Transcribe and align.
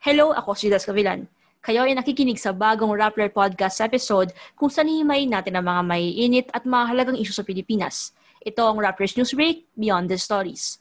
Hello, 0.00 0.32
ako 0.32 0.56
si 0.56 0.72
Das 0.72 0.88
Cavillan. 0.88 1.28
Kayo 1.60 1.84
ay 1.84 1.92
nakikinig 1.92 2.40
sa 2.40 2.56
bagong 2.56 2.88
Rappler 2.96 3.28
Podcast 3.28 3.84
episode 3.84 4.32
kung 4.56 4.72
saan 4.72 4.88
hihimayin 4.88 5.28
natin 5.28 5.60
ang 5.60 5.68
mga 5.68 5.82
may 5.84 6.16
init 6.16 6.48
at 6.56 6.64
mga 6.64 6.88
halagang 6.88 7.20
isyu 7.20 7.36
sa 7.36 7.44
Pilipinas. 7.44 8.16
Ito 8.40 8.64
ang 8.64 8.80
Rappler's 8.80 9.12
News 9.20 9.36
Break, 9.36 9.68
Beyond 9.76 10.08
the 10.08 10.16
Stories. 10.16 10.80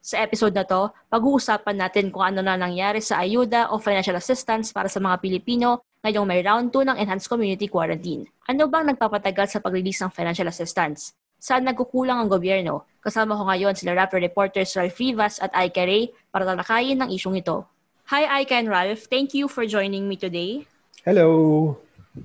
Sa 0.00 0.16
episode 0.16 0.56
na 0.56 0.64
to, 0.64 0.88
pag-uusapan 1.12 1.84
natin 1.84 2.08
kung 2.08 2.24
ano 2.24 2.40
na 2.40 2.56
nangyari 2.56 3.04
sa 3.04 3.20
ayuda 3.20 3.76
o 3.76 3.76
financial 3.76 4.16
assistance 4.16 4.72
para 4.72 4.88
sa 4.88 5.04
mga 5.04 5.20
Pilipino 5.20 5.84
ngayong 6.00 6.24
may 6.24 6.40
round 6.40 6.72
2 6.72 6.88
ng 6.88 6.96
Enhanced 6.96 7.28
Community 7.28 7.68
Quarantine. 7.68 8.24
Ano 8.48 8.72
bang 8.72 8.88
nagpapatagal 8.88 9.52
sa 9.52 9.60
pag-release 9.60 10.00
ng 10.00 10.08
financial 10.16 10.48
assistance? 10.48 11.12
Saan 11.42 11.66
nagkukulang 11.66 12.22
ang 12.22 12.30
gobyerno? 12.30 12.86
Kasama 13.02 13.34
ko 13.34 13.42
ngayon 13.50 13.74
sila 13.74 13.98
rapper 13.98 14.22
reporters 14.22 14.78
Ralph 14.78 14.94
Rivas 14.94 15.42
at 15.42 15.50
Aika 15.50 15.82
Ray 15.82 16.14
para 16.30 16.46
talakayin 16.46 16.94
ng 17.02 17.10
isyong 17.10 17.34
ito. 17.34 17.66
Hi 18.14 18.22
Aika 18.30 18.62
and 18.62 18.70
Ralph, 18.70 19.10
thank 19.10 19.34
you 19.34 19.50
for 19.50 19.66
joining 19.66 20.06
me 20.06 20.14
today. 20.14 20.62
Hello! 21.02 21.74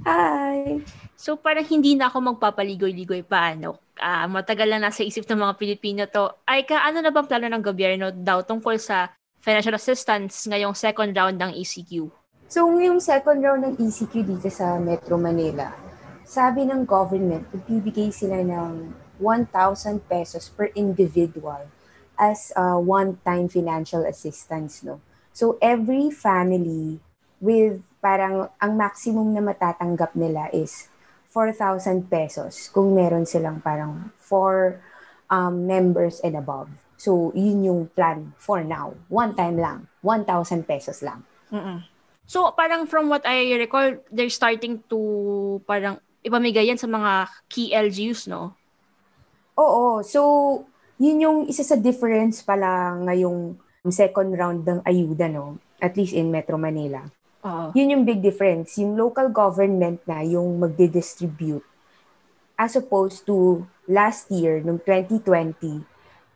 Hi! 0.06 0.86
So 1.18 1.34
parang 1.34 1.66
hindi 1.66 1.98
na 1.98 2.14
ako 2.14 2.38
magpapaligoy-ligoy 2.38 3.26
pa, 3.26 3.58
ano? 3.58 3.82
Uh, 3.98 4.30
matagal 4.30 4.70
na 4.70 4.86
nasa 4.86 5.02
isip 5.02 5.26
ng 5.26 5.42
mga 5.42 5.54
Pilipino 5.58 6.06
to. 6.06 6.30
Aika, 6.45 6.86
ano 6.86 7.02
na 7.02 7.09
bang 7.09 7.26
plano 7.26 7.50
ng 7.50 7.64
gobyerno 7.66 8.14
daw 8.14 8.45
tungkol 8.45 8.78
sa 8.78 9.09
financial 9.42 9.73
assistance 9.73 10.45
ngayong 10.45 10.78
second 10.78 11.18
round 11.18 11.42
ng 11.42 11.58
ECQ? 11.58 12.06
So, 12.54 12.70
ngayong 12.70 13.02
second 13.02 13.42
round 13.42 13.66
ng 13.66 13.73
ECQ 13.81 14.14
dito 14.30 14.50
sa 14.54 14.78
Metro 14.78 15.18
Manila, 15.18 15.73
sabi 16.22 16.70
ng 16.70 16.86
government, 16.86 17.50
magbibigay 17.50 18.14
sila 18.14 18.45
ng 18.45 19.07
1,000 19.20 19.50
pesos 20.10 20.50
per 20.50 20.70
individual 20.74 21.70
as 22.18 22.52
a 22.58 22.80
one-time 22.80 23.48
financial 23.48 24.06
assistance. 24.06 24.82
No? 24.82 25.02
So 25.34 25.58
every 25.62 26.09
family 26.09 27.00
with 27.38 27.86
parang 28.02 28.50
ang 28.58 28.74
maximum 28.78 29.34
na 29.34 29.42
matatanggap 29.42 30.18
nila 30.18 30.50
is 30.54 30.90
4,000 31.30 32.09
pesos 32.09 32.74
kung 32.74 32.98
meron 32.98 33.28
silang 33.30 33.62
parang 33.62 34.09
four 34.18 34.82
um, 35.30 35.68
members 35.68 36.20
and 36.24 36.34
above. 36.34 36.72
So, 36.98 37.30
yun 37.38 37.62
yung 37.62 37.81
plan 37.94 38.34
for 38.42 38.66
now. 38.66 38.98
One 39.08 39.38
time 39.38 39.62
lang. 39.62 39.86
1,000 40.02 40.66
pesos 40.66 41.06
lang. 41.06 41.22
Mm-mm. 41.54 41.86
So, 42.26 42.50
parang 42.58 42.90
from 42.90 43.08
what 43.08 43.22
I 43.24 43.54
recall, 43.56 44.02
they're 44.09 44.34
starting 44.34 44.81
to 44.90 45.62
parang 45.70 46.02
ipamigay 46.26 46.68
yan 46.68 46.81
sa 46.81 46.90
mga 46.90 47.30
key 47.48 47.72
LGUs, 47.72 48.26
no? 48.28 48.58
Oo. 49.58 50.05
So, 50.05 50.22
yun 51.02 51.22
yung 51.22 51.39
isa 51.50 51.66
sa 51.66 51.77
difference 51.77 52.45
pala 52.45 52.94
ngayong 53.05 53.58
second 53.89 54.36
round 54.36 54.61
ng 54.67 54.80
ayuda, 54.83 55.31
no? 55.31 55.58
At 55.81 55.95
least 55.95 56.13
in 56.13 56.30
Metro 56.30 56.58
Manila. 56.59 57.05
Uh-huh. 57.41 57.72
Yun 57.73 57.94
yung 57.97 58.03
big 58.03 58.19
difference. 58.19 58.78
Yung 58.78 58.97
local 58.97 59.31
government 59.31 60.03
na 60.05 60.22
yung 60.25 60.59
magdi-distribute 60.59 61.63
as 62.58 62.73
opposed 62.73 63.23
to 63.30 63.63
last 63.85 64.33
year, 64.33 64.59
nung 64.66 64.81
2020, 64.81 65.85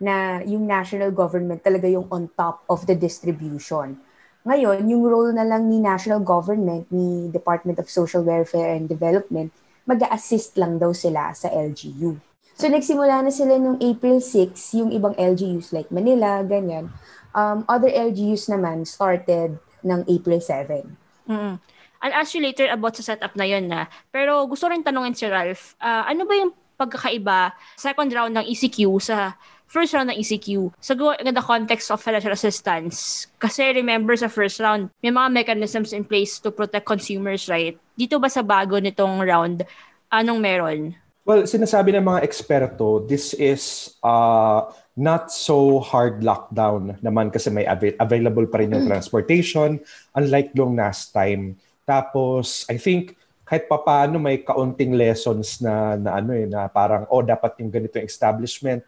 na 0.02 0.42
yung 0.46 0.70
national 0.70 1.10
government 1.10 1.62
talaga 1.66 1.90
yung 1.90 2.06
on 2.14 2.30
top 2.38 2.62
of 2.70 2.86
the 2.86 2.94
distribution. 2.94 3.98
Ngayon, 4.46 4.86
yung 4.90 5.06
role 5.06 5.34
na 5.34 5.46
lang 5.46 5.70
ni 5.70 5.78
national 5.78 6.22
government, 6.22 6.90
ni 6.90 7.30
Department 7.30 7.78
of 7.78 7.90
Social 7.90 8.26
Welfare 8.26 8.74
and 8.74 8.90
Development, 8.90 9.50
mag-assist 9.86 10.58
lang 10.58 10.78
daw 10.78 10.94
sila 10.94 11.34
sa 11.34 11.50
LGU. 11.50 12.31
So 12.62 12.70
nagsimula 12.70 13.26
na 13.26 13.34
sila 13.34 13.58
nung 13.58 13.82
April 13.82 14.22
6, 14.22 14.54
yung 14.78 14.94
ibang 14.94 15.18
LGUs 15.18 15.74
like 15.74 15.90
Manila, 15.90 16.46
ganyan. 16.46 16.94
Um, 17.34 17.66
other 17.66 17.90
LGUs 17.90 18.54
naman 18.54 18.86
started 18.86 19.58
ng 19.82 20.06
April 20.06 20.38
7. 20.38 20.86
Mm-hmm. 21.26 21.58
I'll 22.06 22.18
ask 22.22 22.38
you 22.38 22.46
later 22.46 22.70
about 22.70 22.94
sa 23.02 23.18
setup 23.18 23.34
na 23.34 23.50
yun 23.50 23.66
na. 23.66 23.90
Pero 24.14 24.46
gusto 24.46 24.70
rin 24.70 24.86
tanungin 24.86 25.18
si 25.18 25.26
Ralph, 25.26 25.74
uh, 25.82 26.06
ano 26.06 26.22
ba 26.30 26.38
yung 26.38 26.54
pagkakaiba 26.78 27.50
second 27.82 28.14
round 28.14 28.38
ng 28.38 28.46
ECQ 28.46 28.78
sa 29.02 29.34
first 29.66 29.98
round 29.98 30.14
ng 30.14 30.22
ECQ 30.22 30.70
sa 30.78 30.94
in 31.18 31.34
the 31.34 31.42
context 31.42 31.90
of 31.90 31.98
financial 31.98 32.30
assistance. 32.30 33.26
Kasi 33.42 33.74
remember 33.74 34.14
sa 34.14 34.30
first 34.30 34.62
round, 34.62 34.94
may 35.02 35.10
mga 35.10 35.34
mechanisms 35.34 35.98
in 35.98 36.06
place 36.06 36.38
to 36.38 36.54
protect 36.54 36.86
consumers, 36.86 37.50
right? 37.50 37.74
Dito 37.98 38.22
ba 38.22 38.30
sa 38.30 38.46
bago 38.46 38.78
nitong 38.78 39.18
round, 39.26 39.66
anong 40.14 40.38
meron? 40.38 41.01
Well, 41.22 41.46
sinasabi 41.46 41.94
ng 41.94 42.02
mga 42.02 42.26
eksperto, 42.26 43.06
this 43.06 43.38
is 43.38 43.94
uh, 44.02 44.66
not 44.98 45.30
so 45.30 45.78
hard 45.78 46.26
lockdown 46.26 46.98
naman 46.98 47.30
kasi 47.30 47.54
may 47.54 47.70
av- 47.70 47.94
available 48.02 48.50
pa 48.50 48.58
rin 48.58 48.74
yung 48.74 48.90
transportation 48.90 49.78
unlike 50.18 50.58
nung 50.58 50.74
last 50.74 51.14
time. 51.14 51.62
Tapos, 51.86 52.66
I 52.74 52.82
think 52.82 53.14
kahit 53.46 53.70
papaano 53.70 54.18
may 54.18 54.42
kaunting 54.42 54.98
lessons 54.98 55.62
na, 55.62 55.94
na 55.94 56.18
ano 56.18 56.34
eh, 56.34 56.50
na 56.50 56.66
parang, 56.66 57.06
oh, 57.14 57.22
dapat 57.22 57.54
yung 57.62 57.70
ganito 57.70 58.02
yung 58.02 58.10
establishment 58.10 58.82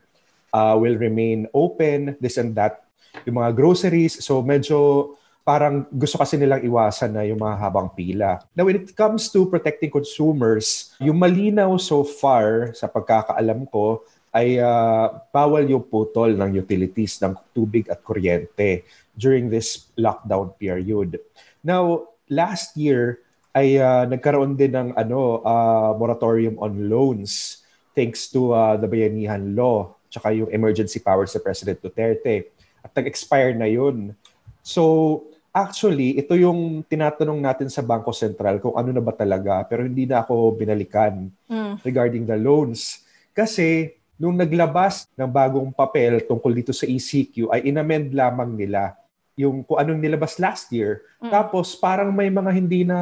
uh, 0.49 0.73
will 0.73 0.97
remain 0.97 1.45
open, 1.53 2.17
this 2.17 2.41
and 2.41 2.57
that. 2.57 2.81
Yung 3.29 3.37
mga 3.37 3.53
groceries. 3.53 4.25
So, 4.25 4.41
medyo 4.41 5.13
parang 5.43 5.83
gusto 5.91 6.15
kasi 6.15 6.39
nilang 6.39 6.63
iwasan 6.63 7.11
na 7.11 7.27
yung 7.27 7.39
mga 7.39 7.55
habang 7.59 7.91
pila. 7.91 8.39
Now, 8.55 8.63
when 8.63 8.79
it 8.79 8.95
comes 8.95 9.27
to 9.35 9.47
protecting 9.51 9.91
consumers, 9.91 10.95
yung 11.03 11.19
malinaw 11.19 11.75
so 11.79 12.07
far 12.07 12.71
sa 12.71 12.87
pagkakaalam 12.87 13.67
ko 13.67 14.07
ay 14.33 14.57
uh, 14.57 15.21
bawal 15.29 15.61
yung 15.67 15.85
putol 15.85 16.33
ng 16.33 16.57
utilities 16.57 17.21
ng 17.21 17.37
tubig 17.53 17.85
at 17.91 18.01
kuryente 18.01 18.81
during 19.13 19.51
this 19.51 19.91
lockdown 19.93 20.55
period. 20.57 21.21
Now, 21.61 22.09
last 22.31 22.73
year 22.73 23.21
ay 23.53 23.77
uh, 23.77 24.09
nagkaroon 24.09 24.57
din 24.57 24.73
ng 24.73 24.89
ano 24.97 25.45
uh, 25.45 25.93
moratorium 25.93 26.57
on 26.57 26.89
loans 26.89 27.61
thanks 27.93 28.25
to 28.33 28.49
uh, 28.57 28.73
the 28.73 28.89
Bayanihan 28.89 29.53
Law 29.53 29.93
tsaka 30.13 30.29
yung 30.29 30.49
emergency 30.53 31.01
powers 31.01 31.33
sa 31.33 31.41
President 31.41 31.81
Duterte. 31.81 32.53
At 32.85 32.93
nag-expire 32.93 33.57
na 33.57 33.65
yun. 33.65 34.13
So, 34.61 35.25
Actually, 35.53 36.17
ito 36.17 36.33
yung 36.33 36.81
tinatanong 36.81 37.37
natin 37.37 37.69
sa 37.69 37.85
Bangko 37.85 38.09
Sentral 38.09 38.57
kung 38.57 38.73
ano 38.73 38.89
na 38.89 38.97
ba 39.05 39.13
talaga 39.13 39.61
pero 39.69 39.85
hindi 39.85 40.09
na 40.09 40.25
ako 40.25 40.57
binalikan 40.57 41.29
mm. 41.45 41.85
regarding 41.85 42.25
the 42.25 42.33
loans. 42.33 43.05
Kasi 43.37 43.93
nung 44.17 44.33
naglabas 44.33 45.05
ng 45.13 45.29
bagong 45.29 45.69
papel 45.69 46.25
tungkol 46.25 46.57
dito 46.57 46.73
sa 46.73 46.89
ECQ 46.89 47.53
ay 47.53 47.69
inamend 47.69 48.17
lamang 48.17 48.57
nila 48.57 48.97
yung 49.37 49.61
kung 49.61 49.77
anong 49.77 50.01
nilabas 50.01 50.41
last 50.41 50.73
year. 50.73 51.05
Mm. 51.21 51.29
Tapos 51.29 51.77
parang 51.77 52.09
may 52.09 52.33
mga 52.33 52.49
hindi 52.49 52.81
na 52.81 52.97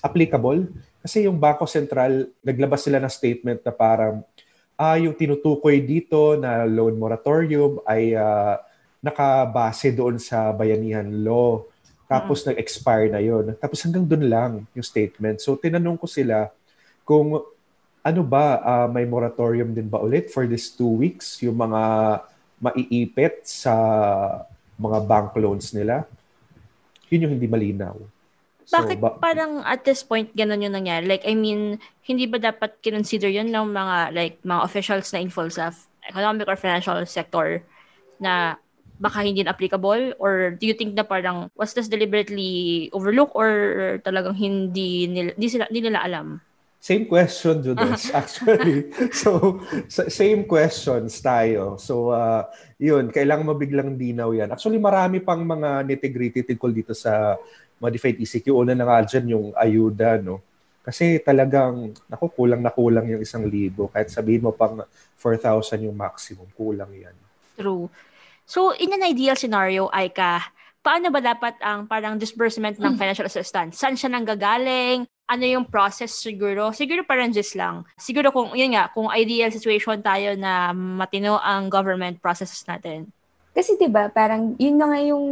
applicable 0.00 0.64
kasi 1.04 1.28
yung 1.28 1.36
Bangko 1.36 1.68
Sentral 1.68 2.32
naglabas 2.40 2.88
sila 2.88 2.96
ng 3.04 3.12
statement 3.12 3.60
na 3.60 3.72
parang 3.76 4.24
ah 4.80 4.96
yung 4.96 5.12
tinutukoy 5.12 5.84
dito 5.84 6.40
na 6.40 6.64
loan 6.64 6.96
moratorium 6.96 7.84
ay 7.84 8.16
uh, 8.16 8.56
nakabase 9.00 9.92
doon 9.92 10.20
sa 10.20 10.52
bayanihan 10.52 11.08
law. 11.08 11.64
Tapos 12.06 12.40
mm-hmm. 12.40 12.48
nag-expire 12.56 13.06
na 13.08 13.20
yon. 13.20 13.56
Tapos 13.56 13.80
hanggang 13.84 14.04
doon 14.04 14.24
lang 14.28 14.52
yung 14.76 14.86
statement. 14.86 15.40
So 15.40 15.56
tinanong 15.56 15.96
ko 15.96 16.06
sila 16.06 16.52
kung 17.04 17.40
ano 18.00 18.20
ba, 18.24 18.60
uh, 18.64 18.88
may 18.88 19.04
moratorium 19.04 19.76
din 19.76 19.88
ba 19.88 20.00
ulit 20.00 20.32
for 20.32 20.48
this 20.48 20.72
two 20.72 20.88
weeks? 20.88 21.40
Yung 21.44 21.60
mga 21.60 21.82
maiipit 22.60 23.44
sa 23.44 23.74
mga 24.80 24.98
bank 25.04 25.36
loans 25.36 25.72
nila? 25.76 26.08
Yun 27.12 27.28
yung 27.28 27.32
hindi 27.36 27.48
malinaw. 27.48 27.96
So, 28.64 28.80
Bakit 28.80 29.02
ba- 29.02 29.18
parang 29.18 29.66
at 29.66 29.82
this 29.82 30.06
point 30.06 30.30
ganun 30.32 30.62
yung 30.62 30.76
nangyari? 30.76 31.04
Like, 31.04 31.26
I 31.26 31.34
mean, 31.34 31.82
hindi 32.06 32.24
ba 32.30 32.38
dapat 32.38 32.78
kinonsider 32.80 33.28
yun 33.28 33.50
ng 33.50 33.66
mga, 33.74 34.14
like, 34.14 34.38
mga 34.46 34.62
officials 34.62 35.10
na 35.10 35.20
involved 35.20 35.58
sa 35.58 35.74
economic 36.06 36.46
or 36.46 36.56
financial 36.56 37.02
sector 37.04 37.66
na 38.22 38.56
baka 39.00 39.24
hindi 39.24 39.42
na 39.42 39.56
applicable? 39.56 40.14
Or 40.20 40.54
do 40.54 40.68
you 40.68 40.76
think 40.76 40.92
na 40.92 41.02
parang 41.02 41.48
was 41.56 41.72
this 41.72 41.88
deliberately 41.88 42.92
overlooked 42.92 43.32
or 43.32 43.48
talagang 44.04 44.36
hindi 44.36 45.08
nila, 45.08 45.32
hindi, 45.34 45.48
sila, 45.48 45.64
hindi 45.72 45.80
nila 45.88 46.04
alam? 46.04 46.44
Same 46.80 47.04
question, 47.04 47.60
Judas, 47.60 48.08
actually. 48.20 48.88
so, 49.12 49.60
same 49.88 50.48
questions 50.48 51.12
tayo. 51.20 51.76
So, 51.76 52.08
uh, 52.08 52.48
yun, 52.80 53.12
kailangan 53.12 53.52
mabiglang 53.52 54.00
dinaw 54.00 54.32
yan. 54.32 54.48
Actually, 54.48 54.80
marami 54.80 55.20
pang 55.20 55.44
mga 55.44 55.84
nitty-gritty 55.84 56.40
tungkol 56.48 56.72
dito 56.72 56.96
sa 56.96 57.36
modified 57.76 58.16
ECQ. 58.16 58.64
Una 58.64 58.72
na 58.72 58.88
nga 58.88 59.04
dyan 59.04 59.26
yung 59.28 59.46
ayuda, 59.52 60.24
no? 60.24 60.40
Kasi 60.80 61.20
talagang, 61.20 61.92
naku, 62.08 62.32
kulang 62.32 62.64
na 62.64 62.72
kulang 62.72 63.04
yung 63.12 63.20
isang 63.20 63.44
libo. 63.44 63.92
Kahit 63.92 64.08
sabihin 64.08 64.48
mo 64.48 64.56
pang 64.56 64.80
4,000 65.20 65.84
yung 65.84 65.96
maximum, 65.96 66.48
kulang 66.56 66.88
yan. 66.96 67.16
True. 67.60 67.92
So, 68.50 68.74
in 68.74 68.90
an 68.90 69.06
ideal 69.06 69.38
scenario, 69.38 69.86
Aika, 69.94 70.42
paano 70.82 71.14
ba 71.14 71.22
dapat 71.22 71.54
ang 71.62 71.86
parang 71.86 72.18
disbursement 72.18 72.82
ng 72.82 72.94
hmm. 72.94 72.98
financial 72.98 73.30
assistance? 73.30 73.78
Saan 73.78 73.94
siya 73.94 74.10
nanggagaling? 74.10 75.06
ano 75.30 75.46
yung 75.46 75.62
process 75.62 76.10
siguro. 76.10 76.74
Siguro 76.74 77.06
parang 77.06 77.30
just 77.30 77.54
lang. 77.54 77.86
Siguro 77.94 78.34
kung, 78.34 78.50
yun 78.50 78.74
nga, 78.74 78.90
kung 78.90 79.06
ideal 79.14 79.54
situation 79.54 80.02
tayo 80.02 80.34
na 80.34 80.74
matino 80.74 81.38
ang 81.38 81.70
government 81.70 82.18
processes 82.18 82.66
natin. 82.66 83.06
Kasi 83.54 83.78
'di 83.78 83.90
ba 83.90 84.10
parang 84.10 84.54
yun 84.58 84.78
na 84.78 84.90
nga 84.90 85.00
yung 85.02 85.26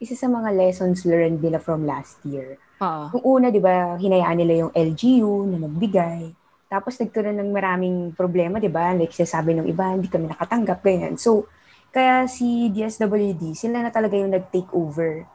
isa 0.00 0.16
sa 0.16 0.28
mga 0.28 0.52
lessons 0.56 1.04
learned 1.04 1.44
nila 1.44 1.60
from 1.60 1.84
last 1.84 2.20
year. 2.24 2.56
Oo. 2.80 3.16
Yung 3.16 3.24
una, 3.40 3.46
'di 3.52 3.60
ba, 3.60 4.00
hinayaan 4.00 4.36
nila 4.40 4.54
yung 4.66 4.72
LGU 4.72 5.48
na 5.48 5.56
magbigay. 5.68 6.32
Tapos 6.72 6.96
nagkaroon 6.96 7.36
ng 7.36 7.50
maraming 7.52 7.96
problema, 8.16 8.56
'di 8.60 8.72
ba? 8.72 8.96
Like 8.96 9.12
sinasabi 9.12 9.56
ng 9.56 9.68
iba, 9.68 9.92
hindi 9.92 10.08
kami 10.08 10.32
nakatanggap 10.32 10.80
ganyan. 10.80 11.20
So, 11.20 11.48
kaya 11.90 12.26
si 12.30 12.70
DSWD, 12.70 13.58
sila 13.58 13.82
na 13.82 13.90
talaga 13.90 14.14
yung 14.14 14.30
nag-take 14.30 14.70
over. 14.70 15.26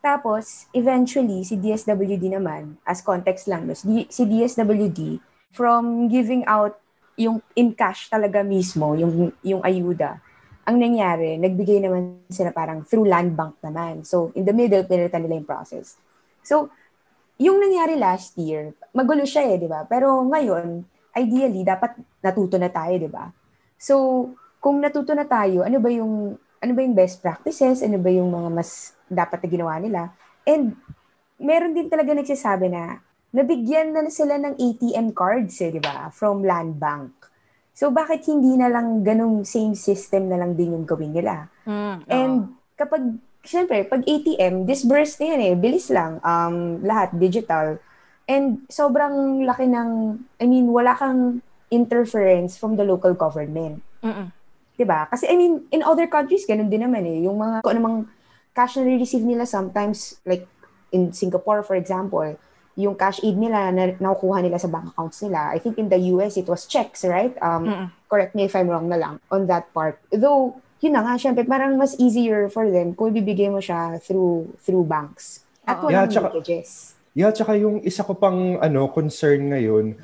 Tapos, 0.00 0.64
eventually, 0.72 1.44
si 1.44 1.60
DSWD 1.60 2.32
naman, 2.32 2.80
as 2.88 3.04
context 3.04 3.44
lang, 3.52 3.68
si 4.08 4.22
DSWD, 4.24 5.20
from 5.52 6.08
giving 6.08 6.40
out 6.48 6.80
yung 7.20 7.44
in 7.52 7.76
cash 7.76 8.08
talaga 8.08 8.40
mismo, 8.40 8.96
yung, 8.96 9.28
yung 9.44 9.60
ayuda, 9.60 10.24
ang 10.64 10.80
nangyari, 10.80 11.36
nagbigay 11.36 11.84
naman 11.84 12.24
sila 12.32 12.48
parang 12.48 12.80
through 12.86 13.04
land 13.04 13.36
bank 13.36 13.60
naman. 13.60 14.00
So, 14.08 14.32
in 14.32 14.48
the 14.48 14.56
middle, 14.56 14.86
pinalitan 14.88 15.20
nila 15.26 15.36
yung 15.36 15.48
process. 15.48 16.00
So, 16.40 16.72
yung 17.36 17.60
nangyari 17.60 18.00
last 18.00 18.36
year, 18.40 18.72
magulo 18.96 19.28
siya 19.28 19.52
eh, 19.52 19.56
di 19.60 19.68
ba? 19.68 19.84
Pero 19.84 20.24
ngayon, 20.24 20.80
ideally, 21.12 21.60
dapat 21.60 21.96
natuto 22.24 22.56
na 22.56 22.72
tayo, 22.72 22.96
di 22.96 23.10
ba? 23.10 23.28
So, 23.76 24.28
kung 24.60 24.78
natuto 24.78 25.16
na 25.16 25.24
tayo, 25.24 25.64
ano 25.64 25.80
ba 25.80 25.88
yung 25.88 26.36
ano 26.60 26.72
ba 26.76 26.80
yung 26.84 26.92
best 26.92 27.24
practices, 27.24 27.80
ano 27.80 27.96
ba 27.96 28.12
yung 28.12 28.28
mga 28.28 28.48
mas 28.52 28.92
dapat 29.08 29.40
na 29.40 29.48
ginawa 29.48 29.74
nila. 29.80 30.12
And 30.44 30.76
meron 31.40 31.72
din 31.72 31.88
talaga 31.88 32.12
nagsasabi 32.12 32.68
na 32.68 33.00
nabigyan 33.32 33.96
na 33.96 34.04
sila 34.12 34.36
ng 34.36 34.60
ATM 34.60 35.16
cards 35.16 35.56
eh, 35.64 35.72
di 35.72 35.80
ba? 35.80 36.12
From 36.12 36.44
Land 36.44 36.76
Bank. 36.76 37.32
So 37.72 37.88
bakit 37.88 38.28
hindi 38.28 38.60
na 38.60 38.68
lang 38.68 39.00
ganung 39.00 39.48
same 39.48 39.72
system 39.72 40.28
na 40.28 40.36
lang 40.36 40.52
din 40.52 40.76
yung 40.76 40.84
gawin 40.84 41.16
nila? 41.16 41.48
Mm, 41.64 41.96
And 42.10 42.34
kapag, 42.76 43.16
syempre, 43.40 43.88
pag 43.88 44.04
ATM, 44.04 44.68
disburse 44.68 45.16
na 45.22 45.32
yan 45.32 45.40
eh. 45.40 45.54
Bilis 45.56 45.88
lang. 45.88 46.20
Um, 46.20 46.84
lahat, 46.84 47.16
digital. 47.16 47.80
And 48.28 48.68
sobrang 48.68 49.48
laki 49.48 49.64
ng, 49.70 49.90
I 50.36 50.44
mean, 50.44 50.68
wala 50.68 50.92
kang 50.92 51.40
interference 51.70 52.58
from 52.58 52.76
the 52.76 52.84
local 52.84 53.14
government. 53.14 53.80
Mm-mm. 54.02 54.28
'Di 54.80 54.88
ba? 54.88 55.04
Kasi 55.04 55.28
I 55.28 55.36
mean, 55.36 55.68
in 55.68 55.84
other 55.84 56.08
countries 56.08 56.48
ganun 56.48 56.72
din 56.72 56.80
naman 56.80 57.04
eh. 57.04 57.28
Yung 57.28 57.36
mga 57.36 57.60
kung 57.60 57.76
anumang 57.76 57.96
cash 58.56 58.80
na 58.80 58.88
receive 58.88 59.20
nila 59.20 59.44
sometimes 59.44 60.16
like 60.24 60.48
in 60.88 61.12
Singapore 61.12 61.60
for 61.60 61.76
example, 61.76 62.24
yung 62.74 62.96
cash 62.96 63.20
aid 63.20 63.36
nila 63.36 63.68
na 63.68 63.92
nakukuha 63.92 64.40
nila 64.40 64.56
sa 64.56 64.72
bank 64.72 64.88
accounts 64.88 65.20
nila. 65.20 65.52
I 65.52 65.60
think 65.60 65.76
in 65.76 65.92
the 65.92 66.00
US 66.16 66.40
it 66.40 66.48
was 66.48 66.64
checks, 66.64 67.04
right? 67.04 67.36
Um 67.44 67.68
Mm-mm. 67.68 67.86
correct 68.08 68.32
me 68.32 68.48
if 68.48 68.56
I'm 68.56 68.72
wrong 68.72 68.88
na 68.88 68.96
lang 68.96 69.14
on 69.28 69.44
that 69.52 69.68
part. 69.76 70.00
Though 70.08 70.56
yun 70.80 70.96
na 70.96 71.04
nga, 71.04 71.20
syempre, 71.20 71.44
parang 71.44 71.76
mas 71.76 71.92
easier 72.00 72.48
for 72.48 72.64
them 72.64 72.96
kung 72.96 73.12
ibibigay 73.12 73.52
mo 73.52 73.60
siya 73.60 74.00
through 74.00 74.48
through 74.64 74.88
banks. 74.88 75.44
At 75.68 75.84
Oo. 75.84 75.92
walang 75.92 76.08
Yeah, 76.08 76.08
tsaka- 76.08 76.32
leakages. 76.32 76.96
Yeah, 77.12 77.30
tsaka 77.36 77.52
yung 77.54 77.84
isa 77.84 78.00
ko 78.00 78.16
pang 78.16 78.56
ano 78.56 78.88
concern 78.88 79.52
ngayon, 79.52 79.98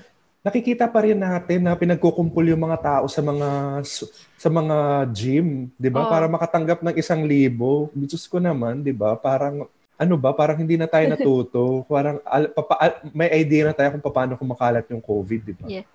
nakikita 0.46 0.86
pa 0.86 1.02
rin 1.02 1.18
natin 1.18 1.66
na 1.66 1.74
pinagkukumpul 1.74 2.46
yung 2.46 2.62
mga 2.62 2.78
tao 2.78 3.04
sa 3.10 3.18
mga 3.18 3.82
sa 4.38 4.48
mga 4.48 4.76
gym, 5.10 5.66
'di 5.74 5.90
ba? 5.90 6.06
Oo. 6.06 6.10
Para 6.14 6.30
makatanggap 6.30 6.86
ng 6.86 6.94
isang 6.94 7.26
libo. 7.26 7.90
Diyos 7.90 8.30
ko 8.30 8.38
naman, 8.38 8.78
'di 8.86 8.94
ba? 8.94 9.18
Parang 9.18 9.66
ano 9.98 10.14
ba, 10.14 10.30
parang 10.30 10.62
hindi 10.62 10.78
na 10.78 10.86
tayo 10.86 11.10
natuto. 11.12 11.82
parang 11.90 12.22
al, 12.22 12.54
papa, 12.54 12.78
al- 12.78 13.00
may 13.10 13.32
idea 13.34 13.66
na 13.66 13.74
tayo 13.74 13.98
kung 13.98 14.14
paano 14.14 14.38
kumakalat 14.38 14.86
yung 14.94 15.02
COVID, 15.02 15.40
'di 15.42 15.54
ba? 15.58 15.66
Yeah. 15.66 15.86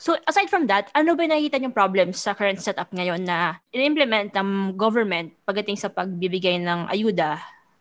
So, 0.00 0.16
aside 0.28 0.50
from 0.50 0.66
that, 0.68 0.90
ano 0.96 1.12
ba 1.16 1.24
nakikita 1.24 1.60
yung 1.60 1.76
problems 1.76 2.20
sa 2.20 2.32
current 2.34 2.60
setup 2.60 2.90
ngayon 2.92 3.24
na 3.24 3.60
in-implement 3.72 4.32
ng 4.32 4.76
government 4.76 5.32
pagdating 5.46 5.76
sa 5.78 5.88
pagbibigay 5.88 6.60
ng 6.60 6.88
ayuda? 6.90 7.40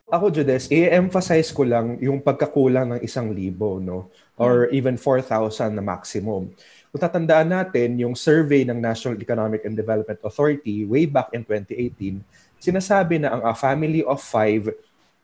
Ako, 0.09 0.33
Judes, 0.33 0.65
i-emphasize 0.73 1.53
ko 1.53 1.61
lang 1.61 2.01
yung 2.01 2.17
pagkakulang 2.25 2.97
ng 2.97 2.99
isang 3.05 3.29
libo, 3.29 3.77
no? 3.77 4.09
Or 4.39 4.71
even 4.71 4.95
4,000 4.95 5.75
na 5.75 5.83
maximum. 5.83 6.55
Kung 6.89 7.01
tatandaan 7.03 7.51
natin, 7.51 7.99
yung 7.99 8.15
survey 8.15 8.63
ng 8.65 8.79
National 8.79 9.19
Economic 9.19 9.61
and 9.67 9.75
Development 9.75 10.17
Authority 10.25 10.87
way 10.87 11.05
back 11.05 11.29
in 11.35 11.43
2018, 11.45 12.23
sinasabi 12.57 13.21
na 13.21 13.35
ang 13.35 13.43
a 13.45 13.53
family 13.53 14.01
of 14.01 14.17
five 14.23 14.71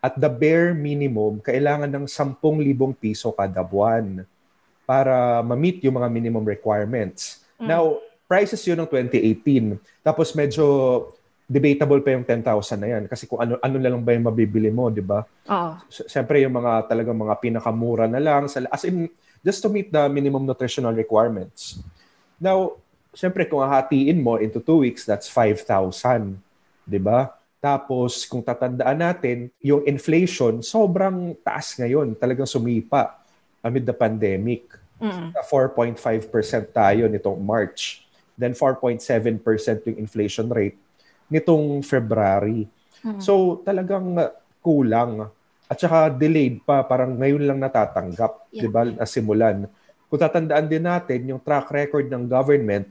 at 0.04 0.14
the 0.20 0.30
bare 0.30 0.78
minimum, 0.78 1.42
kailangan 1.42 1.90
ng 1.90 2.06
10,000 2.06 2.38
piso 2.94 3.34
kada 3.34 3.66
buwan 3.66 4.22
para 4.86 5.42
ma-meet 5.42 5.82
yung 5.82 5.98
mga 5.98 6.10
minimum 6.14 6.46
requirements. 6.46 7.42
Mm. 7.58 7.74
Now, 7.74 7.98
prices 8.30 8.62
yun 8.70 8.78
ng 8.86 8.90
2018. 8.90 9.82
Tapos 10.06 10.38
medyo 10.38 10.66
debatable 11.46 12.02
pa 12.02 12.10
yung 12.18 12.26
10,000 12.26 12.82
na 12.82 12.90
yan 12.90 13.04
kasi 13.06 13.30
kung 13.30 13.38
ano 13.38 13.62
ano 13.62 13.76
na 13.78 13.90
lang 13.94 14.02
ba 14.02 14.18
yung 14.18 14.26
mabibili 14.26 14.74
mo, 14.74 14.90
'di 14.90 15.06
ba? 15.06 15.22
Oo. 15.46 15.72
Siyempre 15.90 16.42
yung 16.42 16.58
mga 16.58 16.90
talagang 16.90 17.14
mga 17.14 17.38
pinakamura 17.38 18.10
na 18.10 18.18
lang 18.18 18.50
sa 18.50 18.66
as 18.74 18.82
in 18.90 19.06
just 19.46 19.62
to 19.62 19.70
meet 19.70 19.94
the 19.94 20.10
minimum 20.10 20.42
nutritional 20.42 20.90
requirements. 20.98 21.78
Now, 22.42 22.82
siyempre 23.14 23.46
kung 23.46 23.62
hahatiin 23.62 24.18
mo 24.18 24.42
into 24.42 24.58
two 24.58 24.82
weeks, 24.82 25.06
that's 25.06 25.30
5,000, 25.30 26.42
'di 26.90 27.00
ba? 27.00 27.30
Tapos 27.62 28.26
kung 28.26 28.42
tatandaan 28.42 28.98
natin, 28.98 29.38
yung 29.62 29.86
inflation 29.86 30.66
sobrang 30.66 31.38
taas 31.46 31.78
ngayon, 31.78 32.18
talagang 32.18 32.50
sumipa 32.50 33.22
amid 33.62 33.86
the 33.86 33.94
pandemic. 33.94 34.66
Mm. 34.96 35.36
Na 35.36 35.44
4.5% 35.44 36.00
tayo 36.72 37.04
nitong 37.12 37.36
March. 37.44 38.08
Then 38.40 38.56
4.7% 38.56 39.04
yung 39.92 39.98
inflation 40.00 40.48
rate 40.48 40.80
nitong 41.30 41.82
February. 41.82 42.70
Mm. 43.02 43.20
So 43.22 43.62
talagang 43.66 44.18
uh, 44.18 44.34
kulang 44.62 45.30
at 45.66 45.78
saka 45.82 46.14
delayed 46.14 46.62
pa 46.62 46.86
parang 46.86 47.18
ngayon 47.18 47.44
lang 47.46 47.60
natatanggap, 47.62 48.50
Yeah. 48.54 48.66
'di 48.66 48.70
ba? 48.70 48.82
Nasimulan. 48.86 49.66
Kung 50.06 50.22
tatandaan 50.22 50.70
din 50.70 50.86
natin 50.86 51.20
yung 51.26 51.42
track 51.42 51.74
record 51.74 52.06
ng 52.08 52.30
government, 52.30 52.86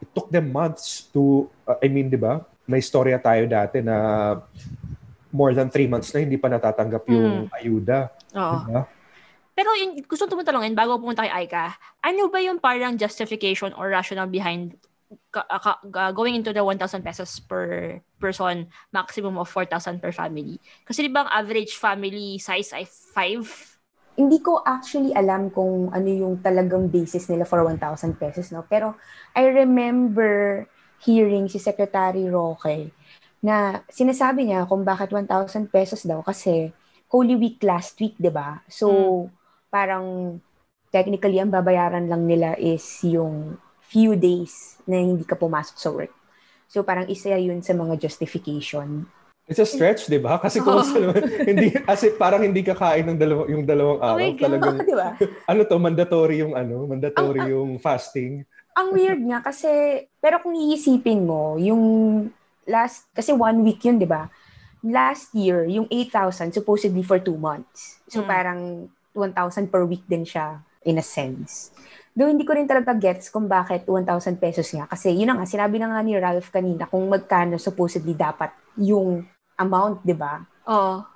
it 0.00 0.08
took 0.16 0.32
them 0.32 0.48
months 0.48 1.06
to 1.12 1.46
uh, 1.68 1.76
I 1.80 1.92
mean, 1.92 2.08
'di 2.08 2.18
ba? 2.18 2.40
May 2.68 2.80
istorya 2.84 3.20
tayo 3.20 3.48
dati 3.48 3.80
na 3.80 3.96
more 5.32 5.52
than 5.52 5.68
three 5.68 5.88
months 5.88 6.12
na 6.12 6.24
hindi 6.24 6.40
pa 6.40 6.48
natatanggap 6.48 7.04
yung 7.08 7.52
ayuda. 7.52 8.08
Oo. 8.32 8.56
Diba? 8.64 8.82
Pero 9.58 9.74
yun, 9.74 9.98
gusto 10.06 10.24
ko 10.24 10.38
tumatalongin 10.38 10.72
bago 10.78 11.02
pumunta 11.02 11.26
kay 11.26 11.44
Aika, 11.44 11.74
ano 11.98 12.30
ba 12.30 12.38
yung 12.38 12.62
parang 12.62 12.94
justification 12.94 13.74
or 13.74 13.90
rationale 13.90 14.30
behind 14.30 14.78
going 16.12 16.34
into 16.36 16.52
the 16.52 16.64
1,000 16.64 17.02
pesos 17.02 17.40
per 17.40 18.00
person, 18.20 18.68
maximum 18.92 19.38
of 19.38 19.48
4,000 19.48 20.00
per 20.00 20.12
family? 20.12 20.60
Kasi 20.84 21.06
di 21.06 21.10
ba 21.12 21.24
ang 21.24 21.32
average 21.32 21.76
family 21.76 22.36
size 22.36 22.72
ay 22.76 22.84
5? 22.84 23.78
hindi 24.18 24.42
ko 24.42 24.66
actually 24.66 25.14
alam 25.14 25.46
kung 25.54 25.94
ano 25.94 26.10
yung 26.10 26.42
talagang 26.42 26.90
basis 26.90 27.30
nila 27.30 27.46
for 27.46 27.62
1,000 27.62 28.18
pesos, 28.18 28.50
no? 28.50 28.66
Pero 28.66 28.98
I 29.38 29.46
remember 29.46 30.66
hearing 30.98 31.46
si 31.46 31.62
Secretary 31.62 32.26
Roque 32.26 32.90
na 33.38 33.86
sinasabi 33.86 34.50
niya 34.50 34.66
kung 34.66 34.82
bakit 34.82 35.14
1,000 35.14 35.70
pesos 35.70 36.02
daw 36.02 36.26
kasi 36.26 36.74
Holy 37.14 37.38
Week 37.38 37.62
last 37.62 37.94
week, 38.02 38.18
'di 38.18 38.34
ba? 38.34 38.60
So 38.66 39.30
parang 39.70 40.38
technically 40.90 41.38
ang 41.38 41.54
babayaran 41.54 42.10
lang 42.10 42.26
nila 42.26 42.58
is 42.58 42.82
yung 43.06 43.54
few 43.88 44.14
days 44.14 44.76
na 44.84 45.00
hindi 45.00 45.24
ka 45.24 45.34
pumasok 45.34 45.76
sa 45.76 45.88
work. 45.88 46.12
So 46.68 46.84
parang 46.84 47.08
isa 47.08 47.32
yun 47.32 47.64
sa 47.64 47.72
mga 47.72 47.96
justification. 47.98 49.08
It's 49.48 49.56
a 49.56 49.64
stretch, 49.64 50.12
'di 50.12 50.20
ba? 50.20 50.36
Kasi 50.36 50.60
kung 50.60 50.76
Oo. 50.76 51.16
hindi 51.48 51.72
kasi 51.72 52.12
parang 52.12 52.44
hindi 52.44 52.60
kakain 52.60 53.08
ng 53.08 53.16
dalawa, 53.16 53.42
yung 53.48 53.64
dalawang 53.64 53.96
Oh 53.96 54.08
araw, 54.12 54.20
my 54.20 54.32
God. 54.36 54.44
talagang 54.44 54.76
'Di 54.84 54.92
ba? 54.94 55.08
ano 55.50 55.60
to, 55.64 55.76
mandatory 55.80 56.36
yung 56.44 56.52
ano, 56.52 56.84
mandatory 56.84 57.48
Ang- 57.48 57.52
yung 57.56 57.70
fasting. 57.80 58.44
ang 58.76 58.94
weird 58.94 59.18
nga 59.26 59.42
kasi, 59.42 59.66
pero 60.22 60.38
kung 60.38 60.54
iisipin 60.54 61.26
mo, 61.26 61.58
yung 61.58 61.82
last, 62.62 63.10
kasi 63.10 63.34
one 63.34 63.66
week 63.66 63.82
yun, 63.82 63.98
di 63.98 64.06
ba? 64.06 64.30
Last 64.86 65.34
year, 65.34 65.66
yung 65.66 65.90
8,000 65.90 66.54
supposedly 66.54 67.02
for 67.02 67.18
two 67.18 67.34
months. 67.34 67.98
So 68.06 68.22
Mm. 68.22 68.28
parang 68.30 68.60
1,000 69.18 69.66
per 69.66 69.82
week 69.82 70.06
din 70.06 70.22
siya 70.22 70.62
in 70.86 70.94
a 70.94 71.02
sense. 71.02 71.74
Though 72.18 72.26
hindi 72.26 72.42
ko 72.42 72.58
rin 72.58 72.66
talaga 72.66 72.98
gets 72.98 73.30
kung 73.30 73.46
bakit 73.46 73.86
1,000 73.86 74.42
pesos 74.42 74.66
nga. 74.74 74.90
Kasi 74.90 75.14
yun 75.14 75.30
na 75.30 75.38
nga, 75.38 75.46
sinabi 75.46 75.78
na 75.78 75.94
nga 75.94 76.02
ni 76.02 76.18
Ralph 76.18 76.50
kanina 76.50 76.90
kung 76.90 77.06
magkano 77.06 77.62
supposedly 77.62 78.18
dapat 78.18 78.50
yung 78.74 79.22
amount, 79.54 80.02
di 80.02 80.18
ba? 80.18 80.42
Oo. 80.66 81.06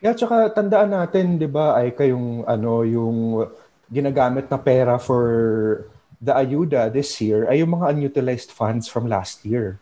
Yeah, 0.00 0.16
tsaka 0.16 0.52
tandaan 0.56 0.96
natin, 0.96 1.36
'di 1.36 1.48
ba, 1.48 1.76
ay 1.76 1.92
kayong 1.92 2.48
ano, 2.48 2.84
yung 2.84 3.44
ginagamit 3.92 4.48
na 4.48 4.56
pera 4.56 4.96
for 4.96 5.24
the 6.24 6.32
ayuda 6.32 6.88
this 6.88 7.20
year 7.20 7.44
ay 7.52 7.60
yung 7.60 7.76
mga 7.76 7.92
unutilized 7.92 8.48
funds 8.48 8.88
from 8.88 9.04
last 9.04 9.44
year. 9.44 9.76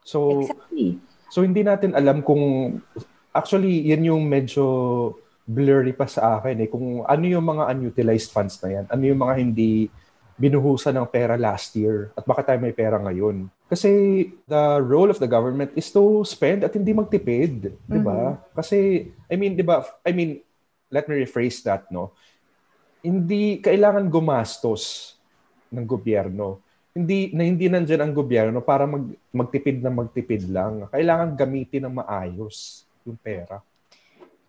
So 0.00 0.40
Exactly. 0.40 0.96
so 1.28 1.44
hindi 1.44 1.60
natin 1.60 1.92
alam 1.92 2.24
kung 2.24 2.76
actually 3.36 3.84
yan 3.84 4.08
yung 4.08 4.24
medyo 4.24 4.64
blurry 5.44 5.92
pa 5.92 6.08
sa 6.08 6.40
akin 6.40 6.56
eh 6.64 6.68
kung 6.72 7.04
ano 7.04 7.24
yung 7.28 7.44
mga 7.44 7.68
unutilized 7.76 8.32
funds 8.32 8.56
na 8.64 8.80
yan. 8.80 8.84
Ano 8.88 9.02
yung 9.04 9.20
mga 9.20 9.34
hindi 9.36 9.92
binuhusan 10.34 10.98
ng 10.98 11.06
pera 11.06 11.38
last 11.38 11.76
year 11.78 12.10
at 12.18 12.26
baka 12.26 12.42
tayo 12.42 12.58
may 12.58 12.74
pera 12.74 12.98
ngayon. 12.98 13.46
Kasi 13.70 13.90
the 14.48 14.82
role 14.82 15.12
of 15.12 15.20
the 15.22 15.30
government 15.30 15.70
is 15.78 15.92
to 15.94 16.26
spend 16.26 16.66
at 16.66 16.74
hindi 16.74 16.90
magtipid, 16.90 17.70
'di 17.86 18.00
ba? 18.02 18.34
Mm-hmm. 18.34 18.56
Kasi 18.56 18.78
I 19.30 19.34
mean, 19.38 19.54
'di 19.54 19.62
ba? 19.62 19.84
I 20.02 20.10
mean, 20.10 20.42
let 20.90 21.06
me 21.06 21.22
rephrase 21.22 21.62
that, 21.62 21.86
no. 21.92 22.10
Hindi 23.04 23.60
kailangan 23.60 24.08
gumastos 24.08 25.14
ng 25.70 25.84
gobyerno. 25.84 26.64
Hindi 26.94 27.30
na 27.36 27.42
hindi 27.44 27.66
nandiyan 27.68 28.02
ang 28.02 28.14
gobyerno 28.14 28.58
para 28.64 28.88
mag, 28.88 29.12
magtipid 29.28 29.82
na 29.82 29.90
magtipid 29.92 30.48
lang. 30.48 30.88
Kailangan 30.88 31.36
gamitin 31.36 31.84
ng 31.84 31.94
maayos 32.00 32.86
yung 33.04 33.18
pera 33.18 33.60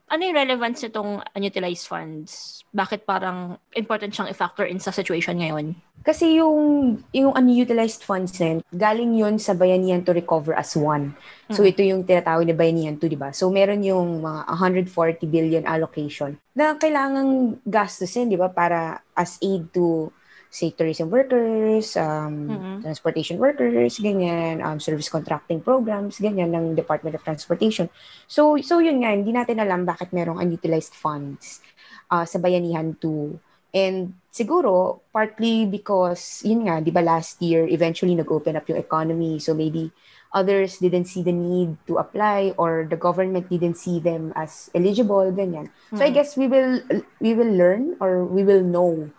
ano 0.06 0.22
yung 0.22 0.38
relevance 0.38 0.86
nitong 0.86 1.26
unutilized 1.34 1.90
funds? 1.90 2.62
Bakit 2.70 3.10
parang 3.10 3.58
important 3.74 4.14
siyang 4.14 4.30
i-factor 4.30 4.70
in 4.70 4.78
sa 4.78 4.94
situation 4.94 5.42
ngayon? 5.42 5.74
Kasi 6.06 6.38
yung 6.38 7.02
yung 7.10 7.34
unutilized 7.34 8.06
funds 8.06 8.38
na 8.38 8.62
galing 8.70 9.18
yun 9.18 9.42
sa 9.42 9.58
Bayanihan 9.58 10.06
to 10.06 10.14
recover 10.14 10.54
as 10.54 10.78
one. 10.78 11.18
So 11.50 11.66
hmm. 11.66 11.72
ito 11.74 11.82
yung 11.82 12.06
tinatawag 12.06 12.46
na 12.46 12.54
Bayanihan 12.54 13.02
to, 13.02 13.10
di 13.10 13.18
ba? 13.18 13.34
So 13.34 13.50
meron 13.50 13.82
yung 13.82 14.22
mga 14.22 14.46
140 14.54 15.26
billion 15.26 15.64
allocation 15.66 16.38
na 16.54 16.78
kailangang 16.78 17.58
gastusin, 17.66 18.30
di 18.30 18.38
ba, 18.38 18.54
para 18.54 19.02
as 19.18 19.42
aid 19.42 19.74
to 19.74 20.14
say 20.56 20.72
tourism 20.72 21.12
workers, 21.12 22.00
um, 22.00 22.48
mm-hmm. 22.48 22.76
transportation 22.88 23.36
workers, 23.36 24.00
ganyan, 24.00 24.64
um, 24.64 24.80
service 24.80 25.12
contracting 25.12 25.60
programs, 25.60 26.16
ganyan 26.24 26.56
ng 26.56 26.80
Department 26.80 27.12
of 27.12 27.24
Transportation. 27.28 27.92
So, 28.32 28.56
so 28.64 28.80
yun 28.80 29.04
nga, 29.04 29.12
hindi 29.12 29.36
natin 29.36 29.60
alam 29.60 29.84
bakit 29.84 30.16
merong 30.16 30.40
unutilized 30.40 30.96
funds 30.96 31.60
uh, 32.08 32.24
sa 32.24 32.40
Bayanihan 32.40 32.96
2. 33.04 33.76
And 33.76 34.16
siguro, 34.32 35.04
partly 35.12 35.68
because, 35.68 36.40
yun 36.48 36.72
nga, 36.72 36.80
di 36.80 36.96
ba 36.96 37.04
last 37.04 37.44
year, 37.44 37.68
eventually 37.68 38.16
nag-open 38.16 38.56
up 38.56 38.64
yung 38.72 38.80
economy. 38.80 39.44
So 39.44 39.52
maybe 39.52 39.92
others 40.32 40.80
didn't 40.80 41.12
see 41.12 41.20
the 41.20 41.36
need 41.36 41.76
to 41.92 42.00
apply 42.00 42.56
or 42.56 42.88
the 42.88 42.96
government 42.96 43.52
didn't 43.52 43.76
see 43.76 44.00
them 44.00 44.32
as 44.40 44.72
eligible, 44.72 45.28
ganyan. 45.36 45.68
Mm-hmm. 45.92 46.00
So 46.00 46.04
I 46.08 46.12
guess 46.16 46.40
we 46.40 46.48
will 46.48 46.80
we 47.20 47.36
will 47.36 47.52
learn 47.52 48.00
or 48.00 48.24
we 48.24 48.48
will 48.48 48.64
know 48.64 49.12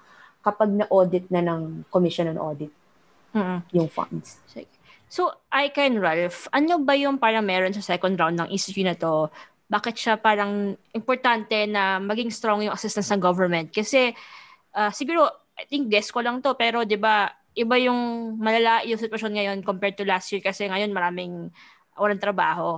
kapag 0.47 0.71
na-audit 0.71 1.27
na 1.35 1.43
ng 1.43 1.83
Commission 1.91 2.31
on 2.31 2.39
Audit 2.39 2.71
mm-hmm. 3.35 3.59
yung 3.75 3.91
funds. 3.91 4.39
So, 5.11 5.35
I 5.51 5.75
can, 5.75 5.99
Ralph, 5.99 6.47
ano 6.55 6.79
ba 6.87 6.95
yung 6.95 7.19
parang 7.19 7.43
meron 7.43 7.75
sa 7.75 7.83
second 7.83 8.15
round 8.15 8.39
ng 8.39 8.55
issue 8.55 8.87
na 8.87 8.95
to? 8.95 9.27
Bakit 9.67 9.95
siya 9.99 10.15
parang 10.15 10.79
importante 10.95 11.67
na 11.67 11.99
maging 11.99 12.31
strong 12.31 12.63
yung 12.63 12.75
assistance 12.75 13.11
ng 13.11 13.19
government? 13.19 13.75
Kasi, 13.75 14.15
uh, 14.75 14.91
siguro, 14.95 15.27
I 15.59 15.67
think 15.67 15.91
guess 15.91 16.15
ko 16.15 16.23
lang 16.23 16.39
to, 16.47 16.55
pero 16.55 16.87
di 16.87 16.95
ba 16.95 17.27
iba 17.57 17.75
yung 17.81 18.37
malala 18.37 18.85
yung 18.85 19.01
sitwasyon 19.01 19.33
ngayon 19.33 19.59
compared 19.65 19.97
to 19.97 20.05
last 20.05 20.29
year 20.29 20.45
kasi 20.45 20.69
ngayon 20.69 20.93
maraming 20.93 21.49
walang 21.97 22.21
trabaho. 22.21 22.77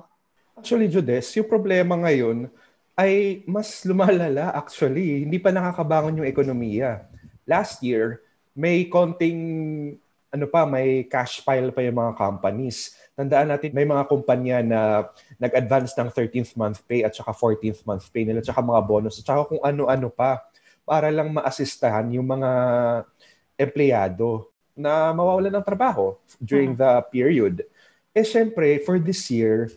Actually, 0.54 0.87
Judes, 0.87 1.34
yung 1.34 1.50
problema 1.50 1.98
ngayon 1.98 2.46
ay 2.94 3.42
mas 3.50 3.82
lumalala 3.82 4.54
actually. 4.54 5.26
Hindi 5.26 5.42
pa 5.42 5.50
nakakabangon 5.50 6.22
yung 6.22 6.30
ekonomiya 6.30 7.10
last 7.48 7.80
year, 7.80 8.20
may 8.52 8.84
konting 8.86 9.40
ano 10.28 10.44
pa, 10.44 10.68
may 10.68 11.08
cash 11.08 11.40
pile 11.40 11.72
pa 11.72 11.80
yung 11.80 11.96
mga 11.96 12.12
companies. 12.20 12.92
Tandaan 13.16 13.48
natin, 13.48 13.72
may 13.72 13.88
mga 13.88 14.04
kumpanya 14.04 14.60
na 14.60 14.80
nag-advance 15.40 15.96
ng 15.96 16.12
13th 16.12 16.52
month 16.52 16.84
pay 16.84 17.00
at 17.00 17.16
saka 17.16 17.32
14th 17.32 17.80
month 17.88 18.12
pay 18.12 18.28
nila, 18.28 18.44
at 18.44 18.48
saka 18.52 18.60
mga 18.60 18.84
bonus, 18.84 19.24
at 19.24 19.24
saka 19.24 19.48
kung 19.48 19.62
ano-ano 19.64 20.12
pa 20.12 20.44
para 20.84 21.08
lang 21.08 21.32
maasistahan 21.32 22.12
yung 22.12 22.28
mga 22.28 22.50
empleyado 23.56 24.52
na 24.76 25.10
mawawalan 25.16 25.52
ng 25.58 25.66
trabaho 25.66 26.14
during 26.38 26.76
hmm. 26.76 26.80
the 26.80 26.92
period. 27.08 27.54
Eh 28.12 28.24
syempre, 28.24 28.78
for 28.84 29.00
this 29.00 29.26
year, 29.32 29.72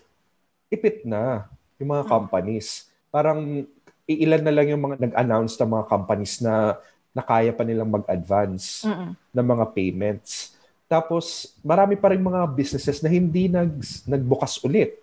ipit 0.67 1.07
na 1.07 1.47
yung 1.79 1.95
mga 1.95 2.05
hmm. 2.05 2.11
companies. 2.11 2.91
Parang 3.07 3.63
iilan 4.03 4.43
na 4.43 4.53
lang 4.53 4.67
yung 4.67 4.83
mga 4.83 4.95
nag-announce 4.99 5.55
ng 5.55 5.71
mga 5.79 5.85
companies 5.87 6.43
na 6.43 6.75
na 7.11 7.23
kaya 7.23 7.51
pa 7.51 7.67
nilang 7.67 7.91
mag-advance 7.91 8.87
Mm-mm. 8.87 9.11
ng 9.13 9.47
mga 9.47 9.65
payments. 9.75 10.55
Tapos, 10.87 11.55
marami 11.63 11.95
pa 11.95 12.11
rin 12.11 12.19
mga 12.19 12.43
businesses 12.51 12.99
na 12.99 13.07
hindi 13.07 13.47
nag, 13.47 13.79
nagbukas 14.07 14.59
ulit. 14.63 14.99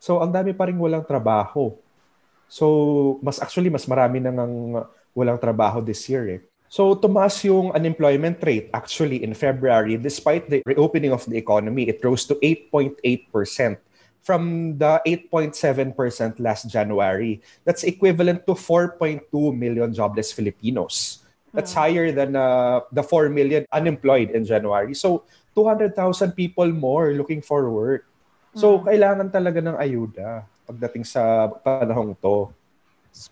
So, 0.00 0.20
ang 0.20 0.32
dami 0.32 0.52
pa 0.52 0.68
rin 0.68 0.76
walang 0.76 1.04
trabaho. 1.04 1.76
So, 2.48 3.18
mas 3.20 3.40
actually, 3.40 3.68
mas 3.68 3.84
marami 3.84 4.20
nang 4.20 4.84
walang 5.16 5.40
trabaho 5.40 5.80
this 5.80 6.04
year 6.08 6.40
eh. 6.40 6.40
So, 6.68 6.92
tumaas 6.98 7.40
yung 7.46 7.72
unemployment 7.72 8.42
rate 8.42 8.68
actually 8.74 9.22
in 9.24 9.32
February. 9.32 9.96
Despite 9.96 10.50
the 10.50 10.60
reopening 10.66 11.14
of 11.14 11.24
the 11.24 11.38
economy, 11.38 11.88
it 11.88 12.02
rose 12.02 12.26
to 12.28 12.36
8.8% 12.42 13.00
from 14.26 14.74
the 14.74 14.98
8.7% 15.06 15.94
last 16.42 16.66
January. 16.66 17.38
That's 17.62 17.86
equivalent 17.86 18.42
to 18.50 18.58
4.2 18.58 19.30
million 19.54 19.94
jobless 19.94 20.34
Filipinos. 20.34 21.22
That's 21.56 21.72
hmm. 21.72 21.80
higher 21.80 22.06
than 22.12 22.36
uh, 22.36 22.84
the 22.92 23.02
4 23.02 23.32
million 23.32 23.64
unemployed 23.72 24.30
in 24.36 24.44
January. 24.44 24.92
So, 24.92 25.24
200,000 25.56 26.36
people 26.36 26.68
more 26.68 27.16
looking 27.16 27.40
for 27.40 27.72
work. 27.72 28.04
So, 28.52 28.76
mm. 28.76 28.92
kailangan 28.92 29.28
talaga 29.32 29.64
ng 29.64 29.76
ayuda 29.80 30.44
pagdating 30.68 31.08
sa 31.08 31.48
panahong 31.48 32.12
to. 32.20 32.52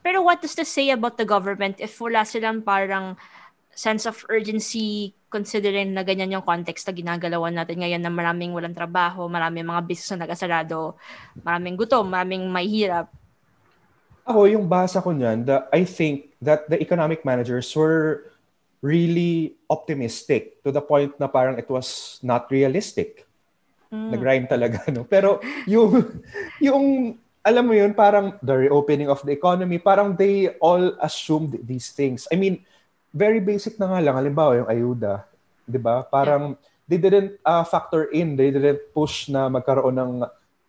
Pero 0.01 0.25
what 0.25 0.41
does 0.41 0.57
this 0.57 0.73
say 0.73 0.89
about 0.89 1.21
the 1.21 1.29
government 1.29 1.77
if 1.77 1.93
wala 2.01 2.25
silang 2.25 2.65
parang 2.65 3.21
sense 3.77 4.09
of 4.09 4.17
urgency 4.33 5.13
considering 5.29 5.93
na 5.93 6.07
ganyan 6.07 6.39
yung 6.39 6.47
context 6.47 6.87
na 6.87 6.95
ginagalawan 6.95 7.53
natin 7.53 7.83
ngayon 7.83 8.01
na 8.01 8.09
maraming 8.09 8.55
walang 8.55 8.73
trabaho, 8.73 9.27
maraming 9.27 9.67
mga 9.67 9.83
business 9.83 10.15
na 10.15 10.25
nag-asarado, 10.25 10.95
maraming 11.43 11.75
gutom, 11.75 12.07
maraming 12.07 12.47
mahihirap. 12.49 13.11
Ako, 14.25 14.49
yung 14.49 14.65
basa 14.65 15.05
ko 15.05 15.13
niyan, 15.13 15.45
the, 15.45 15.69
I 15.69 15.85
think 15.85 16.33
that 16.41 16.65
the 16.73 16.81
economic 16.81 17.29
managers 17.29 17.69
were 17.77 18.33
really 18.81 19.57
optimistic 19.69 20.61
to 20.65 20.73
the 20.73 20.81
point 20.81 21.13
na 21.21 21.29
parang 21.29 21.61
it 21.61 21.69
was 21.69 22.21
not 22.25 22.49
realistic. 22.49 23.29
Mm. 23.93 24.17
Nag-rhyme 24.17 24.47
talaga, 24.49 24.81
no? 24.93 25.05
Pero 25.05 25.45
yung, 25.69 26.21
yung, 26.57 26.85
alam 27.45 27.65
mo 27.65 27.77
yun, 27.77 27.93
parang 27.93 28.41
the 28.41 28.69
reopening 28.69 29.13
of 29.13 29.21
the 29.29 29.33
economy, 29.33 29.77
parang 29.77 30.17
they 30.17 30.57
all 30.57 30.97
assumed 31.05 31.61
these 31.65 31.93
things. 31.93 32.25
I 32.33 32.41
mean, 32.41 32.65
very 33.13 33.45
basic 33.45 33.77
na 33.77 33.93
nga 33.93 34.01
lang. 34.01 34.17
Halimbawa, 34.17 34.65
yung 34.65 34.71
ayuda, 34.73 35.29
di 35.69 35.77
ba? 35.77 36.01
Parang 36.09 36.57
yeah. 36.57 36.89
they 36.89 36.97
didn't 36.97 37.37
uh, 37.45 37.65
factor 37.65 38.09
in, 38.09 38.41
they 38.41 38.49
didn't 38.49 38.81
push 38.97 39.29
na 39.29 39.53
magkaroon 39.53 40.01
ng 40.01 40.13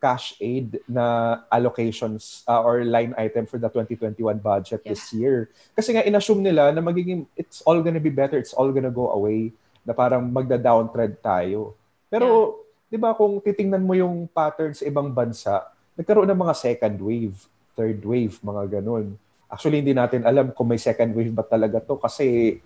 cash 0.05 0.37
aid 0.37 0.77
na 0.85 1.41
allocations 1.49 2.45
uh, 2.45 2.61
or 2.61 2.85
line 2.85 3.17
item 3.17 3.49
for 3.49 3.57
the 3.57 3.65
2021 3.65 4.37
budget 4.37 4.85
yeah. 4.85 4.93
this 4.93 5.09
year. 5.09 5.49
Kasi 5.73 5.97
nga 5.97 6.05
inassume 6.05 6.45
nila 6.45 6.69
na 6.69 6.77
magiging 6.77 7.25
it's 7.33 7.65
all 7.65 7.81
gonna 7.81 7.97
be 7.97 8.13
better, 8.13 8.37
it's 8.37 8.53
all 8.53 8.69
gonna 8.69 8.93
go 8.93 9.09
away, 9.09 9.49
na 9.81 9.97
parang 9.97 10.29
magda-downtrend 10.29 11.17
tayo. 11.25 11.73
Pero 12.05 12.61
yeah. 12.85 12.93
'di 12.93 12.97
ba 13.01 13.17
kung 13.17 13.41
titingnan 13.41 13.81
mo 13.81 13.97
yung 13.97 14.29
pattern 14.29 14.77
sa 14.77 14.85
ibang 14.85 15.09
bansa, 15.09 15.73
nagkaroon 15.97 16.29
ng 16.29 16.37
mga 16.45 16.53
second 16.53 17.01
wave, 17.01 17.33
third 17.73 17.97
wave, 18.05 18.37
mga 18.45 18.77
ganun. 18.77 19.17
Actually, 19.49 19.81
hindi 19.81 19.97
natin 19.97 20.21
alam 20.21 20.53
kung 20.53 20.69
may 20.69 20.77
second 20.77 21.17
wave 21.17 21.33
ba 21.33 21.41
talaga 21.41 21.81
to 21.81 21.97
kasi 21.97 22.57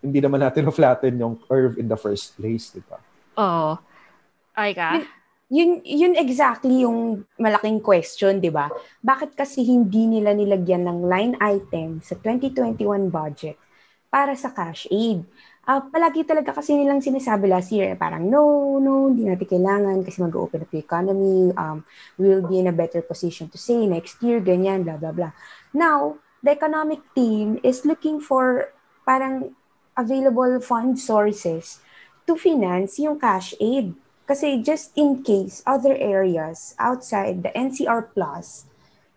hindi 0.00 0.18
naman 0.20 0.40
natin 0.40 0.64
na-flatten 0.64 1.20
yung 1.20 1.36
curve 1.44 1.76
in 1.76 1.92
the 1.92 1.96
first 1.96 2.36
place, 2.40 2.72
di 2.72 2.80
ba? 2.88 2.96
Oo. 3.36 3.76
Ay 4.56 4.72
ka 4.72 5.04
yun, 5.52 5.84
yun 5.84 6.14
exactly 6.16 6.82
yung 6.82 7.28
malaking 7.36 7.80
question, 7.84 8.40
di 8.40 8.48
ba? 8.48 8.72
Bakit 9.04 9.36
kasi 9.36 9.60
hindi 9.64 10.08
nila 10.08 10.32
nilagyan 10.32 10.88
ng 10.88 10.98
line 11.04 11.34
item 11.40 12.00
sa 12.00 12.16
2021 12.16 13.12
budget 13.12 13.60
para 14.08 14.32
sa 14.34 14.52
cash 14.52 14.88
aid? 14.88 15.24
Uh, 15.64 15.80
palagi 15.88 16.28
talaga 16.28 16.52
kasi 16.52 16.76
nilang 16.76 17.00
sinasabi 17.00 17.48
last 17.48 17.72
year, 17.72 17.96
parang 17.96 18.28
no, 18.28 18.76
no, 18.76 19.08
hindi 19.08 19.24
natin 19.24 19.48
kailangan 19.48 20.04
kasi 20.04 20.20
mag-open 20.20 20.60
up 20.60 20.68
the 20.68 20.80
economy, 20.80 21.48
um, 21.56 21.80
we'll 22.20 22.44
be 22.44 22.60
in 22.60 22.68
a 22.68 22.74
better 22.76 23.00
position 23.00 23.48
to 23.48 23.56
say 23.56 23.88
next 23.88 24.20
year, 24.20 24.44
ganyan, 24.44 24.84
blah, 24.84 25.00
blah, 25.00 25.12
blah. 25.12 25.32
Now, 25.72 26.20
the 26.44 26.52
economic 26.52 27.00
team 27.16 27.64
is 27.64 27.88
looking 27.88 28.20
for 28.20 28.68
parang 29.08 29.56
available 29.96 30.60
fund 30.60 31.00
sources 31.00 31.80
to 32.28 32.36
finance 32.36 33.00
yung 33.00 33.16
cash 33.16 33.56
aid 33.56 33.96
kasi 34.24 34.60
just 34.64 34.92
in 34.96 35.20
case 35.20 35.60
other 35.68 35.92
areas 35.96 36.72
outside 36.80 37.44
the 37.44 37.52
NCR 37.52 38.12
Plus 38.16 38.64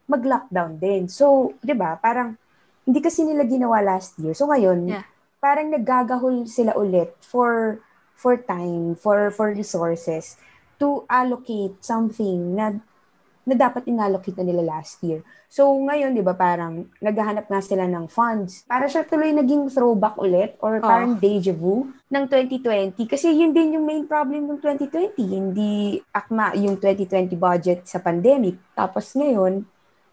mag-lockdown 0.08 0.80
din. 0.80 1.12
So, 1.12 1.56
'di 1.64 1.76
ba? 1.76 2.00
Parang 2.00 2.40
hindi 2.88 3.04
kasi 3.04 3.28
nila 3.28 3.44
ginawa 3.44 3.84
last 3.84 4.16
year. 4.24 4.32
So 4.32 4.48
ngayon, 4.48 4.88
yeah. 4.88 5.04
parang 5.44 5.68
naggagahol 5.76 6.48
sila 6.48 6.72
ulit 6.80 7.12
for 7.20 7.84
for 8.16 8.40
time, 8.40 8.96
for 8.96 9.28
for 9.36 9.52
resources 9.52 10.40
to 10.80 11.04
allocate 11.12 11.84
something 11.84 12.56
na 12.56 12.80
na 13.48 13.56
dapat 13.56 13.88
inallocate 13.88 14.36
na 14.36 14.44
nila 14.44 14.76
last 14.76 15.00
year. 15.00 15.24
So 15.48 15.72
ngayon, 15.72 16.12
'di 16.12 16.24
ba, 16.28 16.36
parang 16.36 16.92
naghahanap 17.00 17.48
nga 17.48 17.64
sila 17.64 17.88
ng 17.88 18.12
funds. 18.12 18.68
Para 18.68 18.92
siya 18.92 19.08
tuloy 19.08 19.32
naging 19.32 19.72
throwback 19.72 20.20
ulit 20.20 20.60
or 20.60 20.84
parang 20.84 21.16
oh. 21.16 21.20
deja 21.24 21.56
vu 21.56 21.88
ng 22.12 22.26
2020 22.28 23.08
kasi 23.08 23.32
yun 23.32 23.56
din 23.56 23.80
yung 23.80 23.88
main 23.88 24.04
problem 24.04 24.52
ng 24.52 24.60
2020. 24.60 25.16
Hindi 25.24 26.04
akma 26.12 26.52
yung 26.60 26.76
2020 26.76 27.40
budget 27.40 27.88
sa 27.88 28.04
pandemic. 28.04 28.60
Tapos 28.76 29.16
ngayon, 29.16 29.64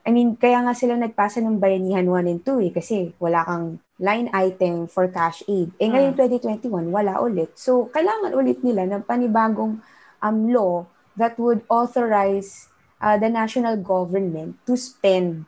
I 0.07 0.11
mean, 0.15 0.39
kaya 0.39 0.63
nga 0.63 0.77
sila 0.77 0.95
nagpasa 0.95 1.43
ng 1.43 1.59
Bayanihan 1.59 2.07
1 2.07 2.31
and 2.31 2.41
2 2.47 2.71
eh 2.71 2.73
kasi 2.77 2.95
wala 3.19 3.43
kang 3.43 3.83
line 3.99 4.31
item 4.31 4.87
for 4.87 5.11
cash 5.11 5.43
aid. 5.51 5.75
Eh 5.83 5.91
ngayon 5.91 6.15
hmm. 6.15 6.71
2021, 6.71 6.95
wala 6.95 7.19
ulit. 7.19 7.51
So 7.59 7.91
kailangan 7.91 8.39
ulit 8.39 8.63
nila 8.63 8.87
ng 8.87 9.03
panibagong 9.03 9.83
um, 10.23 10.39
law 10.51 10.87
that 11.19 11.35
would 11.39 11.63
authorize 11.71 12.71
uh, 13.05 13.21
the 13.21 13.29
national 13.29 13.77
government 13.77 14.57
to 14.65 14.81
spend 14.81 15.45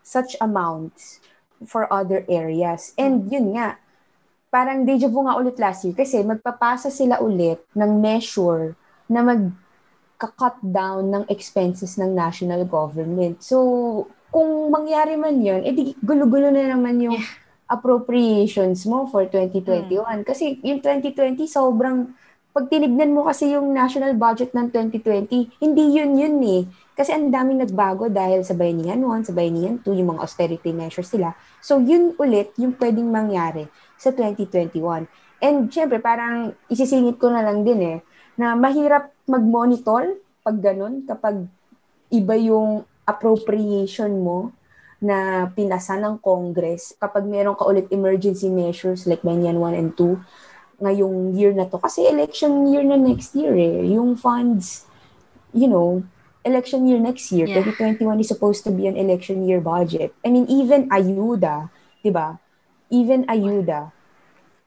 such 0.00 0.32
amounts 0.40 1.20
for 1.68 1.84
other 1.92 2.24
areas. 2.24 2.96
And 2.96 3.28
yun 3.28 3.52
nga, 3.52 3.76
parang 4.48 4.88
deja 4.88 5.12
vu 5.12 5.20
nga 5.28 5.36
ulit 5.36 5.60
last 5.60 5.84
year 5.84 5.92
kasi 5.92 6.24
magpapasa 6.24 6.88
sila 6.88 7.20
ulit 7.20 7.60
ng 7.76 8.00
measure 8.00 8.72
na 9.12 9.20
mag-cut 9.20 10.56
down 10.64 11.12
ng 11.12 11.24
expenses 11.28 12.00
ng 12.00 12.16
national 12.16 12.64
government. 12.64 13.44
So, 13.44 14.08
kung 14.32 14.72
mangyari 14.72 15.14
man 15.20 15.44
yun, 15.44 15.62
edi 15.62 15.94
gulo-gulo 16.00 16.48
na 16.50 16.72
naman 16.72 16.98
yung 16.98 17.18
appropriations 17.70 18.84
mo 18.84 19.08
for 19.08 19.26
2021. 19.26 19.90
Hmm. 20.04 20.22
Kasi 20.22 20.60
yung 20.60 20.82
2020, 20.82 21.48
sobrang, 21.48 22.12
pag 22.54 22.70
tinignan 22.70 23.10
mo 23.10 23.26
kasi 23.26 23.50
yung 23.50 23.74
national 23.74 24.14
budget 24.14 24.54
ng 24.54 24.70
2020, 24.70 25.58
hindi 25.58 25.84
yun 25.98 26.14
yun 26.14 26.36
eh. 26.44 26.62
Kasi 26.94 27.10
ang 27.10 27.26
daming 27.34 27.66
nagbago 27.66 28.06
dahil 28.06 28.46
sa 28.46 28.54
Bayanihan 28.54 29.02
1, 29.02 29.28
sa 29.28 29.32
Bayanihan 29.34 29.82
2, 29.82 29.98
yung 29.98 30.14
mga 30.14 30.22
austerity 30.22 30.70
measures 30.70 31.10
sila. 31.10 31.34
So, 31.58 31.82
yun 31.82 32.14
ulit 32.22 32.54
yung 32.54 32.78
pwedeng 32.78 33.10
mangyari 33.10 33.66
sa 33.98 34.14
2021. 34.14 35.10
And 35.42 35.66
syempre, 35.74 35.98
parang 35.98 36.54
isisingit 36.70 37.18
ko 37.18 37.34
na 37.34 37.42
lang 37.42 37.66
din 37.66 37.82
eh, 37.82 37.98
na 38.38 38.54
mahirap 38.54 39.10
mag-monitor 39.26 40.22
pag 40.46 40.56
ganun, 40.62 41.02
kapag 41.02 41.50
iba 42.14 42.34
yung 42.38 42.86
appropriation 43.02 44.14
mo 44.22 44.54
na 45.02 45.50
pinasa 45.50 45.98
ng 45.98 46.22
Congress, 46.22 46.94
kapag 46.96 47.26
meron 47.26 47.58
ka 47.58 47.66
ulit 47.66 47.90
emergency 47.90 48.48
measures 48.48 49.04
like 49.04 49.20
Banyan 49.26 49.58
1 49.58 49.74
and 49.74 49.90
2, 49.98 50.14
ngayong 50.78 51.34
year 51.34 51.52
na 51.52 51.66
to. 51.66 51.76
Kasi 51.76 52.06
election 52.06 52.70
year 52.70 52.86
na 52.86 52.96
next 52.96 53.34
year 53.34 53.52
eh. 53.52 53.82
Yung 53.94 54.14
funds, 54.14 54.86
you 55.50 55.66
know, 55.66 56.06
election 56.44 56.86
year 56.86 57.00
next 57.00 57.32
year. 57.32 57.48
Yeah. 57.48 57.64
2021 57.64 58.20
is 58.20 58.28
supposed 58.28 58.62
to 58.68 58.70
be 58.70 58.86
an 58.86 58.96
election 58.96 59.42
year 59.48 59.58
budget. 59.58 60.12
I 60.22 60.28
mean, 60.30 60.46
even 60.46 60.92
ayuda, 60.92 61.72
di 62.04 62.12
ba? 62.12 62.38
Even 62.92 63.24
ayuda, 63.26 63.90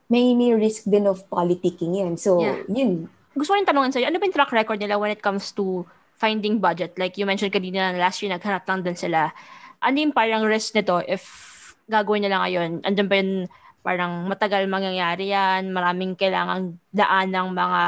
may, 0.09 0.33
may 0.33 0.51
risk 0.57 0.89
din 0.89 1.05
of 1.05 1.23
politicking 1.29 2.01
yan. 2.01 2.17
So, 2.17 2.41
yeah. 2.41 2.65
yun. 2.67 3.07
Gusto 3.37 3.53
ko 3.53 3.57
rin 3.61 3.69
tanongin 3.69 3.93
sa'yo, 3.93 4.09
ano 4.09 4.17
ba 4.17 4.25
yung 4.25 4.35
track 4.35 4.51
record 4.51 4.81
nila 4.81 4.97
when 4.97 5.13
it 5.13 5.21
comes 5.21 5.53
to 5.53 5.85
finding 6.17 6.57
budget? 6.57 6.97
Like 6.97 7.15
you 7.21 7.29
mentioned 7.29 7.53
kanina 7.53 7.93
na 7.93 8.01
last 8.01 8.19
year 8.25 8.33
naghanap 8.33 8.65
lang 8.65 8.81
din 8.81 8.97
sila. 8.97 9.29
Ano 9.77 9.95
yung 10.01 10.11
parang 10.17 10.41
risk 10.49 10.73
nito 10.73 10.97
if 11.05 11.23
gagawin 11.85 12.25
nila 12.25 12.41
ngayon? 12.41 12.81
Andun 12.81 13.07
ba 13.07 13.15
yung 13.21 13.33
parang 13.85 14.25
matagal 14.25 14.65
mangyayari 14.65 15.29
yan? 15.29 15.69
Maraming 15.69 16.17
kailangang 16.17 16.81
daan 16.89 17.29
ng 17.29 17.47
mga 17.53 17.81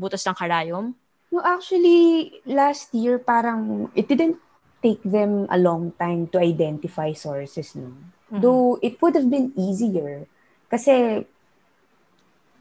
butas 0.00 0.24
ng 0.24 0.34
karayom? 0.34 0.96
No, 1.34 1.42
actually, 1.42 2.30
last 2.46 2.94
year, 2.94 3.18
parang 3.18 3.90
it 3.98 4.06
didn't 4.06 4.38
take 4.78 5.02
them 5.02 5.50
a 5.50 5.58
long 5.58 5.90
time 5.98 6.30
to 6.30 6.38
identify 6.38 7.10
sources. 7.10 7.74
No? 7.74 7.90
Mm-hmm. 7.90 8.38
Though 8.38 8.78
it 8.78 9.02
would 9.02 9.18
have 9.18 9.26
been 9.26 9.50
easier. 9.58 10.30
Kasi 10.70 11.26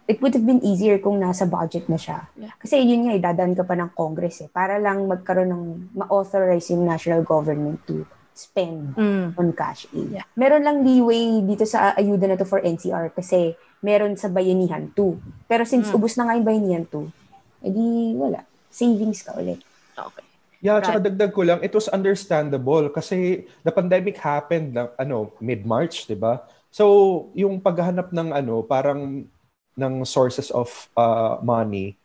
it 0.10 0.18
would 0.26 0.34
have 0.34 0.42
been 0.42 0.58
easier 0.66 0.98
kung 0.98 1.22
nasa 1.22 1.46
budget 1.46 1.86
na 1.86 2.02
siya. 2.02 2.26
Yeah. 2.34 2.58
Kasi 2.58 2.82
yun 2.82 3.06
nga, 3.06 3.14
idadaan 3.14 3.54
ka 3.54 3.62
pa 3.62 3.78
ng 3.78 3.94
Congress 3.94 4.42
eh, 4.42 4.50
para 4.50 4.82
lang 4.82 5.06
magkaroon 5.06 5.54
ng 5.54 5.64
ma-authorize 5.94 6.74
yung 6.74 6.90
national 6.90 7.22
government 7.22 7.78
to 7.86 8.10
spend 8.34 8.98
mm. 8.98 9.38
on 9.38 9.54
cash 9.54 9.86
aid. 9.94 10.18
Yeah. 10.18 10.26
Meron 10.34 10.66
lang 10.66 10.82
leeway 10.82 11.46
dito 11.46 11.70
sa 11.70 11.94
ayuda 11.94 12.26
na 12.26 12.42
to 12.42 12.50
for 12.50 12.58
NCR 12.58 13.14
kasi 13.14 13.54
meron 13.86 14.18
sa 14.18 14.34
bayanihan 14.34 14.90
too. 14.98 15.22
Pero 15.46 15.62
since 15.62 15.94
mm. 15.94 15.96
ubos 15.96 16.18
na 16.18 16.26
nga 16.26 16.36
yung 16.42 16.48
bayanihan 16.50 16.84
too, 16.90 17.14
edi 17.62 18.18
wala 18.18 18.50
savings 18.74 19.22
ka 19.22 19.38
ulit. 19.38 19.62
Okay. 19.94 20.26
Yeah, 20.64 20.80
tsaka 20.80 21.12
dagdag 21.12 21.36
ko 21.36 21.44
lang, 21.44 21.60
it 21.60 21.76
was 21.76 21.92
understandable 21.92 22.88
kasi 22.88 23.46
the 23.68 23.70
pandemic 23.70 24.16
happened 24.16 24.74
na, 24.74 24.90
ano, 24.96 25.36
mid-March, 25.44 26.08
'di 26.08 26.16
ba? 26.16 26.48
So, 26.72 27.30
yung 27.38 27.60
paghahanap 27.60 28.16
ng 28.16 28.32
ano, 28.32 28.64
parang 28.66 29.28
ng 29.76 29.94
sources 30.08 30.50
of 30.50 30.72
uh, 30.96 31.38
money 31.44 32.00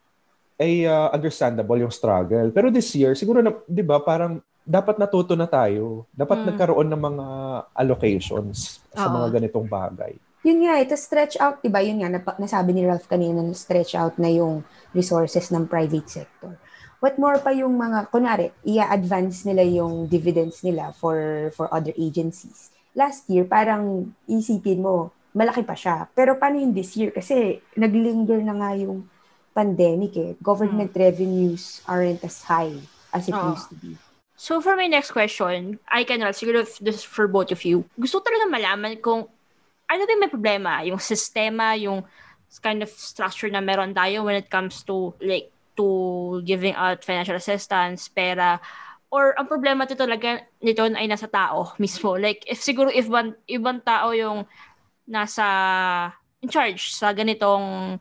ay 0.59 0.83
uh, 0.83 1.07
understandable 1.15 1.79
yung 1.79 1.93
struggle. 1.93 2.51
Pero 2.51 2.67
this 2.67 2.91
year, 2.99 3.15
siguro 3.15 3.39
na, 3.39 3.55
'di 3.63 3.81
ba, 3.81 4.03
parang 4.03 4.43
dapat 4.67 4.99
natuto 4.99 5.33
na 5.39 5.47
tayo. 5.47 6.03
Dapat 6.13 6.43
mm. 6.43 6.45
nagkaroon 6.51 6.89
ng 6.91 7.01
mga 7.01 7.25
allocations 7.73 8.83
sa 8.91 9.07
Uh-oh. 9.07 9.23
mga 9.23 9.39
ganitong 9.39 9.65
bagay. 9.65 10.13
Yun 10.43 10.63
nga, 10.63 10.79
ito 10.79 10.95
stretch 10.95 11.35
out, 11.39 11.59
'di 11.59 11.67
ba? 11.67 11.83
Yun 11.83 11.99
nga 11.99 12.09
nasabi 12.39 12.71
ni 12.71 12.87
Ralph 12.87 13.11
kanina, 13.11 13.43
stretch 13.51 13.95
out 13.95 14.15
na 14.15 14.31
yung 14.31 14.63
resources 14.95 15.51
ng 15.51 15.67
private 15.67 16.07
sector. 16.07 16.55
What 16.99 17.15
more 17.15 17.39
pa 17.39 17.55
yung 17.55 17.79
mga, 17.79 18.11
kunwari, 18.11 18.51
i-advance 18.67 19.47
nila 19.47 19.63
yung 19.63 20.11
dividends 20.11 20.59
nila 20.67 20.91
for, 20.91 21.47
for 21.55 21.71
other 21.71 21.95
agencies. 21.95 22.75
Last 22.91 23.23
year, 23.31 23.47
parang 23.47 24.11
isipin 24.27 24.83
mo, 24.83 25.15
malaki 25.31 25.63
pa 25.63 25.79
siya. 25.79 26.11
Pero 26.11 26.35
paano 26.35 26.59
yung 26.59 26.75
this 26.75 26.99
year? 26.99 27.15
Kasi 27.15 27.63
naglinger 27.79 28.43
na 28.43 28.51
nga 28.51 28.75
yung 28.75 29.07
pandemic 29.55 30.11
eh. 30.19 30.31
Government 30.43 30.91
hmm. 30.91 30.99
revenues 30.99 31.79
aren't 31.87 32.19
as 32.19 32.43
high 32.43 32.75
as 33.15 33.31
it 33.31 33.35
oh. 33.35 33.55
used 33.55 33.71
to 33.71 33.79
be. 33.79 33.95
So 34.35 34.59
for 34.59 34.75
my 34.75 34.87
next 34.87 35.15
question, 35.15 35.79
I 35.87 36.03
can 36.03 36.19
Ralph, 36.19 36.35
siguro 36.35 36.67
this 36.83 37.03
for 37.03 37.31
both 37.31 37.55
of 37.55 37.63
you. 37.63 37.87
Gusto 37.95 38.19
talaga 38.19 38.47
malaman 38.51 38.99
kung 38.99 39.31
ano 39.89 40.01
ba 40.05 40.13
may 40.21 40.29
problema? 40.29 40.85
Yung 40.85 41.01
sistema, 41.01 41.73
yung 41.73 42.05
kind 42.61 42.81
of 42.81 42.89
structure 42.89 43.49
na 43.49 43.61
meron 43.61 43.93
tayo 43.93 44.25
when 44.25 44.37
it 44.37 44.49
comes 44.49 44.81
to 44.85 45.13
like 45.21 45.53
to 45.77 46.41
giving 46.45 46.73
out 46.77 47.05
financial 47.05 47.37
assistance, 47.37 48.09
pera, 48.09 48.57
or 49.09 49.33
ang 49.37 49.49
problema 49.49 49.89
to 49.89 49.97
talaga 49.97 50.45
nito 50.61 50.85
ay 50.85 51.09
nasa 51.09 51.25
tao 51.25 51.73
mismo. 51.83 52.17
Like, 52.17 52.45
if 52.45 52.61
siguro 52.61 52.93
if 52.93 53.09
ibang, 53.09 53.33
ibang 53.49 53.81
tao 53.81 54.13
yung 54.13 54.45
nasa 55.09 55.45
in 56.39 56.49
charge 56.49 56.93
sa 56.93 57.11
ganitong 57.11 57.97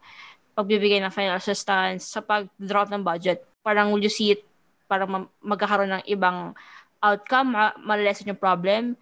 pagbibigay 0.53 1.01
ng 1.01 1.13
financial 1.13 1.41
assistance, 1.41 2.09
sa 2.09 2.21
pag-drop 2.21 2.93
ng 2.93 3.03
budget, 3.03 3.47
parang 3.65 3.91
will 3.95 4.03
you 4.03 4.13
see 4.13 4.37
it, 4.37 4.43
parang 4.91 5.31
magkakaroon 5.41 5.99
ng 5.99 6.05
ibang 6.11 6.53
outcome, 6.99 7.55
ma- 7.55 7.79
malalesan 7.79 8.35
yung 8.35 8.41
problem. 8.41 8.99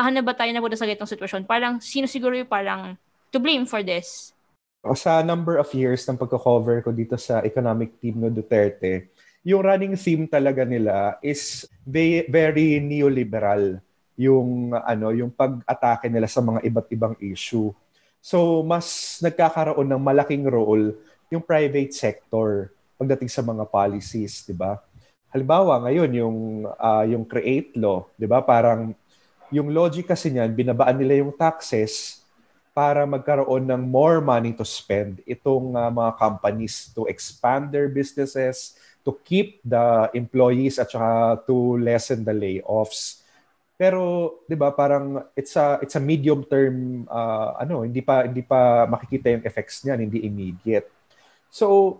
Paano 0.00 0.24
ba 0.24 0.32
tayo 0.32 0.48
napunta 0.56 0.80
sa 0.80 0.88
ganitong 0.88 1.12
sitwasyon? 1.12 1.44
Parang, 1.44 1.76
sino 1.76 2.08
siguro 2.08 2.32
yung 2.32 2.48
parang 2.48 2.96
to 3.28 3.36
blame 3.36 3.68
for 3.68 3.84
this? 3.84 4.32
sa 4.96 5.20
number 5.20 5.60
of 5.60 5.68
years 5.76 6.08
ng 6.08 6.16
pagko-cover 6.16 6.80
ko 6.80 6.88
dito 6.88 7.20
sa 7.20 7.44
economic 7.44 8.00
team 8.00 8.16
no 8.16 8.32
Duterte, 8.32 9.12
yung 9.44 9.60
running 9.60 9.92
theme 9.92 10.24
talaga 10.24 10.64
nila 10.64 11.20
is 11.20 11.68
very 11.84 12.80
neoliberal 12.80 13.76
yung 14.16 14.72
ano 14.72 15.12
yung 15.12 15.28
pag-atake 15.36 16.08
nila 16.08 16.24
sa 16.24 16.40
mga 16.40 16.64
iba't 16.64 16.88
ibang 16.96 17.12
issue. 17.20 17.68
So 18.24 18.64
mas 18.64 19.20
nagkakaroon 19.20 19.84
ng 19.84 20.00
malaking 20.00 20.48
role 20.48 20.96
yung 21.28 21.44
private 21.44 21.92
sector 21.92 22.72
pagdating 22.96 23.28
sa 23.28 23.44
mga 23.44 23.68
policies, 23.68 24.48
'di 24.48 24.56
ba? 24.56 24.80
Halimbawa 25.28 25.84
ngayon 25.84 26.10
yung 26.16 26.38
uh, 26.64 27.04
yung 27.04 27.28
create 27.28 27.76
law, 27.76 28.08
'di 28.16 28.24
ba? 28.24 28.40
Parang 28.40 28.96
yung 29.50 29.70
logic 29.74 30.06
kasi 30.06 30.30
niyan 30.30 30.54
binabaan 30.54 30.96
nila 30.98 31.20
yung 31.22 31.34
taxes 31.34 32.22
para 32.70 33.02
magkaroon 33.02 33.66
ng 33.66 33.82
more 33.82 34.22
money 34.22 34.54
to 34.54 34.62
spend 34.62 35.18
itong 35.26 35.74
uh, 35.74 35.90
mga 35.90 36.16
companies 36.16 36.88
to 36.94 37.04
expand 37.10 37.74
their 37.74 37.90
businesses, 37.90 38.78
to 39.02 39.10
keep 39.26 39.58
the 39.66 40.06
employees 40.14 40.78
at 40.78 40.86
saka 40.86 41.42
to 41.44 41.76
lessen 41.82 42.22
the 42.22 42.32
layoffs. 42.32 43.26
Pero 43.74 44.36
'di 44.46 44.54
ba 44.54 44.70
parang 44.70 45.24
it's 45.34 45.56
a 45.58 45.82
it's 45.82 45.98
a 45.98 46.02
medium 46.02 46.46
term 46.46 47.08
uh, 47.10 47.58
ano, 47.58 47.82
hindi 47.82 48.04
pa 48.04 48.28
hindi 48.28 48.46
pa 48.46 48.86
makikita 48.86 49.34
yung 49.34 49.44
effects 49.44 49.82
niyan, 49.82 50.06
hindi 50.06 50.22
immediate. 50.22 50.86
So 51.50 51.98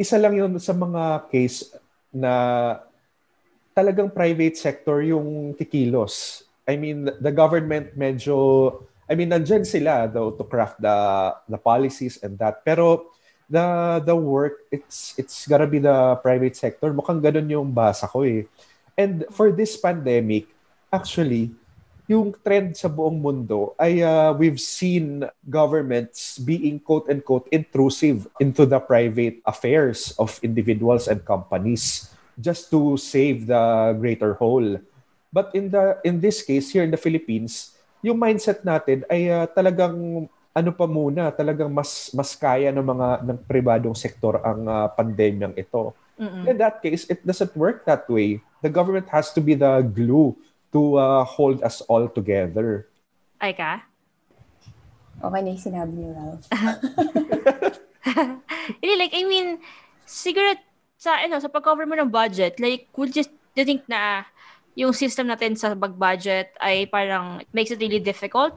isa 0.00 0.16
lang 0.16 0.40
'yun 0.40 0.56
sa 0.56 0.72
mga 0.72 1.28
case 1.28 1.74
na 2.14 2.32
talagang 3.76 4.08
private 4.08 4.56
sector 4.56 5.04
yung 5.04 5.52
kikilos. 5.52 6.45
I 6.66 6.76
mean, 6.76 7.08
the 7.22 7.30
government 7.30 7.94
medyo 7.94 8.82
I 9.06 9.14
mean, 9.14 9.30
nandyan 9.30 9.62
sila 9.62 10.10
though 10.10 10.34
to 10.34 10.42
craft 10.42 10.82
the 10.82 10.96
the 11.46 11.58
policies 11.58 12.18
and 12.22 12.34
that. 12.42 12.66
Pero 12.66 13.14
the 13.46 14.02
the 14.02 14.16
work 14.18 14.66
it's 14.74 15.14
it's 15.14 15.46
gonna 15.46 15.70
be 15.70 15.78
the 15.78 16.18
private 16.18 16.58
sector. 16.58 16.90
Mukhang 16.90 17.22
ganun 17.22 17.46
yung 17.46 17.70
basa 17.70 18.10
ko 18.10 18.26
eh. 18.26 18.50
And 18.98 19.28
for 19.30 19.54
this 19.54 19.78
pandemic, 19.78 20.50
actually, 20.90 21.54
yung 22.10 22.34
trend 22.42 22.74
sa 22.74 22.86
buong 22.90 23.18
mundo 23.18 23.74
ay 23.78 24.02
uh, 24.02 24.30
we've 24.34 24.62
seen 24.62 25.26
governments 25.46 26.38
being 26.38 26.78
quote-unquote 26.78 27.50
intrusive 27.50 28.30
into 28.38 28.62
the 28.62 28.78
private 28.78 29.42
affairs 29.42 30.14
of 30.18 30.38
individuals 30.42 31.06
and 31.10 31.22
companies 31.26 32.10
just 32.38 32.70
to 32.70 32.94
save 32.98 33.46
the 33.46 33.94
greater 33.98 34.34
whole. 34.34 34.78
But 35.30 35.52
in 35.52 35.68
the 35.68 36.00
in 36.06 36.22
this 36.22 36.40
case 36.42 36.70
here 36.72 36.86
in 36.86 36.92
the 36.94 37.00
Philippines, 37.00 37.76
yung 38.00 38.16
mindset 38.16 38.62
natin 38.62 39.02
ay 39.10 39.28
uh, 39.28 39.46
talagang 39.50 40.28
ano 40.56 40.70
pa 40.72 40.86
muna, 40.88 41.28
talagang 41.34 41.68
mas 41.68 42.08
mas 42.16 42.32
kaya 42.32 42.72
ng 42.72 42.86
mga 42.86 43.08
ng 43.28 43.38
pribadong 43.44 43.96
sektor 43.96 44.40
ang 44.40 44.64
uh, 44.64 44.88
pandemyang 44.94 45.52
ito. 45.58 45.92
Mm-mm. 46.16 46.48
In 46.48 46.56
that 46.56 46.80
case, 46.80 47.04
it 47.12 47.20
doesn't 47.20 47.52
work 47.52 47.84
that 47.84 48.08
way. 48.08 48.40
The 48.64 48.72
government 48.72 49.12
has 49.12 49.36
to 49.36 49.44
be 49.44 49.52
the 49.52 49.84
glue 49.84 50.32
to 50.72 50.96
uh, 50.96 51.22
hold 51.28 51.60
us 51.60 51.84
all 51.84 52.08
together. 52.08 52.88
Ay 53.36 53.52
ka? 53.52 53.84
Okay 55.20 55.40
na 55.44 55.48
yung 55.52 55.64
sinabi 55.64 55.92
ni 55.92 56.08
Ralph. 56.12 56.44
Really, 58.82 58.98
like, 58.98 59.14
I 59.14 59.24
mean, 59.26 59.58
siguro 60.06 60.56
sa, 60.96 61.20
ano, 61.22 61.38
sa 61.38 61.50
pag-cover 61.50 61.84
mo 61.84 61.94
ng 61.96 62.10
budget, 62.10 62.58
like, 62.62 62.88
would 62.96 63.12
just, 63.12 63.30
do 63.54 63.62
you 63.62 63.66
think 63.66 63.84
na 63.88 64.24
yung 64.76 64.92
system 64.92 65.32
natin 65.32 65.56
sa 65.56 65.72
pag-budget 65.72 66.52
ay 66.60 66.84
parang 66.86 67.40
makes 67.50 67.72
it 67.72 67.80
really 67.80 67.98
difficult 67.98 68.54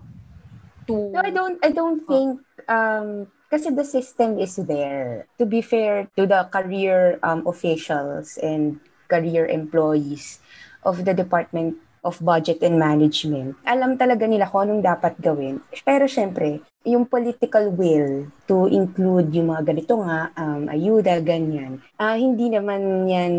to... 0.84 1.16
No, 1.16 1.24
I 1.24 1.32
don't, 1.32 1.58
I 1.64 1.72
don't 1.72 2.04
think, 2.04 2.44
um, 2.68 3.32
kasi 3.48 3.72
the 3.72 3.88
system 3.88 4.38
is 4.38 4.60
there. 4.60 5.26
To 5.40 5.48
be 5.48 5.64
fair 5.64 6.12
to 6.20 6.28
the 6.28 6.46
career 6.52 7.18
um, 7.24 7.48
officials 7.48 8.38
and 8.44 8.78
career 9.08 9.48
employees 9.48 10.44
of 10.86 11.08
the 11.08 11.16
Department 11.16 11.80
of 12.04 12.20
Budget 12.24 12.64
and 12.64 12.80
Management. 12.80 13.60
Alam 13.68 14.00
talaga 14.00 14.24
nila 14.24 14.48
kung 14.48 14.70
anong 14.70 14.84
dapat 14.84 15.20
gawin. 15.20 15.60
Pero 15.84 16.08
syempre, 16.08 16.64
yung 16.88 17.04
political 17.04 17.72
will 17.76 18.32
to 18.48 18.72
include 18.72 19.36
yung 19.36 19.52
mga 19.52 19.76
ganito 19.76 20.00
nga, 20.00 20.32
um, 20.40 20.72
ayuda, 20.72 21.20
ganyan, 21.20 21.84
uh, 22.00 22.16
hindi 22.16 22.48
naman 22.48 23.04
yan, 23.08 23.34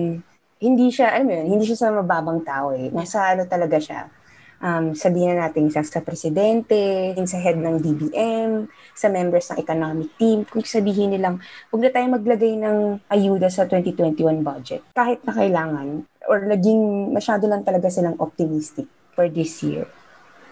hindi 0.61 0.93
siya, 0.93 1.17
alam 1.17 1.27
mo 1.27 1.33
yun, 1.33 1.47
hindi 1.57 1.65
siya 1.65 1.79
sa 1.81 1.89
mababang 1.89 2.45
tao 2.45 2.77
eh. 2.77 2.93
Nasa 2.93 3.33
ano 3.33 3.49
talaga 3.49 3.81
siya, 3.81 4.13
um, 4.61 4.93
sabihin 4.93 5.41
natin 5.41 5.73
sa, 5.73 5.81
sa 5.81 6.05
presidente, 6.05 7.17
sa 7.25 7.41
head 7.41 7.57
ng 7.57 7.81
DBM, 7.81 8.69
sa 8.93 9.09
members 9.09 9.49
ng 9.51 9.59
economic 9.59 10.13
team, 10.21 10.45
kung 10.45 10.63
sabihin 10.63 11.17
nilang, 11.17 11.41
huwag 11.73 11.83
na 11.89 11.91
tayo 11.91 12.07
maglagay 12.13 12.55
ng 12.61 13.01
ayuda 13.09 13.49
sa 13.49 13.65
2021 13.65 14.45
budget. 14.45 14.85
Kahit 14.93 15.25
na 15.25 15.33
kailangan, 15.33 16.05
or 16.29 16.45
naging 16.45 17.11
masyado 17.11 17.49
lang 17.49 17.65
talaga 17.65 17.89
silang 17.89 18.21
optimistic 18.21 18.87
for 19.17 19.27
this 19.27 19.65
year. 19.65 19.89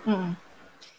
Mm. 0.08 0.34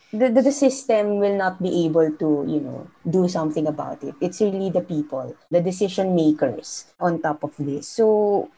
The, 0.10 0.26
the, 0.34 0.42
the 0.50 0.56
system 0.56 1.22
will 1.22 1.38
not 1.38 1.62
be 1.62 1.86
able 1.86 2.10
to, 2.18 2.30
you 2.50 2.62
know, 2.66 2.90
do 3.06 3.30
something 3.30 3.70
about 3.70 4.02
it. 4.02 4.18
It's 4.18 4.42
really 4.42 4.74
the 4.74 4.82
people, 4.82 5.38
the 5.54 5.62
decision 5.62 6.18
makers 6.18 6.90
on 6.98 7.22
top 7.22 7.46
of 7.46 7.54
this. 7.62 7.86
So, 7.86 8.50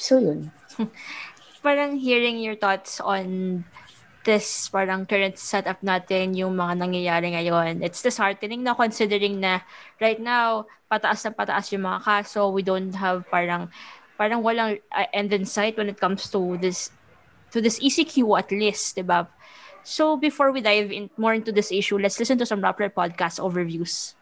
so 0.00 0.16
yun. 0.16 0.48
parang 1.64 2.00
hearing 2.00 2.40
your 2.40 2.56
thoughts 2.56 3.04
on 3.04 3.60
this 4.24 4.68
parang 4.68 5.08
current 5.08 5.36
setup 5.40 5.80
natin, 5.80 6.36
yung 6.36 6.56
mga 6.56 6.76
nangyayari 6.76 7.32
ngayon. 7.32 7.80
It's 7.80 8.04
disheartening 8.04 8.64
na 8.64 8.76
considering 8.76 9.40
na 9.40 9.64
right 10.00 10.20
now, 10.20 10.68
pataas 10.92 11.24
na 11.24 11.32
pataas 11.32 11.72
yung 11.72 11.84
mga 11.84 12.04
kaso. 12.04 12.52
We 12.52 12.64
don't 12.64 12.92
have 12.96 13.24
parang 13.32 13.72
parang 14.20 14.44
walang 14.44 14.80
uh, 14.92 15.08
end 15.16 15.32
in 15.32 15.48
sight 15.48 15.80
when 15.80 15.88
it 15.88 15.96
comes 15.96 16.28
to 16.32 16.60
this 16.60 16.92
to 17.52 17.64
this 17.64 17.80
ECQ 17.80 18.24
at 18.36 18.52
least, 18.52 18.96
'di 18.96 19.04
ba? 19.08 19.24
So 19.80 20.20
before 20.20 20.52
we 20.52 20.60
dive 20.60 20.92
in 20.92 21.08
more 21.16 21.32
into 21.32 21.52
this 21.52 21.72
issue, 21.72 21.96
let's 21.96 22.20
listen 22.20 22.36
to 22.44 22.48
some 22.48 22.60
Rappler 22.60 22.92
podcast 22.92 23.40
overviews. 23.40 24.12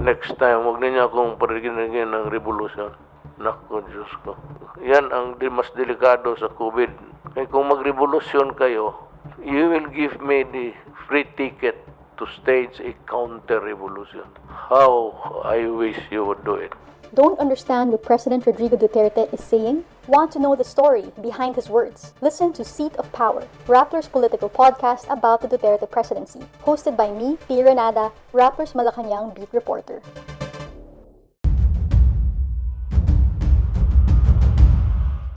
Next 0.00 0.34
time, 0.40 0.66
wag 0.66 0.82
niyo 0.82 1.06
akong 1.06 1.38
parigin-rigin 1.38 2.10
ng 2.10 2.32
revolution. 2.32 3.09
Naku, 3.40 3.80
Diyos 3.88 4.12
ko. 4.20 4.36
Yan 4.84 5.08
ang 5.08 5.40
di 5.40 5.48
mas 5.48 5.72
delikado 5.72 6.36
sa 6.36 6.52
COVID. 6.52 6.92
Kaya 7.32 7.48
kung 7.48 7.72
magrevolusyon 7.72 8.52
kayo, 8.52 8.92
you 9.40 9.72
will 9.72 9.88
give 9.88 10.20
me 10.20 10.44
the 10.44 10.76
free 11.08 11.24
ticket 11.40 11.80
to 12.20 12.28
stage 12.36 12.76
a 12.84 12.92
counter-revolution. 13.08 14.28
How 14.44 15.16
I 15.40 15.64
wish 15.72 15.96
you 16.12 16.28
would 16.28 16.44
do 16.44 16.60
it. 16.60 16.76
Don't 17.16 17.40
understand 17.40 17.90
what 17.90 18.04
President 18.04 18.46
Rodrigo 18.46 18.76
Duterte 18.76 19.32
is 19.32 19.42
saying? 19.42 19.88
Want 20.06 20.30
to 20.32 20.38
know 20.38 20.54
the 20.54 20.62
story 20.62 21.10
behind 21.18 21.56
his 21.56 21.72
words? 21.72 22.12
Listen 22.20 22.52
to 22.52 22.62
Seat 22.62 22.94
of 23.00 23.10
Power, 23.10 23.48
Rappler's 23.66 24.06
political 24.06 24.52
podcast 24.52 25.10
about 25.10 25.40
the 25.40 25.48
Duterte 25.48 25.90
presidency, 25.90 26.44
hosted 26.62 26.94
by 26.94 27.10
me, 27.10 27.38
P. 27.48 27.64
Renada, 27.64 28.12
Rappler's 28.32 28.76
Malacanang 28.76 29.34
beat 29.34 29.48
reporter. 29.50 30.02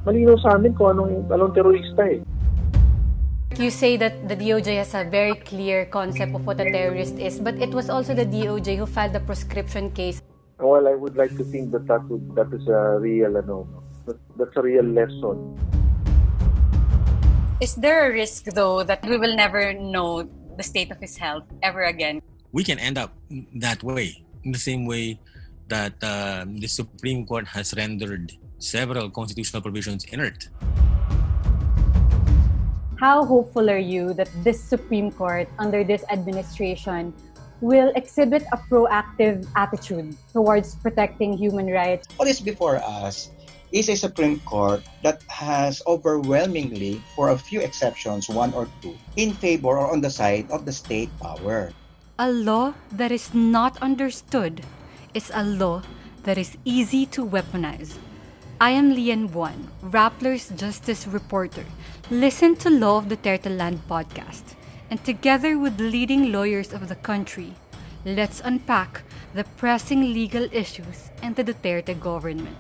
Malinaw 0.04 0.36
sa 0.44 0.60
amin 0.60 0.76
kung 0.76 1.00
anong, 1.00 1.32
anong 1.32 1.56
terorista 1.56 2.04
eh. 2.08 2.20
You 3.56 3.70
say 3.70 3.98
that 3.98 4.28
the 4.28 4.36
DOJ 4.36 4.82
has 4.82 4.98
a 4.98 5.06
very 5.06 5.36
clear 5.36 5.86
concept 5.86 6.34
of 6.34 6.44
what 6.44 6.60
a 6.60 6.66
terrorist 6.66 7.22
is, 7.22 7.38
but 7.40 7.56
it 7.62 7.70
was 7.70 7.90
also 7.90 8.18
the 8.18 8.26
DOJ 8.26 8.78
who 8.82 8.90
filed 8.90 9.14
the 9.14 9.22
proscription 9.22 9.94
case 9.94 10.24
well, 10.64 10.88
I 10.88 10.96
would 10.96 11.18
like 11.18 11.36
to 11.38 11.44
think 11.44 11.72
that 11.72 11.88
that, 11.88 12.08
would, 12.10 12.36
that 12.36 12.48
is 12.54 12.68
a 12.68 13.00
real, 13.00 13.38
ano, 13.38 13.68
that, 14.06 14.18
that's 14.38 14.56
a 14.56 14.62
real 14.62 14.86
lesson. 14.86 15.60
Is 17.60 17.76
there 17.76 18.10
a 18.10 18.14
risk, 18.14 18.46
though, 18.46 18.84
that 18.84 19.06
we 19.06 19.18
will 19.18 19.36
never 19.36 19.74
know 19.74 20.24
the 20.58 20.64
state 20.64 20.92
of 20.92 21.00
his 21.00 21.18
health 21.18 21.44
ever 21.62 21.84
again? 21.84 22.22
We 22.52 22.64
can 22.64 22.80
end 22.80 22.98
up 22.98 23.12
that 23.56 23.84
way, 23.84 24.24
in 24.44 24.52
the 24.52 24.60
same 24.60 24.86
way 24.86 25.20
that 25.68 25.94
uh, 26.04 26.46
the 26.48 26.68
Supreme 26.68 27.26
Court 27.26 27.48
has 27.48 27.74
rendered 27.76 28.34
several 28.64 29.12
constitutional 29.12 29.62
provisions 29.62 30.06
inert. 30.06 30.48
How 33.00 33.26
hopeful 33.26 33.70
are 33.70 33.84
you 33.84 34.14
that 34.16 34.32
this 34.44 34.64
Supreme 34.64 35.12
Court, 35.12 35.50
under 35.60 35.84
this 35.84 36.08
administration, 36.10 37.14
will 37.60 37.92
exhibit 37.96 38.44
a 38.52 38.58
proactive 38.72 39.48
attitude 39.56 40.16
towards 40.32 40.76
protecting 40.76 41.36
human 41.36 41.68
rights. 41.68 42.08
What 42.16 42.28
is 42.28 42.40
before 42.40 42.80
us 42.80 43.32
is 43.72 43.90
a 43.90 43.96
Supreme 43.96 44.40
Court 44.48 44.84
that 45.04 45.24
has 45.28 45.82
overwhelmingly, 45.88 47.02
for 47.16 47.32
a 47.32 47.38
few 47.38 47.60
exceptions, 47.60 48.30
one 48.30 48.54
or 48.54 48.68
two, 48.82 48.96
in 49.16 49.34
favor 49.34 49.80
or 49.80 49.92
on 49.92 50.00
the 50.00 50.10
side 50.10 50.48
of 50.52 50.64
the 50.64 50.72
state 50.72 51.10
power. 51.20 51.72
A 52.20 52.32
law 52.32 52.74
that 52.92 53.12
is 53.12 53.34
not 53.34 53.76
understood 53.82 54.62
is 55.14 55.32
a 55.34 55.44
law 55.44 55.82
that 56.24 56.38
is 56.38 56.56
easy 56.64 57.06
to 57.08 57.26
weaponize. 57.26 57.98
I 58.64 58.72
am 58.80 58.96
Lian 58.96 59.28
Buan, 59.28 59.68
Rappler's 59.84 60.48
Justice 60.56 61.04
Reporter. 61.06 61.66
Listen 62.08 62.56
to 62.64 62.70
Law 62.72 62.96
of 62.96 63.12
the 63.12 63.20
Duterte 63.20 63.52
Land 63.52 63.84
podcast 63.92 64.56
and 64.88 65.04
together 65.04 65.60
with 65.60 65.84
leading 65.84 66.32
lawyers 66.32 66.72
of 66.72 66.88
the 66.88 66.96
country, 66.96 67.60
let's 68.08 68.40
unpack 68.40 69.04
the 69.36 69.44
pressing 69.60 70.16
legal 70.16 70.48
issues 70.56 71.12
and 71.20 71.36
the 71.36 71.44
Duterte 71.44 71.92
government. 72.00 72.56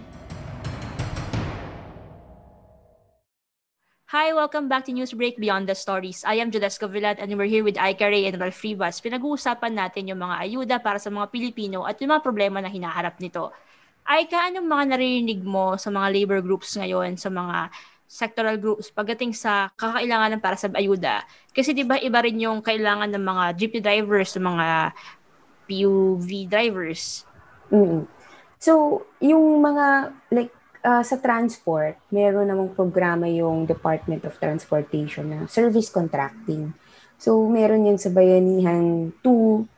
Hi, 4.12 4.36
welcome 4.36 4.68
back 4.68 4.84
to 4.86 4.92
Newsbreak 4.92 5.40
Beyond 5.40 5.72
the 5.72 5.74
Stories. 5.74 6.28
I 6.28 6.36
am 6.44 6.52
Jodesco 6.52 6.92
Villat 6.92 7.16
and 7.24 7.32
we're 7.40 7.48
here 7.48 7.64
with 7.64 7.80
Aika 7.80 8.12
Ray 8.12 8.28
and 8.28 8.44
Ralph 8.44 8.60
Rivas. 8.60 9.00
Pinag-uusapan 9.00 9.72
natin 9.72 10.12
yung 10.12 10.20
mga 10.20 10.36
ayuda 10.36 10.76
para 10.84 11.00
sa 11.00 11.08
mga 11.08 11.32
Pilipino 11.32 11.88
at 11.88 11.96
yung 12.04 12.12
mga 12.12 12.28
problema 12.28 12.60
na 12.60 12.68
hinaharap 12.68 13.24
nito. 13.24 13.56
Aika, 14.04 14.52
anong 14.52 14.68
mga 14.68 14.84
naririnig 14.96 15.42
mo 15.44 15.80
sa 15.80 15.88
mga 15.88 16.08
labor 16.12 16.40
groups 16.44 16.76
ngayon, 16.76 17.16
sa 17.16 17.32
mga 17.32 17.72
sectoral 18.14 18.62
groups 18.62 18.94
pagdating 18.94 19.34
sa 19.34 19.74
kakailangan 19.74 20.38
para 20.38 20.54
sa 20.54 20.70
ayuda. 20.70 21.26
Kasi 21.50 21.74
'di 21.74 21.82
ba 21.82 21.98
iba 21.98 22.22
rin 22.22 22.38
yung 22.38 22.62
kailangan 22.62 23.10
ng 23.10 23.26
mga 23.26 23.44
jeepney 23.58 23.82
drivers, 23.82 24.38
ng 24.38 24.46
mga 24.46 24.70
PUV 25.66 26.30
drivers. 26.46 27.26
Mm-hmm. 27.74 28.06
So, 28.62 29.04
yung 29.18 29.60
mga 29.66 30.14
like 30.30 30.54
uh, 30.86 31.02
sa 31.02 31.18
transport, 31.18 31.98
meron 32.14 32.48
namang 32.48 32.76
programa 32.78 33.26
yung 33.26 33.66
Department 33.66 34.24
of 34.30 34.38
Transportation 34.38 35.26
na 35.32 35.40
service 35.50 35.90
contracting. 35.90 36.76
So, 37.18 37.48
meron 37.48 37.88
yung 37.88 37.98
sa 37.98 38.12
Bayanihan 38.12 39.16
2, 39.26 39.73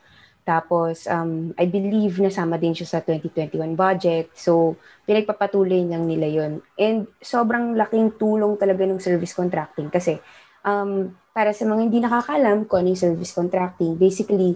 tapos, 0.46 1.10
um, 1.10 1.58
I 1.58 1.66
believe 1.66 2.22
nasama 2.22 2.62
din 2.62 2.78
siya 2.78 2.86
sa 2.86 3.00
2021 3.02 3.74
budget. 3.74 4.30
So, 4.38 4.78
pinagpapatuloy 5.10 5.90
lang 5.90 6.06
nila 6.06 6.30
yon 6.30 6.62
And 6.78 7.10
sobrang 7.18 7.74
laking 7.74 8.22
tulong 8.22 8.54
talaga 8.62 8.86
ng 8.86 9.02
service 9.02 9.34
contracting. 9.34 9.90
Kasi, 9.90 10.22
um, 10.62 11.10
para 11.34 11.50
sa 11.50 11.66
mga 11.66 11.82
hindi 11.90 11.98
nakakalam 11.98 12.70
kung 12.70 12.86
ano 12.86 12.94
yung 12.94 13.02
service 13.02 13.34
contracting, 13.34 13.98
basically, 13.98 14.54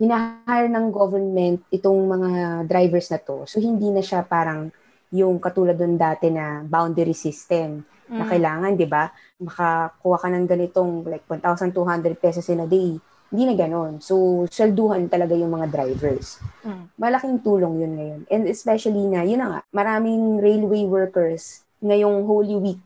hinahire 0.00 0.72
ng 0.72 0.88
government 0.88 1.68
itong 1.68 2.00
mga 2.08 2.30
drivers 2.64 3.12
na 3.12 3.20
to. 3.20 3.44
So, 3.44 3.60
hindi 3.60 3.92
na 3.92 4.00
siya 4.00 4.24
parang 4.24 4.72
yung 5.12 5.36
katulad 5.36 5.76
doon 5.76 6.00
dati 6.00 6.32
na 6.32 6.64
boundary 6.64 7.12
system 7.12 7.84
mm. 8.08 8.16
na 8.16 8.24
kailangan, 8.24 8.72
di 8.72 8.88
ba? 8.88 9.12
Makakuha 9.36 10.16
ka 10.16 10.28
ng 10.32 10.46
ganitong 10.48 11.04
like 11.04 11.28
1,200 11.28 11.76
pesos 12.16 12.48
in 12.48 12.64
a 12.64 12.68
day. 12.68 12.96
Hindi 13.30 13.42
na 13.50 13.54
ganon. 13.58 13.98
So, 13.98 14.46
swelduhan 14.46 15.10
talaga 15.10 15.34
yung 15.34 15.50
mga 15.50 15.70
drivers. 15.74 16.38
Mm. 16.62 16.94
Malaking 16.94 17.38
tulong 17.42 17.82
yun 17.82 17.92
ngayon. 17.98 18.20
And 18.30 18.42
especially 18.46 19.02
na, 19.10 19.26
yun 19.26 19.42
na 19.42 19.48
nga, 19.50 19.60
maraming 19.74 20.38
railway 20.38 20.86
workers 20.86 21.66
ngayong 21.82 22.22
Holy 22.22 22.56
Week 22.56 22.82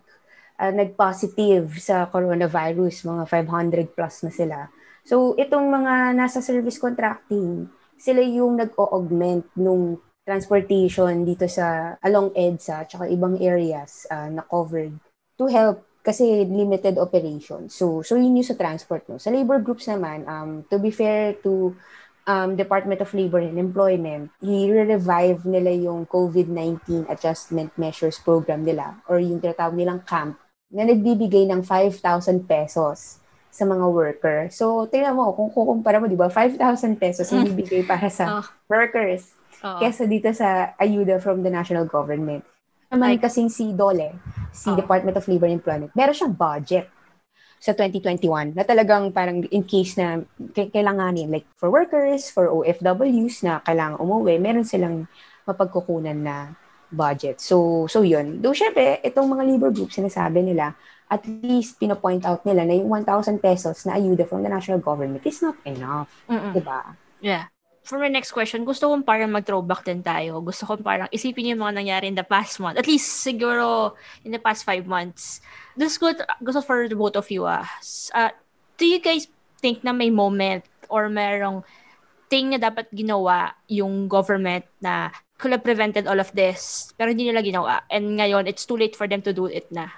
uh, 0.61 0.73
nag-positive 0.73 1.77
sa 1.77 2.09
coronavirus. 2.09 3.05
Mga 3.05 3.25
500 3.29 3.97
plus 3.97 4.15
na 4.25 4.33
sila. 4.33 4.59
So, 5.05 5.37
itong 5.37 5.69
mga 5.69 6.17
nasa 6.17 6.41
service 6.41 6.81
contracting, 6.81 7.69
sila 8.01 8.25
yung 8.25 8.57
nag-augment 8.61 9.45
nung 9.57 10.01
transportation 10.25 11.25
dito 11.25 11.49
sa 11.49 11.97
along 12.05 12.33
EDSA 12.37 12.87
at 12.87 13.09
ibang 13.11 13.41
areas 13.41 14.07
uh, 14.09 14.29
na 14.31 14.45
covered 14.47 14.95
to 15.35 15.49
help 15.49 15.83
kasi 16.01 16.49
limited 16.49 16.97
operation. 16.97 17.69
So, 17.69 18.01
so 18.01 18.17
yun 18.17 18.41
yung 18.41 18.49
sa 18.49 18.57
transport. 18.57 19.05
No? 19.09 19.21
Sa 19.21 19.29
labor 19.29 19.61
groups 19.61 19.85
naman, 19.85 20.25
um, 20.25 20.65
to 20.73 20.81
be 20.81 20.89
fair 20.89 21.37
to 21.45 21.77
um, 22.25 22.57
Department 22.57 23.05
of 23.05 23.13
Labor 23.13 23.45
and 23.45 23.61
Employment, 23.61 24.33
i-revive 24.41 25.45
nila 25.45 25.73
yung 25.77 26.09
COVID-19 26.09 27.09
Adjustment 27.13 27.71
Measures 27.77 28.17
Program 28.21 28.65
nila 28.65 29.01
or 29.13 29.21
yung 29.21 29.45
tinatawag 29.45 29.77
nilang 29.77 30.01
CAMP 30.09 30.37
na 30.73 30.89
nagbibigay 30.89 31.45
ng 31.51 31.61
5,000 31.67 32.47
pesos 32.49 33.21
sa 33.51 33.65
mga 33.67 33.85
worker. 33.91 34.39
So, 34.55 34.87
tingnan 34.87 35.19
mo, 35.19 35.35
kung 35.35 35.51
kukumpara 35.51 35.99
mo, 35.99 36.07
di 36.07 36.15
ba, 36.15 36.31
5,000 36.31 36.63
pesos 36.97 37.27
yung 37.35 37.45
bibigay 37.51 37.83
para 37.85 38.07
sa 38.09 38.41
oh. 38.41 38.47
workers 38.71 39.35
oh. 39.61 39.83
kesa 39.83 40.07
dito 40.07 40.31
sa 40.33 40.73
ayuda 40.79 41.19
from 41.19 41.43
the 41.43 41.53
national 41.53 41.85
government 41.85 42.47
naman 42.91 43.17
like, 43.17 43.23
kasing 43.23 43.49
si 43.49 43.71
Dole, 43.73 44.19
si 44.51 44.69
oh. 44.71 44.77
Department 44.77 45.15
of 45.15 45.27
Labor 45.31 45.47
and 45.47 45.63
Employment, 45.63 45.91
meron 45.95 46.15
siyang 46.15 46.35
budget 46.35 46.91
sa 47.61 47.77
2021 47.77 48.57
na 48.57 48.65
talagang 48.65 49.13
parang 49.13 49.45
in 49.53 49.63
case 49.63 49.95
na 49.95 50.25
kailanganin, 50.57 51.29
like 51.29 51.47
for 51.55 51.69
workers, 51.69 52.33
for 52.33 52.51
OFWs 52.51 53.45
na 53.47 53.61
kailangan 53.63 54.01
umuwi, 54.01 54.41
meron 54.41 54.65
silang 54.67 55.07
mapagkukunan 55.45 56.17
na 56.17 56.57
budget. 56.91 57.39
So, 57.39 57.87
so 57.87 58.03
yun. 58.03 58.43
Do 58.43 58.51
syempre, 58.51 58.99
itong 59.05 59.29
mga 59.29 59.45
labor 59.47 59.71
groups, 59.71 59.95
sinasabi 59.95 60.43
nila, 60.43 60.75
at 61.07 61.23
least 61.27 61.79
pinapoint 61.79 62.27
out 62.27 62.43
nila 62.43 62.67
na 62.67 62.75
yung 62.75 62.91
1,000 62.91 63.39
pesos 63.39 63.87
na 63.87 63.95
ayuda 63.95 64.27
from 64.27 64.43
the 64.43 64.51
national 64.51 64.83
government 64.83 65.23
is 65.23 65.39
not 65.39 65.55
enough. 65.63 66.11
Mm-mm. 66.27 66.57
Diba? 66.57 66.97
Yeah 67.21 67.53
for 67.91 67.99
my 67.99 68.07
next 68.07 68.31
question, 68.31 68.63
gusto 68.63 68.87
kong 68.87 69.03
parang 69.03 69.35
mag-throwback 69.35 69.83
din 69.83 69.99
tayo. 69.99 70.39
Gusto 70.39 70.63
kong 70.63 70.87
parang 70.87 71.11
isipin 71.11 71.51
yung 71.51 71.67
mga 71.67 71.75
nangyari 71.83 72.07
in 72.07 72.15
the 72.15 72.23
past 72.23 72.63
month. 72.63 72.79
At 72.79 72.87
least 72.87 73.27
siguro 73.27 73.99
in 74.23 74.31
the 74.31 74.39
past 74.39 74.63
five 74.63 74.87
months. 74.87 75.43
This 75.75 75.99
good, 75.99 76.23
gusto 76.39 76.63
for 76.63 76.87
the 76.87 76.95
both 76.95 77.19
of 77.19 77.27
you 77.35 77.51
ah. 77.51 77.67
Uh, 78.15 78.31
do 78.79 78.87
you 78.87 79.03
guys 79.03 79.27
think 79.59 79.83
na 79.83 79.91
may 79.91 80.09
moment 80.09 80.63
or 80.87 81.11
merong 81.11 81.67
thing 82.31 82.55
na 82.55 82.63
dapat 82.63 82.87
ginawa 82.95 83.59
yung 83.67 84.07
government 84.07 84.63
na 84.79 85.11
could 85.35 85.51
have 85.51 85.67
prevented 85.67 86.07
all 86.07 86.23
of 86.23 86.31
this 86.31 86.93
pero 86.95 87.11
hindi 87.11 87.27
nila 87.27 87.43
ginawa 87.43 87.83
and 87.91 88.23
ngayon 88.23 88.47
it's 88.47 88.63
too 88.63 88.79
late 88.79 88.95
for 88.95 89.11
them 89.11 89.19
to 89.21 89.35
do 89.35 89.51
it 89.51 89.67
na? 89.75 89.91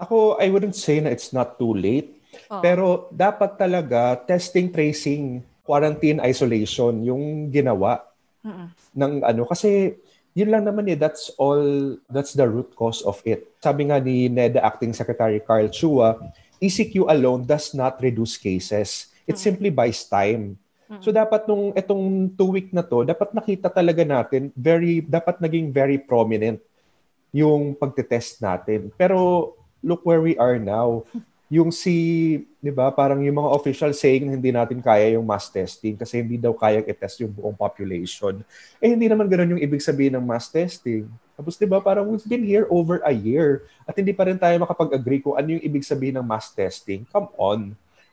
Ako, 0.00 0.40
I 0.40 0.48
wouldn't 0.48 0.76
say 0.76 1.00
na 1.00 1.12
it's 1.12 1.32
not 1.32 1.56
too 1.56 1.72
late. 1.72 2.16
Oh. 2.52 2.60
Pero 2.60 3.08
dapat 3.08 3.56
talaga 3.56 4.20
testing, 4.28 4.68
tracing, 4.68 5.40
quarantine 5.66 6.22
isolation 6.22 7.02
yung 7.02 7.50
ginawa 7.50 8.06
Mm-mm. 8.46 8.70
ng 8.94 9.12
ano. 9.26 9.42
Kasi 9.44 9.98
yun 10.32 10.52
lang 10.52 10.62
naman 10.62 10.86
eh 10.86 10.96
that's 10.96 11.34
all 11.36 11.96
that's 12.06 12.32
the 12.32 12.46
root 12.46 12.70
cause 12.78 13.02
of 13.02 13.18
it. 13.26 13.50
Sabi 13.58 13.90
nga 13.90 13.98
ni 13.98 14.30
NEDA 14.30 14.62
acting 14.62 14.94
secretary 14.94 15.42
Carl 15.42 15.66
Chua 15.68 16.16
ECQ 16.62 17.10
alone 17.10 17.44
does 17.44 17.74
not 17.74 17.98
reduce 18.00 18.38
cases. 18.40 19.10
It 19.26 19.36
Mm-mm. 19.36 19.42
simply 19.42 19.68
buys 19.74 20.06
time. 20.06 20.56
So 21.02 21.10
dapat 21.10 21.50
nung 21.50 21.74
etong 21.74 22.30
two 22.38 22.54
week 22.54 22.70
na 22.70 22.78
to 22.86 23.02
dapat 23.02 23.34
nakita 23.34 23.66
talaga 23.66 24.06
natin 24.06 24.54
very 24.54 25.02
dapat 25.02 25.42
naging 25.42 25.74
very 25.74 25.98
prominent 25.98 26.62
yung 27.34 27.74
pagte-test 27.74 28.38
natin. 28.38 28.94
Pero 28.94 29.50
look 29.82 30.06
where 30.06 30.22
we 30.22 30.38
are 30.38 30.62
now 30.62 31.02
yung 31.46 31.70
si, 31.70 31.94
'di 32.58 32.74
ba, 32.74 32.90
parang 32.90 33.22
yung 33.22 33.38
mga 33.38 33.50
official 33.54 33.94
saying 33.94 34.26
na 34.26 34.34
hindi 34.34 34.50
natin 34.50 34.82
kaya 34.82 35.14
yung 35.14 35.22
mass 35.22 35.46
testing 35.46 35.94
kasi 35.94 36.18
hindi 36.18 36.34
daw 36.42 36.50
kaya 36.50 36.82
i-test 36.82 37.22
yung 37.22 37.30
buong 37.30 37.54
population. 37.54 38.42
Eh 38.82 38.90
hindi 38.90 39.06
naman 39.06 39.30
ganoon 39.30 39.54
yung 39.54 39.62
ibig 39.62 39.78
sabihin 39.78 40.18
ng 40.18 40.26
mass 40.26 40.50
testing. 40.50 41.06
Tapos 41.38 41.54
'di 41.54 41.70
ba, 41.70 41.78
parang 41.78 42.10
we've 42.10 42.26
been 42.26 42.42
here 42.42 42.66
over 42.66 42.98
a 43.06 43.14
year 43.14 43.62
at 43.86 43.94
hindi 43.94 44.10
pa 44.10 44.26
rin 44.26 44.34
tayo 44.34 44.58
makapag-agree 44.58 45.22
kung 45.22 45.38
ano 45.38 45.54
yung 45.54 45.62
ibig 45.62 45.86
sabihin 45.86 46.18
ng 46.18 46.26
mass 46.26 46.50
testing. 46.50 47.06
Come 47.14 47.30
on. 47.38 47.60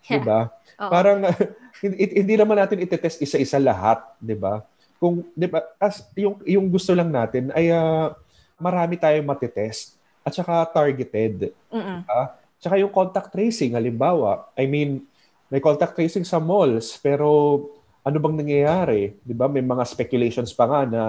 Yeah. 0.05 0.13
'Di 0.13 0.19
ba? 0.21 0.39
Parang 0.93 1.25
hindi, 1.83 2.33
naman 2.37 2.61
natin 2.61 2.85
i-test 2.85 3.17
isa-isa 3.17 3.57
lahat, 3.57 3.97
'di 4.21 4.37
ba? 4.37 4.61
Kung 5.01 5.25
'di 5.33 5.49
ba, 5.49 5.65
as 5.81 6.05
yung 6.13 6.37
yung 6.45 6.69
gusto 6.69 6.93
lang 6.93 7.09
natin 7.09 7.49
ay 7.57 7.73
uh, 7.73 8.13
marami 8.61 8.93
tayong 8.93 9.25
matitest 9.25 9.97
at 10.21 10.37
saka 10.37 10.69
targeted. 10.69 11.49
Mm-mm. 11.73 12.05
Uh, 12.05 12.27
Tsaka 12.63 12.79
yung 12.79 12.95
contact 12.95 13.35
tracing, 13.35 13.75
halimbawa, 13.75 14.47
I 14.55 14.63
mean, 14.71 15.03
may 15.51 15.59
contact 15.59 15.99
tracing 15.99 16.23
sa 16.23 16.39
malls, 16.39 16.95
pero 17.03 17.59
ano 18.03 18.17
bang 18.19 18.39
nangyayari? 18.39 19.19
'Di 19.19 19.35
ba? 19.35 19.51
May 19.51 19.63
mga 19.63 19.83
speculations 19.83 20.55
pa 20.55 20.67
nga 20.67 20.81
na 20.87 21.01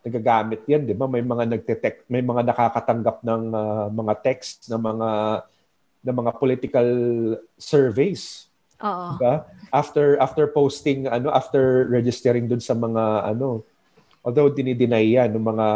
nagagamit 0.00 0.64
'yan, 0.64 0.88
'di 0.88 0.96
ba? 0.96 1.04
May 1.04 1.20
mga 1.20 1.44
nagte 1.44 1.76
may 2.08 2.24
mga 2.24 2.42
nakakatanggap 2.48 3.20
ng 3.20 3.42
uh, 3.52 3.86
mga 3.92 4.14
text 4.24 4.68
ng 4.72 4.80
mga 4.80 5.10
ng 6.08 6.16
mga 6.24 6.32
political 6.40 6.88
surveys. 7.60 8.48
Oo. 8.80 9.16
Diba? 9.16 9.44
After 9.68 10.16
after 10.20 10.48
posting 10.48 11.04
ano, 11.04 11.28
after 11.28 11.84
registering 11.92 12.48
dun 12.48 12.64
sa 12.64 12.72
mga 12.72 13.36
ano, 13.36 13.64
although 14.24 14.48
dinideny 14.48 15.16
yan 15.20 15.32
ng 15.36 15.44
mga 15.44 15.66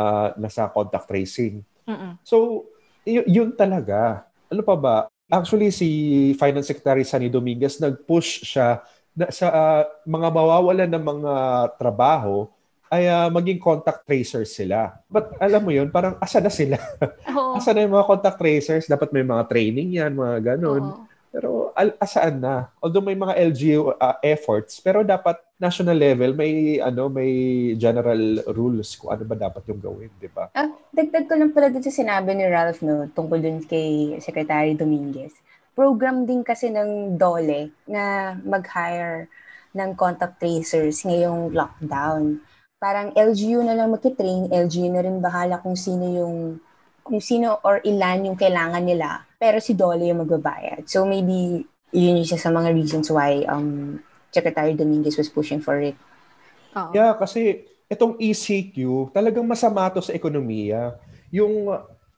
nasa 0.40 0.68
contact 0.72 1.08
tracing. 1.08 1.60
Mm-mm. 1.88 2.16
So, 2.24 2.66
y- 3.04 3.28
yun 3.28 3.52
talaga 3.54 4.31
ano 4.52 4.62
pa 4.62 4.76
ba? 4.76 4.96
Actually, 5.32 5.72
si 5.72 5.88
Finance 6.36 6.68
Secretary 6.68 7.08
Sunny 7.08 7.32
Dominguez 7.32 7.80
nag-push 7.80 8.44
siya 8.44 8.84
na 9.16 9.32
sa 9.32 9.48
uh, 9.48 9.82
mga 10.04 10.28
mawawalan 10.28 10.90
ng 10.92 11.04
mga 11.04 11.34
trabaho 11.80 12.48
ay 12.92 13.08
uh, 13.08 13.32
maging 13.32 13.56
contact 13.56 14.04
tracers 14.04 14.52
sila. 14.52 14.92
But 15.08 15.32
alam 15.40 15.64
mo 15.64 15.72
yun, 15.72 15.88
parang 15.88 16.20
asa 16.20 16.44
na 16.44 16.52
sila? 16.52 16.76
Oh. 17.32 17.56
asa 17.58 17.72
na 17.72 17.88
yung 17.88 17.96
mga 17.96 18.08
contact 18.08 18.36
tracers? 18.36 18.84
Dapat 18.84 19.16
may 19.16 19.24
mga 19.24 19.48
training 19.48 19.96
yan, 19.96 20.12
mga 20.12 20.56
ganun. 20.56 20.84
Oh. 20.92 21.11
Pero 21.32 21.72
al- 21.72 21.96
asaan 21.96 22.44
na? 22.44 22.68
Although 22.84 23.00
may 23.00 23.16
mga 23.16 23.34
LGU 23.48 23.96
uh, 23.96 24.20
efforts, 24.20 24.84
pero 24.84 25.00
dapat 25.00 25.40
national 25.56 25.96
level 25.96 26.36
may 26.36 26.76
ano 26.76 27.08
may 27.08 27.32
general 27.80 28.44
rules 28.52 28.92
kung 29.00 29.16
ano 29.16 29.24
ba 29.24 29.32
dapat 29.32 29.64
yung 29.72 29.80
gawin, 29.80 30.12
di 30.20 30.28
ba? 30.28 30.52
Ah, 30.52 30.68
dagdag 30.92 31.24
ko 31.24 31.34
lang 31.40 31.56
pala 31.56 31.72
dito 31.72 31.88
sinabi 31.88 32.36
ni 32.36 32.44
Ralph 32.44 32.84
no 32.84 33.08
tungkol 33.08 33.40
dun 33.40 33.64
kay 33.64 34.20
Secretary 34.20 34.76
Dominguez. 34.76 35.32
Program 35.72 36.28
din 36.28 36.44
kasi 36.44 36.68
ng 36.68 37.16
DOLE 37.16 37.72
na 37.88 38.36
mag-hire 38.44 39.32
ng 39.72 39.96
contact 39.96 40.36
tracers 40.36 41.00
ngayong 41.00 41.56
lockdown. 41.56 42.44
Parang 42.76 43.14
LGU 43.16 43.64
na 43.64 43.72
lang 43.72 43.88
magki-train, 43.88 44.52
LGU 44.52 44.92
na 44.92 45.00
rin 45.00 45.16
bahala 45.16 45.56
kung 45.64 45.78
sino 45.78 46.04
yung 46.12 46.60
kung 47.02 47.20
sino 47.20 47.58
or 47.66 47.82
ilan 47.82 48.32
yung 48.32 48.38
kailangan 48.38 48.82
nila 48.82 49.26
pero 49.42 49.58
si 49.58 49.74
Dolly 49.74 50.06
yung 50.06 50.22
magbabayad. 50.22 50.86
So 50.86 51.02
maybe 51.02 51.66
yun 51.90 52.16
yung 52.16 52.22
isa 52.22 52.38
sa 52.38 52.54
mga 52.54 52.70
reasons 52.72 53.10
why 53.10 53.42
um, 53.50 53.98
Secretary 54.30 54.72
Dominguez 54.78 55.18
was 55.18 55.28
pushing 55.28 55.58
for 55.58 55.82
it. 55.82 55.98
Oh. 56.72 56.94
Yeah, 56.94 57.12
kasi 57.18 57.68
itong 57.90 58.16
ECQ, 58.16 59.10
talagang 59.12 59.44
masama 59.44 59.92
to 59.92 60.00
sa 60.00 60.16
ekonomiya. 60.16 60.96
Yung 61.28 61.68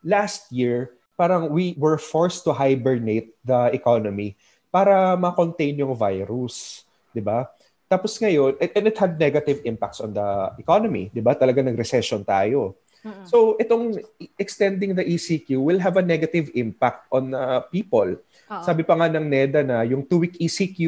last 0.05 0.47
year, 0.55 0.95
parang 1.19 1.51
we 1.51 1.75
were 1.75 1.99
forced 1.99 2.47
to 2.47 2.55
hibernate 2.55 3.35
the 3.43 3.75
economy 3.75 4.39
para 4.71 5.15
ma-contain 5.19 5.79
yung 5.79 5.95
virus, 5.95 6.87
'di 7.15 7.23
ba? 7.23 7.47
Tapos 7.87 8.19
ngayon, 8.19 8.59
and 8.59 8.85
it 8.91 8.99
had 8.99 9.15
negative 9.19 9.63
impacts 9.63 10.03
on 10.03 10.15
the 10.15 10.29
economy, 10.59 11.11
'di 11.15 11.23
ba? 11.23 11.35
Talaga 11.35 11.63
nag-recession 11.63 12.27
tayo. 12.27 12.79
So 13.29 13.61
itong 13.61 14.01
extending 14.41 14.97
the 14.97 15.05
ECQ 15.05 15.61
will 15.61 15.77
have 15.77 16.01
a 16.01 16.05
negative 16.05 16.49
impact 16.57 17.05
on 17.13 17.37
uh, 17.37 17.61
people. 17.69 18.17
Uh-oh. 18.49 18.65
Sabi 18.65 18.81
pa 18.81 18.97
nga 18.97 19.13
ng 19.13 19.29
NEDA 19.29 19.61
na 19.61 19.85
yung 19.85 20.09
two-week 20.09 20.41
ECQ 20.41 20.81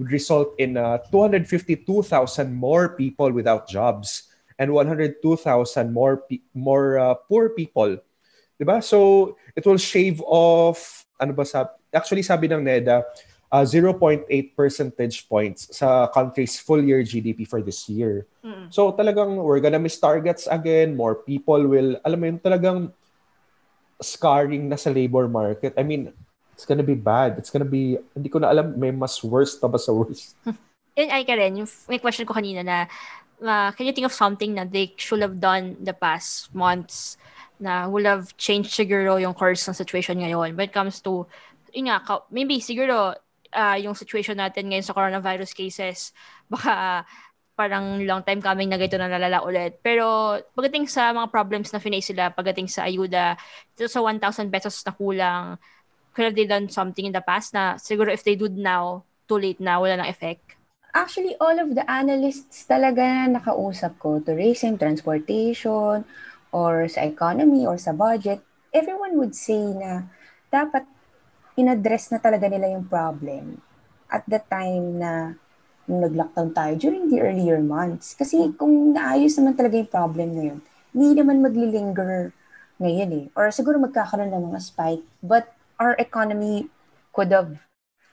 would 0.00 0.10
result 0.10 0.56
in 0.56 0.80
uh, 0.80 0.96
252,000 1.12 2.48
more 2.48 2.96
people 2.96 3.28
without 3.28 3.68
jobs 3.68 4.32
and 4.56 4.72
102,000 4.72 5.20
more 5.92 6.24
pe- 6.24 6.44
more 6.56 6.96
uh, 6.96 7.14
poor 7.28 7.52
people. 7.52 8.00
'Di 8.56 8.64
ba? 8.64 8.80
So 8.80 9.36
it 9.52 9.68
will 9.68 9.80
shave 9.80 10.24
off 10.24 11.04
ano 11.20 11.36
ba 11.36 11.44
sabi? 11.44 11.68
Actually 11.92 12.24
sabi 12.24 12.48
ng 12.48 12.64
NEDA 12.64 13.04
uh, 13.52 13.62
0.8 13.68 14.24
percentage 14.56 15.28
points 15.28 15.68
sa 15.76 16.08
country's 16.08 16.56
full 16.56 16.80
year 16.80 17.04
GDP 17.04 17.44
for 17.44 17.60
this 17.60 17.84
year. 17.86 18.26
Mm. 18.40 18.72
So 18.72 18.96
talagang 18.96 19.36
we're 19.36 19.60
gonna 19.60 19.78
miss 19.78 20.00
targets 20.00 20.48
again. 20.48 20.96
More 20.96 21.14
people 21.14 21.68
will, 21.68 22.00
alam 22.02 22.18
mo 22.18 22.26
yun, 22.32 22.40
talagang 22.40 22.90
scarring 24.00 24.72
na 24.72 24.80
sa 24.80 24.90
labor 24.90 25.28
market. 25.28 25.76
I 25.76 25.84
mean, 25.84 26.10
it's 26.56 26.64
gonna 26.64 26.82
be 26.82 26.96
bad. 26.96 27.36
It's 27.36 27.52
gonna 27.52 27.68
be, 27.68 28.00
hindi 28.16 28.32
ko 28.32 28.40
na 28.40 28.48
alam, 28.48 28.72
may 28.80 28.90
mas 28.90 29.20
worse 29.22 29.54
pa 29.60 29.68
ba 29.68 29.76
sa 29.76 29.92
worse? 29.92 30.32
Yun 30.96 31.08
ay 31.08 31.24
ka 31.24 31.32
rin, 31.36 31.56
yung 31.56 31.70
may 31.88 31.96
question 31.96 32.28
ko 32.28 32.36
kanina 32.36 32.60
na 32.60 32.84
uh, 33.40 33.72
can 33.72 33.88
you 33.88 33.96
think 33.96 34.04
of 34.04 34.12
something 34.12 34.52
na 34.52 34.68
they 34.68 34.92
should 35.00 35.24
have 35.24 35.40
done 35.40 35.76
the 35.80 35.96
past 35.96 36.52
months 36.52 37.16
na 37.56 37.88
would 37.88 38.04
have 38.04 38.36
changed 38.36 38.68
siguro 38.76 39.16
yung 39.16 39.32
course 39.32 39.64
ng 39.64 39.72
situation 39.72 40.20
ngayon 40.20 40.52
when 40.52 40.68
it 40.68 40.74
comes 40.74 41.00
to, 41.00 41.24
yun 41.72 41.88
nga, 41.88 42.04
maybe 42.28 42.60
siguro 42.60 43.16
uh, 43.52 43.76
yung 43.78 43.94
situation 43.94 44.36
natin 44.36 44.72
ngayon 44.72 44.84
sa 44.84 44.96
coronavirus 44.96 45.52
cases, 45.52 46.10
baka 46.52 47.04
parang 47.52 48.00
long 48.02 48.24
time 48.24 48.40
coming 48.40 48.72
na 48.72 48.80
ganito 48.80 48.96
na 48.96 49.12
nalala 49.12 49.44
ulit. 49.44 49.78
Pero 49.84 50.36
pagdating 50.56 50.88
sa 50.88 51.12
mga 51.12 51.28
problems 51.28 51.68
na 51.70 51.78
face 51.78 52.10
sila, 52.10 52.32
pagdating 52.32 52.66
sa 52.66 52.88
ayuda, 52.88 53.36
ito 53.76 53.86
sa 53.86 54.00
1,000 54.00 54.48
pesos 54.48 54.80
na 54.82 54.92
kulang, 54.96 55.44
could 56.16 56.28
have 56.28 56.36
they 56.36 56.48
done 56.48 56.68
something 56.68 57.08
in 57.08 57.14
the 57.14 57.24
past 57.24 57.52
na 57.52 57.76
siguro 57.76 58.12
if 58.12 58.24
they 58.24 58.36
do 58.36 58.48
now, 58.48 59.04
too 59.28 59.40
late 59.40 59.60
na, 59.60 59.80
wala 59.80 60.00
ng 60.00 60.08
effect? 60.08 60.56
Actually, 60.92 61.32
all 61.40 61.56
of 61.56 61.72
the 61.72 61.84
analysts 61.88 62.68
talaga 62.68 63.00
na 63.00 63.40
nakausap 63.40 63.96
ko, 63.96 64.20
tourism, 64.20 64.76
transportation, 64.76 66.04
or 66.52 66.84
sa 66.84 67.08
economy, 67.08 67.64
or 67.64 67.80
sa 67.80 67.96
budget, 67.96 68.44
everyone 68.76 69.16
would 69.16 69.32
say 69.32 69.72
na 69.72 70.04
dapat 70.52 70.84
inaddress 71.62 72.10
na 72.10 72.18
talaga 72.18 72.50
nila 72.50 72.74
yung 72.74 72.90
problem 72.90 73.62
at 74.10 74.26
the 74.26 74.42
time 74.50 74.98
na 74.98 75.38
nung 75.86 76.02
nag-lockdown 76.02 76.50
tayo 76.54 76.72
during 76.78 77.10
the 77.10 77.18
earlier 77.18 77.58
months. 77.62 78.14
Kasi 78.14 78.54
kung 78.54 78.94
naayos 78.94 79.38
naman 79.38 79.54
talaga 79.54 79.78
yung 79.78 79.90
problem 79.90 80.28
ngayon, 80.34 80.58
hindi 80.92 81.10
naman 81.16 81.42
maglilinger 81.42 82.34
ngayon 82.78 83.10
eh. 83.14 83.26
Or 83.38 83.50
siguro 83.50 83.78
magkakaroon 83.80 84.30
ng 84.30 84.52
mga 84.52 84.60
spike. 84.62 85.04
But 85.22 85.50
our 85.80 85.94
economy 85.98 86.70
could 87.14 87.32
have 87.34 87.66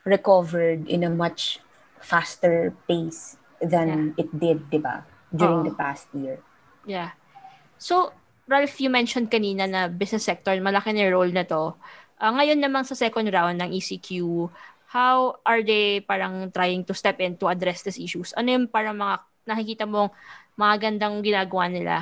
recovered 0.06 0.88
in 0.88 1.04
a 1.06 1.12
much 1.12 1.60
faster 2.00 2.74
pace 2.88 3.38
than 3.62 4.16
yeah. 4.16 4.22
it 4.24 4.30
did, 4.32 4.70
di 4.72 4.80
ba? 4.80 5.04
During 5.30 5.68
Uh-oh. 5.68 5.70
the 5.70 5.76
past 5.76 6.08
year. 6.16 6.42
Yeah. 6.88 7.14
So, 7.78 8.16
Ralph, 8.50 8.82
you 8.82 8.90
mentioned 8.90 9.30
kanina 9.30 9.70
na 9.70 9.88
business 9.88 10.26
sector, 10.26 10.58
malaki 10.58 10.90
na 10.96 11.14
role 11.14 11.30
na 11.30 11.46
to. 11.46 11.78
Uh, 12.20 12.36
ngayon 12.36 12.60
namang 12.60 12.84
sa 12.84 13.00
second 13.00 13.32
round 13.32 13.64
ng 13.64 13.72
ECQ, 13.80 14.12
how 14.92 15.40
are 15.48 15.64
they 15.64 16.04
parang 16.04 16.52
trying 16.52 16.84
to 16.84 16.92
step 16.92 17.16
in 17.24 17.40
to 17.40 17.48
address 17.48 17.80
these 17.88 17.96
issues? 17.96 18.36
Ano 18.36 18.52
yung 18.52 18.68
parang 18.68 19.00
mga 19.00 19.24
nakikita 19.48 19.88
mong 19.88 20.12
mga 20.60 20.76
gandang 20.84 21.24
ginagawa 21.24 21.72
nila? 21.72 21.96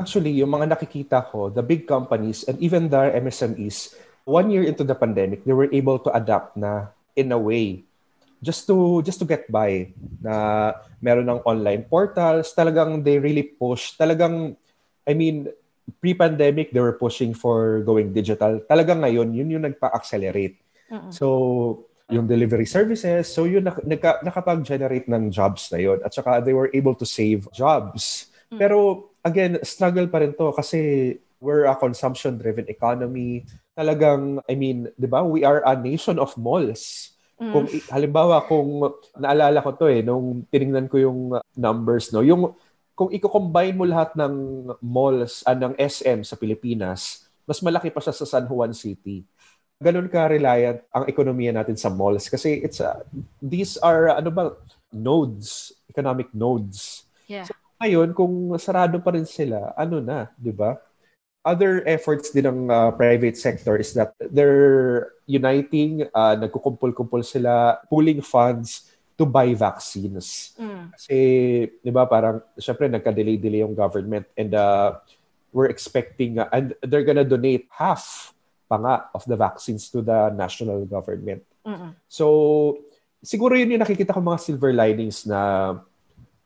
Actually, 0.00 0.40
yung 0.40 0.48
mga 0.48 0.72
nakikita 0.72 1.20
ko, 1.20 1.52
the 1.52 1.60
big 1.60 1.84
companies 1.84 2.48
and 2.48 2.56
even 2.64 2.88
the 2.88 3.12
MSMEs, 3.12 3.92
one 4.24 4.48
year 4.48 4.64
into 4.64 4.88
the 4.88 4.96
pandemic, 4.96 5.44
they 5.44 5.52
were 5.52 5.68
able 5.68 6.00
to 6.00 6.08
adapt 6.16 6.56
na 6.56 6.88
in 7.12 7.28
a 7.28 7.36
way 7.36 7.84
just 8.38 8.70
to 8.70 9.02
just 9.02 9.18
to 9.18 9.26
get 9.26 9.50
by 9.50 9.90
na 10.22 10.70
meron 11.02 11.26
ng 11.26 11.42
online 11.42 11.82
portals 11.82 12.54
talagang 12.54 13.02
they 13.02 13.18
really 13.18 13.42
push 13.42 13.98
talagang 13.98 14.54
I 15.02 15.12
mean 15.18 15.50
pre-pandemic 16.00 16.70
they 16.70 16.82
were 16.82 16.96
pushing 16.96 17.32
for 17.32 17.80
going 17.82 18.12
digital. 18.12 18.60
Talagang 18.68 19.00
ngayon 19.00 19.32
yun 19.32 19.48
yung 19.48 19.64
nagpa-accelerate. 19.64 20.60
Uh-uh. 20.88 21.12
so 21.12 21.26
yung 22.08 22.24
delivery 22.24 22.64
services 22.64 23.28
so 23.28 23.44
yun 23.44 23.68
naka, 23.68 23.84
nakapag-generate 24.24 25.04
ng 25.08 25.28
jobs 25.32 25.68
na 25.72 25.78
yun. 25.80 26.00
At 26.00 26.12
saka 26.16 26.40
they 26.40 26.56
were 26.56 26.72
able 26.72 26.96
to 26.96 27.04
save 27.04 27.48
jobs. 27.52 28.32
Uh-huh. 28.48 28.56
pero 28.56 28.78
again 29.20 29.60
struggle 29.60 30.08
pa 30.08 30.24
rin 30.24 30.32
to 30.32 30.56
kasi 30.56 30.80
we're 31.38 31.68
a 31.68 31.76
consumption 31.76 32.40
driven 32.40 32.66
economy. 32.66 33.46
Talagang 33.76 34.42
I 34.48 34.54
mean 34.56 34.90
'di 34.98 35.08
ba 35.08 35.22
we 35.22 35.44
are 35.44 35.62
a 35.64 35.76
nation 35.78 36.18
of 36.18 36.34
malls. 36.40 37.14
Mm. 37.38 37.52
Kung 37.54 37.66
halimbawa 37.94 38.42
kung 38.50 38.82
naalala 39.14 39.62
ko 39.62 39.70
to 39.78 39.86
eh 39.86 40.02
nung 40.02 40.42
tiningnan 40.50 40.90
ko 40.90 40.98
yung 40.98 41.20
numbers 41.54 42.10
no, 42.10 42.26
yung 42.26 42.50
kung 42.98 43.14
i-combine 43.14 43.78
mo 43.78 43.86
lahat 43.86 44.10
ng 44.18 44.34
malls 44.82 45.46
uh, 45.46 45.54
ng 45.54 45.78
SM 45.78 46.26
sa 46.26 46.34
Pilipinas, 46.34 47.30
mas 47.46 47.62
malaki 47.62 47.94
pa 47.94 48.02
siya 48.02 48.10
sa 48.10 48.26
San 48.26 48.50
Juan 48.50 48.74
City. 48.74 49.22
Ganun 49.78 50.10
ka 50.10 50.26
reliant 50.26 50.82
ang 50.90 51.06
ekonomiya 51.06 51.54
natin 51.54 51.78
sa 51.78 51.94
malls 51.94 52.26
kasi 52.26 52.58
it's 52.58 52.82
uh, 52.82 52.98
these 53.38 53.78
are 53.78 54.10
ano 54.10 54.34
ba 54.34 54.58
nodes, 54.90 55.70
economic 55.86 56.26
nodes. 56.34 57.06
Yeah. 57.30 57.46
So, 57.46 57.54
ngayon 57.78 58.18
kung 58.18 58.50
sarado 58.58 58.98
pa 58.98 59.14
rin 59.14 59.30
sila, 59.30 59.70
ano 59.78 60.02
na, 60.02 60.34
'di 60.34 60.50
ba? 60.50 60.74
other 61.46 61.80
efforts 61.88 62.28
din 62.34 62.44
ng 62.44 62.60
uh, 62.68 62.92
private 62.92 63.32
sector 63.32 63.80
is 63.80 63.96
that 63.96 64.12
they're 64.20 65.16
uniting, 65.24 66.04
uh, 66.12 66.36
nagkukumpul-kumpul 66.36 67.24
sila, 67.24 67.80
pooling 67.88 68.20
funds 68.20 68.87
to 69.18 69.26
buy 69.26 69.50
vaccines. 69.52 70.54
Mm. 70.54 70.94
Kasi, 70.94 71.16
di 71.82 71.90
ba, 71.90 72.06
parang, 72.06 72.38
syempre, 72.54 72.86
nagka-delay-delay 72.86 73.66
yung 73.66 73.74
government 73.74 74.30
and 74.38 74.54
uh, 74.54 74.94
we're 75.50 75.66
expecting, 75.66 76.38
uh, 76.38 76.46
and 76.54 76.78
they're 76.86 77.02
gonna 77.02 77.26
donate 77.26 77.66
half 77.74 78.32
pa 78.70 78.78
nga 78.78 78.94
of 79.16 79.26
the 79.26 79.34
vaccines 79.34 79.90
to 79.90 80.00
the 80.00 80.30
national 80.38 80.86
government. 80.86 81.42
Mm-mm. 81.66 81.98
So, 82.06 82.78
siguro 83.24 83.58
yun 83.58 83.74
yung 83.74 83.82
nakikita 83.82 84.14
ko 84.14 84.22
mga 84.22 84.40
silver 84.40 84.70
linings 84.70 85.26
na 85.26 85.74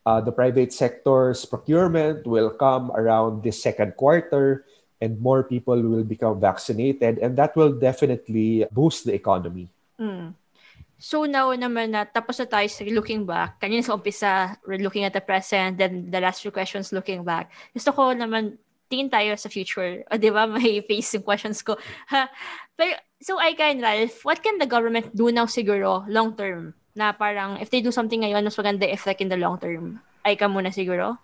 uh, 0.07 0.21
the 0.23 0.33
private 0.33 0.73
sector's 0.73 1.45
procurement 1.45 2.25
will 2.25 2.51
come 2.51 2.91
around 2.95 3.43
this 3.43 3.61
second 3.61 3.95
quarter 3.99 4.65
and 5.03 5.19
more 5.19 5.43
people 5.43 5.77
will 5.77 6.07
become 6.07 6.39
vaccinated 6.39 7.19
and 7.19 7.37
that 7.37 7.53
will 7.59 7.75
definitely 7.75 8.65
boost 8.71 9.05
the 9.05 9.13
economy. 9.13 9.69
Mm. 9.99 10.35
So 11.03 11.27
now 11.27 11.51
naman 11.51 11.99
na 11.99 12.07
tapos 12.07 12.38
na 12.38 12.47
tayo 12.47 12.71
sa 12.71 12.87
looking 12.87 13.27
back, 13.27 13.59
kanina 13.59 13.83
sa 13.83 13.99
umpisa, 13.99 14.55
we're 14.62 14.79
looking 14.79 15.03
at 15.03 15.11
the 15.11 15.19
present, 15.19 15.75
then 15.75 16.15
the 16.15 16.23
last 16.23 16.47
few 16.47 16.55
questions 16.55 16.95
looking 16.95 17.27
back. 17.27 17.51
Gusto 17.75 17.91
ko 17.91 18.15
naman 18.15 18.55
tingin 18.87 19.11
tayo 19.11 19.35
sa 19.35 19.51
future. 19.51 20.07
O, 20.15 20.21
di 20.21 20.31
ba? 20.31 20.47
May 20.47 20.79
face 20.87 21.19
yung 21.19 21.27
questions 21.27 21.59
ko. 21.67 21.75
Pero, 22.79 22.95
so, 23.19 23.35
Aika 23.43 23.67
and 23.67 23.83
Ralph, 23.83 24.23
what 24.23 24.38
can 24.47 24.62
the 24.62 24.69
government 24.71 25.11
do 25.11 25.35
now 25.35 25.51
siguro 25.51 26.07
long 26.07 26.38
term? 26.38 26.79
Na 26.95 27.11
parang, 27.11 27.59
if 27.59 27.67
they 27.75 27.83
do 27.83 27.91
something 27.91 28.23
ngayon, 28.23 28.47
mas 28.47 28.55
maganda 28.55 28.87
effect 28.87 29.19
in 29.19 29.33
the 29.33 29.41
long 29.41 29.59
term. 29.59 29.99
Aika 30.23 30.47
muna 30.47 30.71
siguro? 30.71 31.19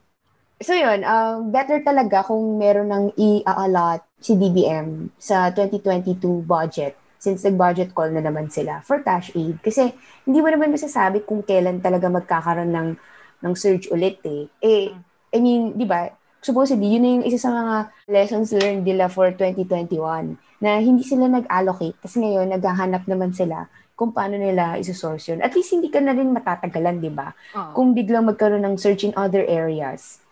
So 0.59 0.75
yun, 0.75 1.07
um, 1.07 1.55
better 1.55 1.79
talaga 1.87 2.27
kung 2.27 2.59
meron 2.59 2.91
ng 2.91 3.05
i-allot 3.15 4.03
si 4.19 4.35
DBM 4.35 5.15
sa 5.15 5.55
2022 5.55 6.19
budget 6.43 6.99
since 7.19 7.45
nag-budget 7.45 7.93
call 7.93 8.11
na 8.11 8.23
naman 8.23 8.49
sila 8.49 8.81
for 8.87 9.03
cash 9.03 9.35
aid. 9.35 9.59
Kasi 9.61 9.93
hindi 10.25 10.39
mo 10.41 10.49
naman 10.49 10.73
masasabi 10.73 11.27
kung 11.27 11.45
kailan 11.45 11.83
talaga 11.83 12.09
magkakaroon 12.09 12.71
ng, 12.73 12.89
ng 13.45 13.55
surge 13.55 13.91
ulit 13.91 14.23
eh. 14.25 14.47
Eh, 14.63 14.95
I 15.35 15.39
mean, 15.43 15.77
di 15.77 15.85
ba, 15.85 16.09
supposedly, 16.41 16.97
yun 16.97 17.03
na 17.03 17.11
yung 17.21 17.27
isa 17.27 17.39
sa 17.43 17.51
mga 17.51 17.77
lessons 18.09 18.55
learned 18.55 18.87
nila 18.87 19.11
for 19.11 19.29
2021 19.35 20.39
na 20.63 20.79
hindi 20.79 21.05
sila 21.05 21.29
nag-allocate. 21.29 21.99
Kasi 22.01 22.23
ngayon, 22.23 22.55
naghahanap 22.55 23.05
naman 23.05 23.35
sila 23.35 23.69
kung 23.99 24.15
paano 24.15 24.39
nila 24.39 24.79
isa-source 24.79 25.35
yun. 25.35 25.43
At 25.43 25.53
least 25.59 25.75
hindi 25.75 25.91
ka 25.91 25.99
na 25.99 26.15
rin 26.15 26.31
matatagalan, 26.31 27.03
di 27.03 27.11
ba? 27.11 27.35
Oh. 27.53 27.75
Kung 27.75 27.99
biglang 27.99 28.31
magkaroon 28.31 28.63
ng 28.63 28.79
search 28.79 29.03
in 29.03 29.13
other 29.19 29.43
areas 29.43 30.23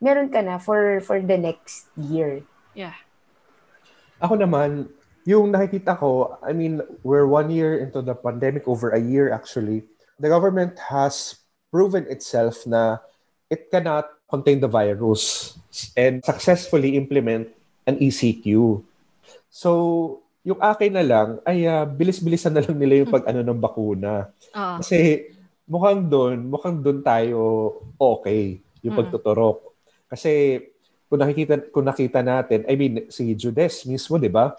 meron 0.00 0.28
ka 0.28 0.44
na 0.44 0.60
for 0.60 1.00
for 1.00 1.20
the 1.20 1.38
next 1.40 1.88
year. 1.96 2.44
Yeah. 2.76 2.96
Ako 4.20 4.40
naman, 4.40 4.92
yung 5.26 5.50
nakikita 5.50 5.98
ko, 5.98 6.38
I 6.38 6.54
mean, 6.54 6.80
we're 7.02 7.26
one 7.26 7.50
year 7.50 7.82
into 7.82 8.00
the 8.00 8.14
pandemic, 8.14 8.70
over 8.70 8.94
a 8.94 9.02
year 9.02 9.34
actually. 9.34 9.82
The 10.22 10.30
government 10.30 10.78
has 10.78 11.42
proven 11.74 12.06
itself 12.06 12.62
na 12.64 13.02
it 13.50 13.68
cannot 13.68 14.06
contain 14.30 14.62
the 14.62 14.70
virus 14.70 15.54
and 15.98 16.22
successfully 16.22 16.94
implement 16.94 17.50
an 17.84 17.98
ECQ. 17.98 18.80
So, 19.50 19.70
yung 20.46 20.62
akin 20.62 20.94
na 20.94 21.02
lang 21.02 21.28
ay 21.42 21.66
uh, 21.66 21.82
bilis-bilisan 21.90 22.54
na 22.54 22.62
lang 22.62 22.78
nila 22.78 23.02
yung 23.02 23.10
pag-ano 23.10 23.42
ng 23.42 23.58
bakuna. 23.58 24.30
Uh. 24.54 24.78
Kasi 24.80 25.26
mukhang 25.66 26.06
doon, 26.06 26.46
mukhang 26.46 26.78
doon 26.78 27.02
tayo 27.02 27.38
okay 27.98 28.62
yung 28.86 28.94
mm. 28.94 29.00
pagtuturok. 29.02 29.74
Kasi 30.06 30.62
kung 31.10 31.18
nakikita 31.18 31.54
kung 31.74 31.86
nakita 31.86 32.22
natin, 32.22 32.62
I 32.70 32.74
mean 32.78 33.10
si 33.10 33.34
Judes 33.34 33.82
mismo, 33.86 34.18
'di 34.18 34.30
ba? 34.30 34.54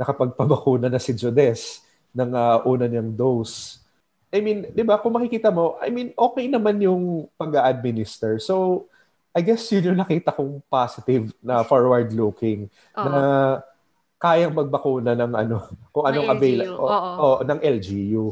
Nakapagpabakuna 0.00 0.88
na 0.88 0.96
si 0.96 1.12
Judes 1.12 1.84
ng 2.16 2.32
uh, 2.32 2.64
una 2.64 2.88
niyang 2.88 3.12
dose. 3.12 3.84
I 4.32 4.40
mean, 4.40 4.72
'di 4.72 4.82
ba? 4.86 4.96
Kung 4.96 5.12
makikita 5.12 5.52
mo, 5.52 5.76
I 5.82 5.92
mean, 5.92 6.16
okay 6.16 6.48
naman 6.48 6.80
yung 6.80 7.28
pag-administer. 7.36 8.40
So, 8.40 8.86
I 9.30 9.44
guess 9.44 9.62
yun 9.70 9.94
yung 9.94 10.00
nakita 10.00 10.34
kong 10.34 10.62
positive 10.66 11.30
na 11.38 11.62
forward 11.62 12.10
looking 12.10 12.66
Uh-oh. 12.96 13.06
na 13.06 13.22
kayang 14.20 14.54
magbakuna 14.54 15.16
ng 15.16 15.32
ano, 15.32 15.56
kung 15.94 16.04
anong 16.04 16.28
available 16.28 16.76
o, 16.76 16.86
o, 16.90 17.26
ng 17.46 17.58
LGU. 17.62 18.24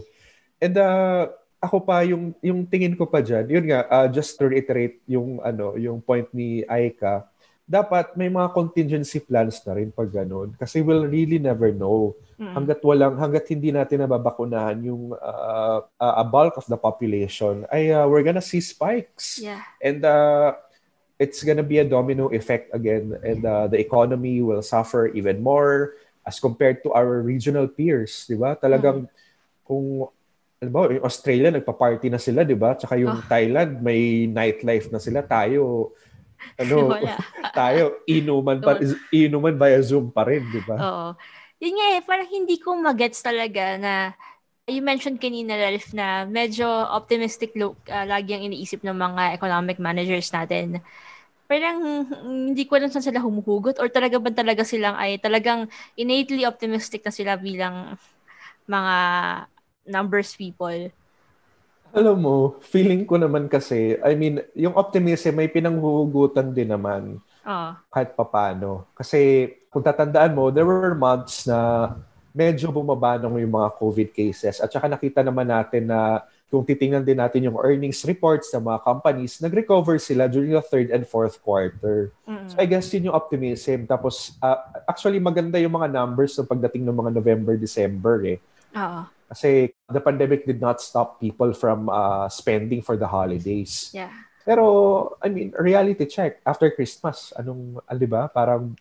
And 0.59 0.75
uh, 0.77 1.33
ako 1.59 1.83
pa 1.83 2.03
yung 2.07 2.35
yung 2.43 2.67
tingin 2.67 2.95
ko 2.95 3.07
pa 3.07 3.23
diyan, 3.23 3.47
yun 3.51 3.65
nga 3.71 3.81
uh, 3.91 4.07
just 4.11 4.39
to 4.39 4.47
reiterate 4.47 5.03
yung 5.11 5.43
ano, 5.43 5.75
yung 5.75 5.99
point 6.03 6.27
ni 6.31 6.63
Aika, 6.67 7.27
dapat 7.69 8.17
may 8.17 8.33
mga 8.33 8.49
contingency 8.57 9.21
plans 9.21 9.61
na 9.69 9.77
rin 9.77 9.93
pag 9.93 10.09
ganun 10.09 10.57
kasi 10.57 10.81
we'll 10.81 11.05
really 11.05 11.37
never 11.37 11.69
know 11.69 12.17
hanggat 12.41 12.81
walang 12.81 13.21
hanggat 13.21 13.45
hindi 13.53 13.69
natin 13.69 14.01
nababakunahan 14.09 14.81
yung 14.81 15.13
uh, 15.13 15.85
uh, 15.85 16.15
a 16.17 16.25
bulk 16.25 16.57
of 16.57 16.65
the 16.65 16.79
population 16.81 17.69
ay 17.69 17.93
uh, 17.93 18.09
we're 18.09 18.25
gonna 18.25 18.43
see 18.43 18.63
spikes. 18.65 19.43
Yeah. 19.43 19.61
And 19.85 20.01
uh, 20.01 20.57
it's 21.21 21.45
gonna 21.45 21.67
be 21.67 21.83
a 21.83 21.87
domino 21.87 22.33
effect 22.33 22.73
again 22.73 23.19
and 23.21 23.45
uh, 23.45 23.69
the 23.69 23.77
economy 23.77 24.41
will 24.41 24.65
suffer 24.65 25.13
even 25.13 25.45
more 25.45 25.99
as 26.25 26.41
compared 26.41 26.81
to 26.85 26.93
our 26.97 27.21
regional 27.21 27.65
peers, 27.69 28.29
di 28.29 28.37
ba? 28.37 28.53
Talagang 28.53 29.09
mm. 29.09 29.13
kung 29.65 30.13
alam 30.61 30.73
mo, 30.75 30.91
yung 30.91 31.07
Australia, 31.07 31.55
nagpa-party 31.55 32.13
na 32.13 32.21
sila, 32.21 32.45
di 32.45 32.53
ba? 32.53 32.77
Tsaka 32.77 33.01
yung 33.01 33.17
oh. 33.17 33.25
Thailand, 33.31 33.79
may 33.81 34.27
nightlife 34.29 34.93
na 34.93 35.01
sila. 35.01 35.23
Tayo, 35.23 35.95
ano, 36.63 36.95
tayo, 37.59 38.03
inuman, 38.07 38.59
pa, 38.61 38.79
inuman 39.11 39.55
via 39.57 39.81
Zoom 39.83 40.11
pa 40.11 40.27
rin, 40.27 40.43
di 40.49 40.61
ba? 40.63 40.77
Oo. 40.79 41.09
Yun 41.59 41.75
nga 41.75 41.87
eh, 41.99 42.03
parang 42.07 42.29
hindi 42.31 42.57
ko 42.63 42.79
magets 42.79 43.19
talaga 43.19 43.75
na 43.79 44.15
you 44.69 44.85
mentioned 44.85 45.19
kanina, 45.19 45.57
Ralph, 45.57 45.91
na 45.97 46.29
medyo 46.29 46.69
optimistic 46.69 47.57
look 47.57 47.81
uh, 47.89 48.05
lagi 48.05 48.37
ang 48.37 48.45
iniisip 48.53 48.85
ng 48.85 48.95
mga 48.95 49.35
economic 49.35 49.81
managers 49.81 50.29
natin. 50.31 50.79
Parang 51.49 52.05
hindi 52.29 52.69
ko 52.69 52.77
alam 52.77 52.93
saan 52.93 53.09
sila 53.09 53.25
humuhugot 53.25 53.81
or 53.81 53.89
talaga 53.89 54.21
ba 54.21 54.29
talaga 54.29 54.69
silang 54.69 54.93
ay 55.01 55.17
talagang 55.17 55.65
innately 55.97 56.45
optimistic 56.45 57.01
na 57.01 57.11
sila 57.11 57.41
bilang 57.41 57.97
mga 58.69 58.97
numbers 59.89 60.37
people. 60.37 60.93
Alam 61.93 62.17
mo, 62.21 62.37
feeling 62.61 63.09
ko 63.09 63.17
naman 63.17 63.49
kasi, 63.49 63.97
I 64.05 64.13
mean, 64.13 64.45
yung 64.53 64.77
optimism 64.77 65.41
may 65.41 65.49
pinanghuhugutan 65.49 66.53
din 66.53 66.69
naman. 66.69 67.21
Uh. 67.45 67.73
Kahit 67.89 68.13
papano. 68.13 68.89
Kasi 68.93 69.51
kung 69.73 69.81
tatandaan 69.81 70.37
mo, 70.37 70.53
there 70.53 70.69
were 70.69 70.93
months 70.93 71.49
na 71.49 71.93
medyo 72.37 72.69
bumaba 72.69 73.17
nung 73.17 73.41
yung 73.41 73.51
mga 73.51 73.73
COVID 73.81 74.09
cases. 74.13 74.61
At 74.61 74.69
saka 74.69 74.87
nakita 74.87 75.25
naman 75.25 75.49
natin 75.49 75.89
na 75.89 76.23
kung 76.49 76.65
titingnan 76.65 77.05
din 77.05 77.21
natin 77.21 77.45
yung 77.45 77.61
earnings 77.61 78.01
reports 78.09 78.49
ng 78.57 78.65
mga 78.65 78.81
companies, 78.81 79.37
nag-recover 79.41 80.01
sila 80.01 80.25
during 80.29 80.57
the 80.57 80.65
third 80.65 80.89
and 80.89 81.05
fourth 81.05 81.37
quarter. 81.45 82.09
Mm-hmm. 82.25 82.49
So 82.49 82.55
I 82.57 82.65
guess 82.65 82.89
yun 82.93 83.13
yung 83.13 83.17
optimism. 83.17 83.85
Tapos 83.85 84.33
uh, 84.41 84.57
actually 84.89 85.21
maganda 85.21 85.61
yung 85.61 85.77
mga 85.77 85.93
numbers 85.93 86.41
sa 86.41 86.45
pagdating 86.49 86.89
ng 86.89 86.97
mga 86.97 87.11
November, 87.13 87.55
December 87.61 88.17
eh. 88.25 88.39
Oo. 88.77 89.18
Kasi 89.29 89.69
the 89.93 90.01
pandemic 90.01 90.49
did 90.49 90.61
not 90.61 90.81
stop 90.81 91.21
people 91.21 91.53
from 91.53 91.93
uh, 91.93 92.29
spending 92.33 92.81
for 92.81 92.97
the 92.97 93.07
holidays. 93.07 93.93
Yeah. 93.93 94.13
Pero, 94.49 95.17
I 95.21 95.29
mean, 95.29 95.53
reality 95.61 96.09
check. 96.09 96.41
After 96.49 96.73
Christmas, 96.73 97.37
anong, 97.37 97.85
ah, 97.85 97.93
di 97.93 98.09
ba? 98.09 98.33
Parang, 98.33 98.73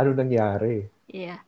ano 0.00 0.08
nangyari? 0.16 0.88
Yeah. 1.12 1.44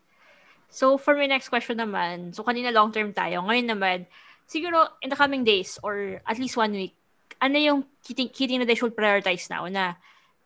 So, 0.68 1.00
for 1.00 1.16
my 1.16 1.24
next 1.24 1.48
question 1.48 1.80
naman, 1.80 2.36
so 2.36 2.44
kanina 2.44 2.68
long-term 2.68 3.16
tayo. 3.16 3.40
Ngayon 3.48 3.68
naman, 3.72 3.98
siguro 4.44 4.92
in 5.00 5.08
the 5.08 5.16
coming 5.16 5.42
days 5.42 5.80
or 5.80 6.20
at 6.28 6.36
least 6.36 6.60
one 6.60 6.76
week, 6.76 6.92
ano 7.40 7.56
yung 7.56 7.80
kiting, 8.04 8.28
kiting 8.28 8.60
na 8.60 8.68
they 8.68 8.76
should 8.76 8.92
prioritize 8.92 9.48
now 9.48 9.64
na 9.72 9.96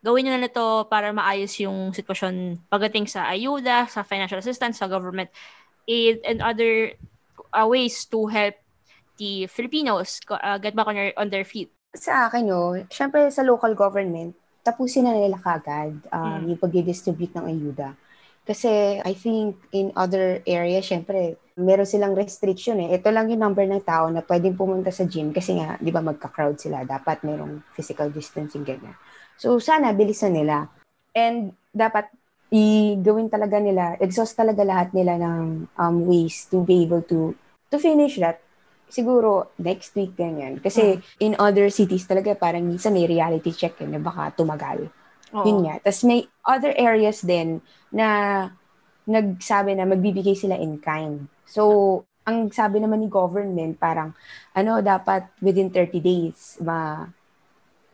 gawin 0.03 0.31
nyo 0.31 0.39
na 0.39 0.51
to 0.51 0.87
para 0.87 1.11
maayos 1.11 1.59
yung 1.59 1.91
sitwasyon 1.91 2.63
pagdating 2.71 3.11
sa 3.11 3.27
ayuda, 3.27 3.91
sa 3.91 4.07
financial 4.07 4.39
assistance, 4.39 4.79
sa 4.79 4.87
government 4.87 5.31
aid, 5.91 6.23
and 6.23 6.39
other 6.39 6.95
uh, 7.53 7.67
ways 7.67 8.05
to 8.09 8.27
help 8.27 8.55
the 9.19 9.47
Filipinos 9.47 10.21
uh, 10.31 10.59
get 10.59 10.75
back 10.75 10.87
on, 10.87 10.95
their, 10.95 11.13
on 11.17 11.29
their 11.31 11.45
feet? 11.45 11.71
Sa 11.95 12.29
akin, 12.29 12.47
no, 12.47 12.77
syempre 12.93 13.29
sa 13.33 13.43
local 13.43 13.75
government, 13.75 14.37
tapusin 14.63 15.09
na 15.09 15.17
nila 15.17 15.41
kagad 15.41 15.97
um, 16.13 16.45
mm. 16.45 16.55
yung 16.55 16.61
pag-distribute 16.61 17.33
ng 17.35 17.47
ayuda. 17.49 17.89
Kasi 18.49 19.01
I 19.05 19.13
think 19.13 19.61
in 19.77 19.93
other 19.93 20.41
areas, 20.49 20.89
syempre, 20.89 21.37
meron 21.59 21.85
silang 21.85 22.17
restriction 22.17 22.81
eh. 22.81 22.97
Ito 22.97 23.13
lang 23.13 23.29
yung 23.29 23.45
number 23.45 23.69
ng 23.69 23.85
tao 23.85 24.09
na 24.09 24.25
pwedeng 24.25 24.57
pumunta 24.57 24.89
sa 24.89 25.05
gym 25.05 25.37
kasi 25.37 25.59
nga, 25.61 25.77
di 25.77 25.93
ba, 25.93 26.01
magka-crowd 26.01 26.57
sila. 26.57 26.87
Dapat 26.89 27.29
merong 27.29 27.61
physical 27.77 28.09
distancing, 28.09 28.65
ganyan. 28.65 28.97
So, 29.37 29.61
sana, 29.61 29.93
bilisan 29.93 30.33
nila. 30.33 30.73
And 31.13 31.53
dapat 31.77 32.09
i-gawin 32.49 33.29
talaga 33.29 33.61
nila, 33.61 34.01
exhaust 34.01 34.33
talaga 34.33 34.65
lahat 34.65 34.93
nila 34.97 35.21
ng 35.21 35.69
um, 35.77 35.97
ways 36.09 36.49
to 36.49 36.65
be 36.65 36.85
able 36.85 37.05
to 37.05 37.37
to 37.69 37.77
finish 37.77 38.17
that 38.17 38.41
siguro 38.89 39.53
next 39.61 39.93
week 39.93 40.17
ganyan. 40.17 40.57
Kasi 40.59 40.97
hmm. 40.97 41.21
in 41.21 41.33
other 41.37 41.69
cities 41.69 42.09
talaga 42.09 42.33
parang 42.33 42.65
minsan 42.65 42.97
may 42.97 43.05
reality 43.05 43.53
check 43.53 43.77
eh, 43.85 43.89
na 43.89 44.01
baka 44.01 44.33
tumagal. 44.33 44.89
Oo. 45.37 45.45
Yun 45.45 45.69
nga. 45.69 45.77
Tapos 45.85 46.03
may 46.09 46.25
other 46.49 46.73
areas 46.73 47.21
din 47.21 47.61
na 47.93 48.09
nagsabi 49.05 49.77
na 49.77 49.85
magbibigay 49.85 50.37
sila 50.37 50.57
in 50.57 50.81
kind. 50.81 51.29
So, 51.49 52.05
ang 52.29 52.53
sabi 52.53 52.77
naman 52.77 53.01
ni 53.01 53.09
government 53.09 53.81
parang 53.81 54.13
ano 54.53 54.85
dapat 54.85 55.33
within 55.41 55.73
30 55.73 55.97
days 56.05 56.61
ma 56.61 57.09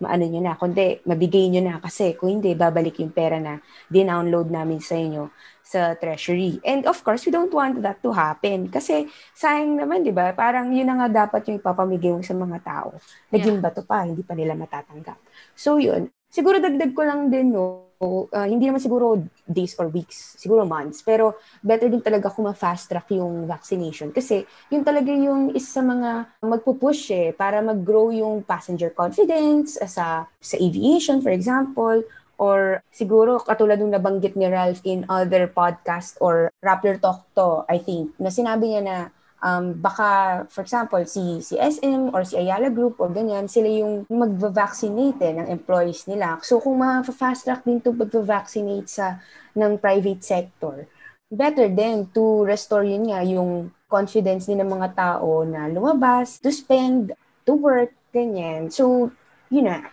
maano 0.05 0.29
nyo 0.29 0.41
na, 0.45 0.55
kundi 0.61 1.01
mabigay 1.09 1.49
nyo 1.49 1.63
na 1.65 1.75
kasi 1.81 2.13
kung 2.15 2.29
hindi, 2.39 2.53
babalik 2.53 3.01
yung 3.01 3.11
pera 3.11 3.41
na 3.41 3.59
dinownload 3.89 4.53
namin 4.53 4.85
sa 4.85 4.95
inyo 5.01 5.33
sa 5.65 5.97
treasury. 5.97 6.61
And 6.61 6.85
of 6.85 7.01
course, 7.01 7.25
we 7.25 7.33
don't 7.33 7.51
want 7.51 7.81
that 7.81 8.05
to 8.05 8.13
happen 8.13 8.69
kasi 8.69 9.09
sayang 9.33 9.81
naman, 9.81 10.05
di 10.05 10.13
ba? 10.13 10.37
Parang 10.37 10.69
yun 10.71 10.85
na 10.85 11.01
nga 11.01 11.25
dapat 11.25 11.49
yung 11.49 11.57
ipapamigay 11.57 12.21
sa 12.21 12.37
mga 12.37 12.61
tao. 12.61 13.01
Naging 13.33 13.59
yeah. 13.59 13.65
bato 13.65 13.81
pa, 13.81 14.05
hindi 14.05 14.21
pa 14.21 14.37
nila 14.37 14.53
matatanggap. 14.53 15.17
So 15.57 15.81
yun, 15.81 16.13
siguro 16.29 16.61
dagdag 16.61 16.93
ko 16.93 17.03
lang 17.09 17.33
din, 17.33 17.57
no, 17.57 17.84
uh, 18.03 18.47
hindi 18.49 18.67
naman 18.67 18.83
siguro 18.83 19.21
days 19.45 19.77
or 19.79 19.91
weeks, 19.91 20.35
siguro 20.41 20.67
months, 20.67 21.05
pero 21.05 21.39
better 21.63 21.87
din 21.87 22.03
talaga 22.03 22.33
kung 22.33 22.49
ma-fast 22.49 22.91
track 22.91 23.13
yung 23.15 23.47
vaccination. 23.47 24.11
Kasi 24.11 24.43
yun 24.73 24.83
talaga 24.83 25.11
yung 25.13 25.53
isa 25.53 25.75
sa 25.75 25.83
mga 25.83 26.39
magpupush 26.39 27.11
eh 27.11 27.29
para 27.35 27.59
mag-grow 27.59 28.15
yung 28.15 28.47
passenger 28.47 28.95
confidence 28.95 29.75
sa 29.91 30.31
sa 30.39 30.57
aviation 30.63 31.19
for 31.19 31.35
example 31.35 31.99
or 32.39 32.79
siguro 32.95 33.43
katulad 33.43 33.79
ng 33.83 33.95
nabanggit 33.95 34.39
ni 34.39 34.47
Ralph 34.47 34.83
in 34.87 35.03
other 35.11 35.51
podcast 35.51 36.15
or 36.23 36.51
Rappler 36.63 37.03
Talk 37.03 37.27
to 37.35 37.67
I 37.67 37.83
think 37.83 38.15
na 38.23 38.31
sinabi 38.31 38.71
niya 38.71 38.83
na 38.87 38.97
um, 39.45 39.77
baka, 39.77 40.43
for 40.49 40.65
example, 40.65 41.05
si, 41.05 41.45
si 41.45 41.61
SM 41.61 42.17
or 42.17 42.25
si 42.25 42.41
Ayala 42.41 42.73
Group 42.73 42.97
or 42.97 43.13
ganyan, 43.13 43.45
sila 43.45 43.69
yung 43.69 44.09
mag-vaccinate 44.09 45.21
eh, 45.21 45.37
ng 45.37 45.49
employees 45.53 46.09
nila. 46.09 46.41
So, 46.41 46.65
kung 46.65 46.81
ma-fast 46.81 47.45
track 47.45 47.69
din 47.69 47.85
to 47.85 47.93
mag-vaccinate 47.93 48.89
sa 48.89 49.21
ng 49.53 49.77
private 49.77 50.25
sector, 50.25 50.89
better 51.29 51.69
then 51.69 52.09
to 52.17 52.43
restore 52.49 52.89
yun 52.89 53.13
nga 53.13 53.21
yung 53.21 53.69
confidence 53.87 54.49
din 54.49 54.65
ng 54.65 54.71
mga 54.73 54.97
tao 54.97 55.45
na 55.45 55.69
lumabas, 55.69 56.41
to 56.41 56.49
spend, 56.49 57.13
to 57.45 57.53
work, 57.53 57.93
ganyan. 58.11 58.73
So, 58.73 59.13
yun 59.53 59.69
na, 59.69 59.93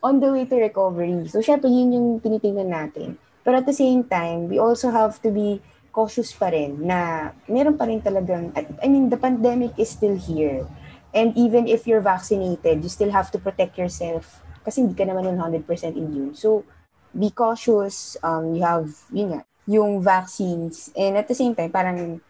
on 0.00 0.22
the 0.22 0.30
way 0.30 0.46
to 0.46 0.56
recovery. 0.56 1.26
So, 1.26 1.42
syempre, 1.42 1.66
yun 1.66 1.92
yung 1.92 2.08
tinitingnan 2.22 2.70
natin. 2.70 3.18
But 3.42 3.58
at 3.58 3.66
the 3.66 3.74
same 3.74 4.06
time, 4.06 4.46
we 4.46 4.62
also 4.62 4.94
have 4.94 5.18
to 5.26 5.34
be 5.34 5.58
cautious 5.92 6.32
pa 6.32 6.48
rin 6.48 6.80
na 6.80 7.30
meron 7.46 7.76
pa 7.76 7.84
rin 7.84 8.00
talagang, 8.00 8.50
I 8.56 8.88
mean, 8.88 9.12
the 9.12 9.20
pandemic 9.20 9.76
is 9.76 9.92
still 9.92 10.16
here. 10.16 10.64
And 11.12 11.36
even 11.36 11.68
if 11.68 11.84
you're 11.84 12.00
vaccinated, 12.00 12.80
you 12.80 12.88
still 12.88 13.12
have 13.12 13.28
to 13.36 13.38
protect 13.38 13.76
yourself 13.76 14.40
kasi 14.64 14.80
hindi 14.80 14.96
ka 14.96 15.04
naman 15.04 15.28
100% 15.36 15.68
immune. 15.92 16.32
So, 16.32 16.64
be 17.12 17.28
cautious. 17.28 18.16
Um, 18.24 18.56
you 18.56 18.64
have, 18.64 18.88
yun 19.12 19.36
nga, 19.36 19.40
yung 19.68 20.00
vaccines. 20.00 20.88
And 20.96 21.20
at 21.20 21.28
the 21.28 21.36
same 21.36 21.52
time, 21.52 21.68
parang 21.68 22.24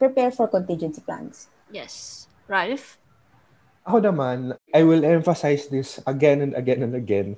prepare 0.00 0.32
for 0.32 0.48
contingency 0.48 1.04
plans. 1.04 1.52
Yes. 1.68 2.24
Ralph? 2.48 2.96
Ako 3.84 4.00
naman, 4.00 4.56
I 4.72 4.80
will 4.88 5.04
emphasize 5.04 5.68
this 5.68 6.00
again 6.08 6.40
and 6.40 6.56
again 6.56 6.80
and 6.80 6.96
again 6.96 7.36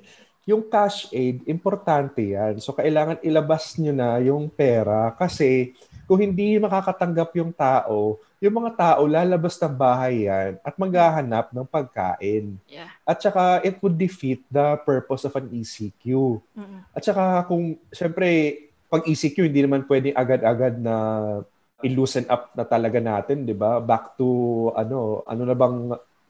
yung 0.49 0.65
cash 0.65 1.07
aid, 1.13 1.45
importante 1.45 2.33
yan. 2.33 2.57
So, 2.57 2.73
kailangan 2.73 3.21
ilabas 3.21 3.77
nyo 3.77 3.93
na 3.93 4.17
yung 4.17 4.49
pera 4.49 5.13
kasi 5.13 5.77
kung 6.09 6.19
hindi 6.19 6.57
makakatanggap 6.57 7.29
yung 7.37 7.53
tao, 7.53 8.17
yung 8.41 8.57
mga 8.57 8.71
tao 8.73 9.05
lalabas 9.05 9.55
ng 9.61 9.75
bahay 9.77 10.25
yan 10.25 10.57
at 10.65 10.73
maghahanap 10.75 11.53
ng 11.53 11.67
pagkain. 11.69 12.57
Yeah. 12.65 12.89
At 13.05 13.21
saka, 13.21 13.61
it 13.61 13.77
would 13.79 13.95
defeat 13.95 14.41
the 14.49 14.81
purpose 14.81 15.23
of 15.29 15.37
an 15.37 15.47
ECQ. 15.53 16.03
Mm-hmm. 16.57 16.79
At 16.91 17.01
saka, 17.05 17.45
kung, 17.45 17.77
syempre, 17.93 18.27
pag 18.89 19.05
ECQ, 19.05 19.45
hindi 19.45 19.61
naman 19.61 19.85
pwedeng 19.85 20.17
agad-agad 20.17 20.81
na 20.81 20.95
i-loosen 21.85 22.25
up 22.27 22.51
na 22.57 22.65
talaga 22.65 22.97
natin, 22.97 23.45
di 23.45 23.53
ba? 23.53 23.77
Back 23.77 24.17
to, 24.17 24.69
ano, 24.73 25.21
ano 25.23 25.41
na 25.45 25.55
bang, 25.55 25.77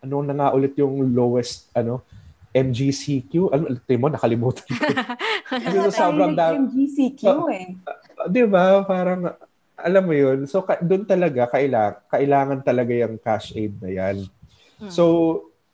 ano 0.04 0.16
na 0.22 0.34
nga 0.36 0.48
ulit 0.52 0.76
yung 0.78 1.16
lowest, 1.16 1.72
ano, 1.74 2.04
MGCQ. 2.52 3.34
Ano, 3.52 3.66
mo, 3.80 4.08
nakalimutan 4.12 4.68
ko. 4.68 4.92
Kasi 5.64 5.78
sobrang 5.96 6.36
dami. 6.36 6.68
MGCQ 6.68 7.24
uh, 7.24 7.48
eh. 7.52 7.68
Uh, 7.88 8.28
di 8.28 8.44
ba? 8.48 8.84
Parang, 8.84 9.32
alam 9.80 10.04
mo 10.04 10.14
yun, 10.14 10.46
so 10.46 10.62
ka- 10.62 10.84
doon 10.84 11.04
talaga 11.08 11.50
kailangan, 11.50 11.98
kailangan 12.12 12.60
talaga 12.62 12.94
yung 12.94 13.16
cash 13.18 13.56
aid 13.58 13.74
na 13.82 13.90
yan. 13.90 14.18
Hmm. 14.78 14.92
So, 14.92 15.04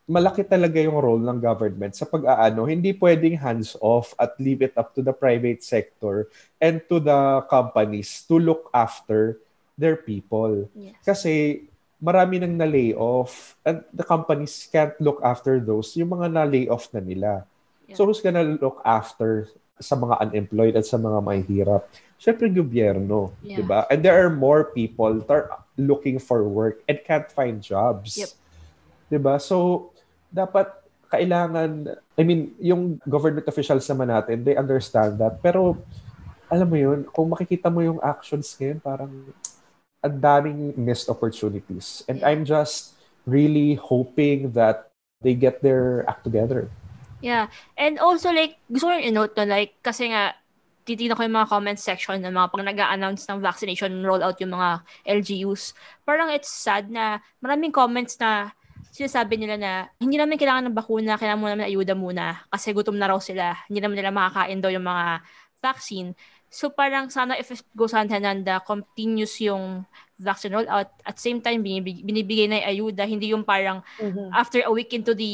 malaki 0.08 0.48
talaga 0.48 0.80
yung 0.80 0.96
role 0.96 1.20
ng 1.20 1.44
government 1.44 1.94
sa 1.94 2.08
pag-aano. 2.08 2.64
Hindi 2.64 2.96
pwedeng 2.96 3.36
hands 3.36 3.76
off 3.84 4.16
at 4.16 4.40
leave 4.40 4.64
it 4.64 4.72
up 4.80 4.96
to 4.96 5.04
the 5.04 5.12
private 5.12 5.60
sector 5.60 6.32
and 6.64 6.80
to 6.88 7.04
the 7.04 7.44
companies 7.52 8.24
to 8.24 8.40
look 8.40 8.72
after 8.72 9.36
their 9.76 10.00
people. 10.00 10.72
Yes. 10.72 10.96
Kasi 11.04 11.68
marami 11.98 12.38
nang 12.38 12.54
na-lay 12.58 12.94
off 12.94 13.58
and 13.66 13.82
the 13.90 14.06
companies 14.06 14.70
can't 14.70 14.94
look 15.02 15.18
after 15.26 15.58
those, 15.58 15.98
yung 15.98 16.14
mga 16.14 16.30
na-lay 16.30 16.70
off 16.70 16.90
na 16.94 17.02
nila. 17.02 17.46
Yeah. 17.90 17.98
So 17.98 18.06
who's 18.06 18.22
gonna 18.22 18.58
look 18.58 18.82
after 18.86 19.50
sa 19.78 19.98
mga 19.98 20.30
unemployed 20.30 20.76
at 20.78 20.86
sa 20.86 20.98
mga 20.98 21.20
mahihirap? 21.22 21.84
Siyempre, 22.18 22.50
gobyerno. 22.50 23.34
Yeah. 23.42 23.62
di 23.62 23.64
ba? 23.66 23.86
And 23.90 24.02
there 24.02 24.18
are 24.18 24.30
more 24.30 24.74
people 24.74 25.22
that 25.22 25.30
are 25.30 25.50
looking 25.78 26.18
for 26.18 26.46
work 26.46 26.82
and 26.90 26.98
can't 27.06 27.30
find 27.30 27.62
jobs. 27.62 28.18
Yep. 28.18 28.32
Di 29.14 29.20
ba? 29.22 29.38
So, 29.38 29.90
dapat 30.34 30.70
kailangan, 31.08 31.98
I 32.18 32.22
mean, 32.26 32.58
yung 32.60 33.00
government 33.06 33.48
officials 33.48 33.86
naman 33.88 34.10
natin, 34.12 34.44
they 34.44 34.58
understand 34.58 35.22
that. 35.22 35.40
Pero, 35.46 35.78
alam 36.50 36.68
mo 36.68 36.78
yun, 36.78 37.06
kung 37.14 37.30
makikita 37.30 37.72
mo 37.72 37.80
yung 37.86 38.02
actions 38.02 38.50
ngayon, 38.58 38.80
parang 38.82 39.12
ang 40.04 40.22
daming 40.22 40.78
missed 40.78 41.10
opportunities. 41.10 42.04
And. 42.08 42.22
I'm 42.24 42.46
just 42.46 42.98
really 43.26 43.76
hoping 43.76 44.54
that 44.54 44.92
they 45.22 45.34
get 45.34 45.62
their 45.62 46.06
act 46.08 46.24
together. 46.24 46.70
Yeah. 47.22 47.50
And 47.78 47.98
also, 47.98 48.30
like, 48.30 48.62
gusto 48.70 48.88
ko 48.88 48.92
rin 48.94 49.10
i-note 49.10 49.34
na, 49.38 49.46
like, 49.50 49.82
kasi 49.82 50.14
nga, 50.14 50.38
titignan 50.88 51.20
ko 51.20 51.28
yung 51.28 51.36
mga 51.36 51.52
comment 51.52 51.76
section 51.76 52.24
ng 52.24 52.32
mga 52.32 52.48
pag 52.48 52.64
nag 52.64 52.80
announce 52.80 53.28
ng 53.28 53.44
vaccination 53.44 53.92
rollout 54.08 54.40
yung 54.40 54.56
mga 54.56 54.88
LGUs. 55.04 55.76
Parang 56.08 56.32
it's 56.32 56.48
sad 56.48 56.88
na 56.88 57.20
maraming 57.44 57.76
comments 57.76 58.16
na 58.24 58.56
sinasabi 58.96 59.36
nila 59.36 59.60
na 59.60 59.72
hindi 60.00 60.16
namin 60.16 60.40
kailangan 60.40 60.72
ng 60.72 60.78
bakuna, 60.80 61.20
kailangan 61.20 61.42
muna 61.44 61.54
namin 61.60 61.68
ayuda 61.68 61.94
muna 61.94 62.48
kasi 62.48 62.72
gutom 62.72 62.96
na 62.96 63.12
raw 63.12 63.20
sila. 63.20 63.60
Hindi 63.68 63.84
naman 63.84 64.00
nila 64.00 64.16
makakain 64.16 64.64
daw 64.64 64.72
yung 64.72 64.88
mga 64.88 65.28
vaccine. 65.60 66.16
So 66.48 66.72
parang 66.72 67.12
sana 67.12 67.36
if 67.36 67.52
it 67.52 67.62
goes 67.76 67.92
hand 67.92 68.12
in 68.12 68.24
hand, 68.24 68.48
uh, 68.48 68.64
continuous 68.64 69.36
yung 69.44 69.84
vaccine 70.18 70.56
rollout 70.56 70.90
at 71.06 71.16
same 71.20 71.44
time 71.44 71.62
binibig- 71.62 72.02
binibigay 72.02 72.48
na 72.48 72.64
yung 72.64 72.70
ayuda, 72.72 73.04
hindi 73.06 73.36
yung 73.36 73.44
parang 73.44 73.84
after 74.32 74.64
a 74.64 74.72
week 74.72 74.92
into 74.96 75.14
the 75.14 75.32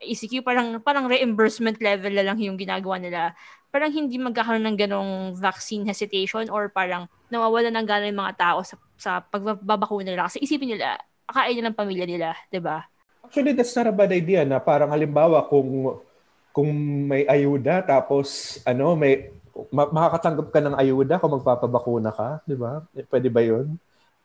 ECQ, 0.00 0.40
parang, 0.40 0.80
parang 0.80 1.04
reimbursement 1.06 1.76
level 1.78 2.12
na 2.16 2.24
lang 2.24 2.40
yung 2.40 2.56
ginagawa 2.56 2.96
nila. 2.96 3.36
Parang 3.68 3.92
hindi 3.92 4.16
magkakaroon 4.16 4.64
ng 4.64 4.78
ganong 4.80 5.12
vaccine 5.36 5.84
hesitation 5.86 6.48
or 6.48 6.72
parang 6.72 7.06
nawawala 7.28 7.70
ng 7.70 7.86
gana 7.86 8.08
yung 8.08 8.18
mga 8.18 8.36
tao 8.40 8.58
sa, 8.64 8.74
sa 8.96 9.10
pagbabakuna 9.20 10.10
nila. 10.10 10.26
Kasi 10.26 10.42
isipin 10.42 10.74
nila, 10.74 10.98
kain 11.30 11.54
nila 11.54 11.70
ng 11.70 11.78
pamilya 11.78 12.06
nila, 12.08 12.28
'di 12.50 12.58
ba? 12.58 12.82
Actually, 13.22 13.54
that's 13.54 13.76
not 13.78 13.86
a 13.86 13.94
bad 13.94 14.10
idea 14.10 14.42
na 14.42 14.58
parang 14.58 14.90
halimbawa 14.90 15.46
kung 15.46 16.02
kung 16.50 16.70
may 17.06 17.22
ayuda 17.30 17.78
tapos 17.86 18.58
ano 18.66 18.98
may 18.98 19.30
ma- 19.30 19.39
makakatanggap 19.70 20.48
ka 20.50 20.60
ng 20.62 20.76
ayuda 20.78 21.18
kung 21.20 21.34
magpapabakuna 21.38 22.10
ka, 22.14 22.28
'di 22.46 22.56
ba? 22.56 22.82
Pwede 23.10 23.28
ba 23.28 23.40
'yun? 23.42 23.76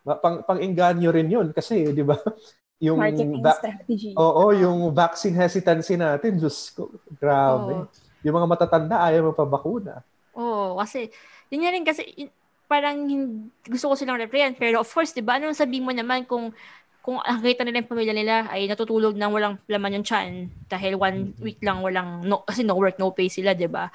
Ma- 0.06 0.18
Pang 0.18 0.42
pang-engganyo 0.46 1.10
rin 1.10 1.28
'yun 1.28 1.46
kasi 1.50 1.90
'di 1.90 2.02
ba? 2.06 2.16
Yung 2.76 3.00
Marketing 3.00 3.40
va- 3.40 3.56
strategy. 3.56 4.12
Oo, 4.12 4.52
yung 4.52 4.92
vaccine 4.92 5.32
hesitancy 5.32 5.96
natin, 5.96 6.36
Diyos 6.36 6.76
ko, 6.76 6.92
grabe. 7.16 7.72
Oo. 7.72 7.88
Yung 8.20 8.36
mga 8.36 8.48
matatanda 8.52 9.00
ayaw 9.00 9.32
magpabakuna. 9.32 10.04
Oo, 10.36 10.76
kasi, 10.76 11.08
yun 11.48 11.64
nga 11.64 11.72
rin 11.72 11.84
kasi, 11.88 12.04
yun- 12.12 12.34
parang 12.68 12.98
gusto 13.64 13.88
ko 13.88 13.94
silang 13.96 14.20
represent. 14.20 14.60
Pero 14.60 14.84
of 14.84 14.90
course, 14.92 15.16
di 15.16 15.24
ba, 15.24 15.40
anong 15.40 15.56
sabihin 15.56 15.88
mo 15.88 15.92
naman 15.96 16.28
kung 16.28 16.52
kung 17.00 17.22
nakita 17.22 17.62
nila 17.62 17.80
yung 17.80 17.90
pamilya 17.94 18.14
nila 18.18 18.34
ay 18.50 18.66
natutulog 18.66 19.14
nang 19.14 19.30
walang 19.30 19.56
laman 19.70 20.02
yung 20.02 20.06
chan 20.06 20.50
dahil 20.66 20.98
one 20.98 21.32
week 21.38 21.62
lang 21.62 21.78
walang, 21.78 22.26
no, 22.26 22.42
kasi 22.42 22.66
no 22.66 22.74
work, 22.74 22.98
no 22.98 23.14
pay 23.14 23.30
sila, 23.30 23.54
di 23.54 23.70
ba? 23.70 23.86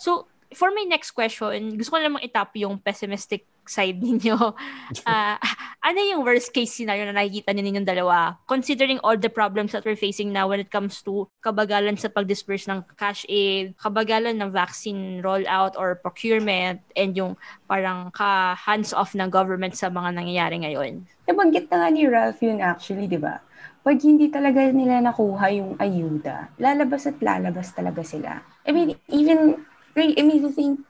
So, 0.00 0.24
for 0.54 0.70
my 0.72 0.84
next 0.88 1.12
question, 1.12 1.76
gusto 1.76 1.96
ko 1.96 1.98
namang 2.00 2.24
itap 2.24 2.56
yung 2.56 2.80
pessimistic 2.80 3.44
side 3.68 4.00
ninyo. 4.00 4.36
Ah, 5.04 5.36
ano 5.84 6.00
yung 6.00 6.24
worst 6.24 6.52
case 6.52 6.72
scenario 6.72 7.04
na 7.04 7.16
nakikita 7.16 7.52
ninyong 7.52 7.84
dalawa 7.84 8.36
considering 8.48 9.00
all 9.04 9.16
the 9.16 9.28
problems 9.28 9.72
that 9.72 9.84
we're 9.84 9.96
facing 9.96 10.32
now 10.32 10.48
when 10.48 10.60
it 10.60 10.72
comes 10.72 11.00
to 11.04 11.28
kabagalan 11.44 11.96
sa 11.96 12.08
pag-disperse 12.08 12.68
ng 12.68 12.84
cash 12.96 13.24
aid, 13.28 13.76
kabagalan 13.76 14.36
ng 14.36 14.52
vaccine 14.52 15.20
rollout 15.20 15.76
or 15.76 15.96
procurement, 16.00 16.80
and 16.96 17.16
yung 17.16 17.36
parang 17.68 18.08
ka-hands-off 18.12 19.12
ng 19.12 19.28
government 19.28 19.76
sa 19.76 19.92
mga 19.92 20.16
nangyayari 20.16 20.56
ngayon? 20.64 21.04
Nabanggit 21.28 21.68
na 21.68 21.84
nga 21.84 21.88
ni 21.92 22.04
Ralph 22.08 22.40
yun 22.40 22.60
actually, 22.64 23.08
di 23.08 23.20
ba? 23.20 23.40
Pag 23.84 23.96
hindi 24.04 24.28
talaga 24.28 24.68
nila 24.68 25.00
nakuha 25.00 25.46
yung 25.52 25.72
ayuda, 25.80 26.52
lalabas 26.60 27.08
at 27.08 27.16
lalabas 27.20 27.72
talaga 27.72 28.04
sila. 28.04 28.44
I 28.68 28.72
mean, 28.72 28.96
even, 29.08 29.64
I 29.96 30.20
mean, 30.22 30.42
you 30.42 30.52
think, 30.52 30.82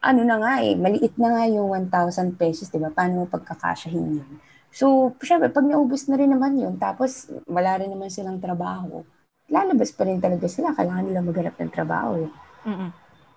ano 0.00 0.24
na 0.24 0.40
nga 0.40 0.52
eh, 0.64 0.72
maliit 0.78 1.12
na 1.20 1.36
nga 1.36 1.44
yung 1.44 1.68
1,000 1.92 2.40
pesos, 2.40 2.72
di 2.72 2.80
ba? 2.80 2.88
Paano 2.88 3.24
mo 3.24 3.24
pagkakasyahin 3.28 4.16
yun? 4.16 4.30
So, 4.72 5.12
syempre, 5.20 5.50
pag 5.52 5.66
naubos 5.66 6.08
na 6.08 6.16
rin 6.16 6.30
naman 6.30 6.56
yun, 6.56 6.78
tapos 6.80 7.28
wala 7.44 7.76
rin 7.76 7.90
naman 7.92 8.08
silang 8.08 8.40
trabaho, 8.40 9.04
lalabas 9.50 9.90
pa 9.92 10.06
rin 10.06 10.22
talaga 10.22 10.46
sila. 10.46 10.72
Kailangan 10.72 11.04
nila 11.10 11.20
maghanap 11.20 11.58
ng 11.58 11.72
trabaho 11.74 12.22
eh. 12.22 12.30
Mm-mm. 12.64 12.90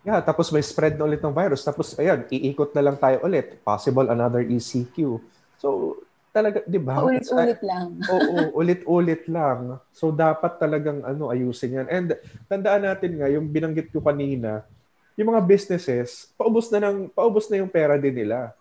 Yeah, 0.03 0.19
tapos 0.19 0.51
may 0.51 0.61
spread 0.61 0.99
na 0.99 1.07
ulit 1.07 1.23
ng 1.23 1.31
virus. 1.31 1.63
Tapos, 1.63 1.95
ayan, 1.95 2.27
iikot 2.27 2.75
na 2.75 2.83
lang 2.83 2.99
tayo 2.99 3.23
ulit. 3.23 3.59
Possible 3.63 4.11
another 4.11 4.43
ECQ. 4.43 5.17
So, 5.57 5.99
talaga, 6.35 6.59
di 6.67 6.77
ba? 6.77 7.01
Ulit-ulit 7.01 7.59
lang. 7.63 7.97
Oo, 8.13 8.59
ulit-ulit 8.59 9.23
lang. 9.31 9.79
So, 9.95 10.11
dapat 10.11 10.59
talagang 10.59 11.07
ano, 11.07 11.31
ayusin 11.31 11.81
yan. 11.81 11.87
And 11.87 12.07
tandaan 12.51 12.83
natin 12.83 13.15
nga, 13.15 13.31
yung 13.31 13.47
binanggit 13.47 13.95
ko 13.95 14.03
kanina, 14.03 14.67
yung 15.13 15.29
mga 15.33 15.41
businesses, 15.45 16.29
paubos 16.33 16.69
na, 16.73 16.89
ng, 16.89 17.09
paubos 17.13 17.45
na 17.49 17.61
yung 17.61 17.69
pera 17.69 17.97
din 18.01 18.13
nila. 18.13 18.53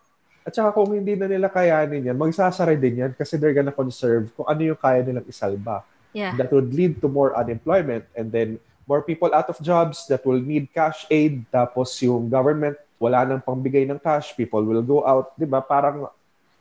At 0.43 0.53
saka 0.53 0.75
kung 0.75 0.91
hindi 0.91 1.15
na 1.15 1.25
nila 1.25 1.47
kayanin 1.47 2.11
yan, 2.11 2.17
magsasara 2.19 2.75
din 2.75 2.99
yan 2.99 3.11
kasi 3.15 3.39
they're 3.39 3.55
gonna 3.55 3.73
conserve 3.73 4.29
kung 4.35 4.45
ano 4.45 4.61
yung 4.61 4.79
kaya 4.79 5.01
nilang 5.01 5.25
isalba. 5.25 5.81
Yeah. 6.13 6.37
That 6.37 6.53
would 6.53 6.75
lead 6.75 7.01
to 7.01 7.09
more 7.09 7.33
unemployment 7.33 8.05
and 8.13 8.29
then 8.29 8.61
more 8.85 9.01
people 9.01 9.31
out 9.33 9.49
of 9.49 9.57
jobs 9.63 10.05
that 10.11 10.21
will 10.27 10.37
need 10.37 10.69
cash 10.69 11.07
aid. 11.09 11.41
Tapos 11.49 11.95
yung 12.03 12.29
government, 12.29 12.77
wala 13.01 13.25
nang 13.25 13.41
pangbigay 13.41 13.87
ng 13.89 13.97
cash, 13.97 14.35
people 14.37 14.61
will 14.61 14.83
go 14.83 15.01
out. 15.07 15.33
Di 15.39 15.47
ba? 15.47 15.63
Parang 15.63 16.11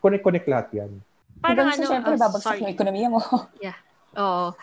connect-connect 0.01 0.47
lahat 0.49 0.69
yan. 0.73 0.91
Parang 1.43 1.75
ano, 1.75 1.83
syempre, 1.83 2.15
oh, 2.15 2.23
babagsak 2.23 2.55
sorry. 2.55 2.61
yung 2.65 2.73
ekonomiya 2.73 3.09
mo. 3.11 3.21
Oo. 4.23 4.55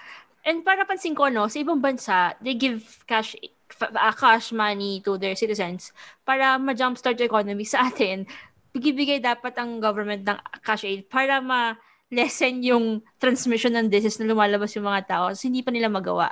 And 0.48 0.64
para 0.64 0.88
pansin 0.88 1.14
ko, 1.14 1.28
no, 1.28 1.52
sa 1.52 1.60
ibang 1.60 1.84
bansa, 1.84 2.40
they 2.40 2.56
give 2.56 2.82
cash 3.04 3.36
f- 3.36 3.59
uh, 3.82 4.14
cash 4.16 4.52
money 4.52 5.00
to 5.00 5.16
their 5.16 5.34
citizens 5.34 5.96
para 6.28 6.60
ma-jumpstart 6.60 7.16
yung 7.20 7.30
economy. 7.32 7.64
Sa 7.64 7.88
atin, 7.88 8.28
bigibigay 8.76 9.24
dapat 9.24 9.56
ang 9.58 9.80
government 9.80 10.28
ng 10.28 10.38
cash 10.62 10.86
aid 10.86 11.08
para 11.08 11.40
ma-lessen 11.40 12.62
yung 12.62 13.02
transmission 13.18 13.74
ng 13.74 13.88
disease 13.88 14.20
na 14.22 14.30
lumalabas 14.30 14.76
yung 14.76 14.86
mga 14.86 15.08
tao. 15.08 15.26
So, 15.34 15.50
hindi 15.50 15.66
pa 15.66 15.72
nila 15.74 15.90
magawa. 15.90 16.30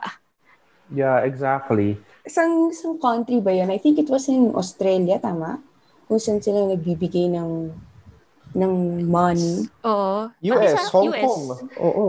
Yeah, 0.93 1.23
exactly. 1.27 1.99
Isang, 2.23 2.71
isang 2.71 2.95
country 2.99 3.43
ba 3.43 3.51
yan? 3.51 3.71
I 3.71 3.79
think 3.79 3.99
it 3.99 4.07
was 4.07 4.27
in 4.31 4.55
Australia, 4.55 5.19
tama? 5.19 5.59
Kung 6.07 6.19
saan 6.19 6.39
sila 6.39 6.63
nagbibigay 6.63 7.27
ng 7.31 7.71
ng 8.55 8.73
money. 9.03 9.67
Oo. 9.83 10.31
US, 10.31 10.71
sa 10.71 10.81
Hong 10.95 11.11
US. 11.11 11.23
Kong. 11.25 11.43
Oo. 11.83 12.07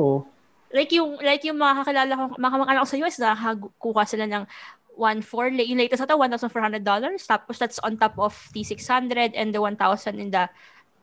Like 0.68 0.92
yung, 0.92 1.16
like 1.18 1.42
yung 1.48 1.58
mga 1.58 1.74
kakilala 1.82 2.12
ko, 2.12 2.24
mga 2.36 2.52
kamag-anak 2.54 2.80
ko 2.84 2.88
sa 2.88 3.00
US, 3.02 3.16
nakakuha 3.18 4.02
sila 4.04 4.24
ng 4.28 4.44
1,400, 4.98 5.54
like, 5.54 5.70
yung 5.70 5.78
latest 5.78 6.02
ata, 6.02 6.18
$1,400. 6.18 6.82
Tapos 7.22 7.54
that's 7.54 7.78
on 7.86 7.94
top 7.94 8.18
of 8.18 8.34
T600 8.50 9.38
and 9.38 9.54
the 9.54 9.62
1,000 9.62 10.18
in 10.18 10.34
the, 10.34 10.50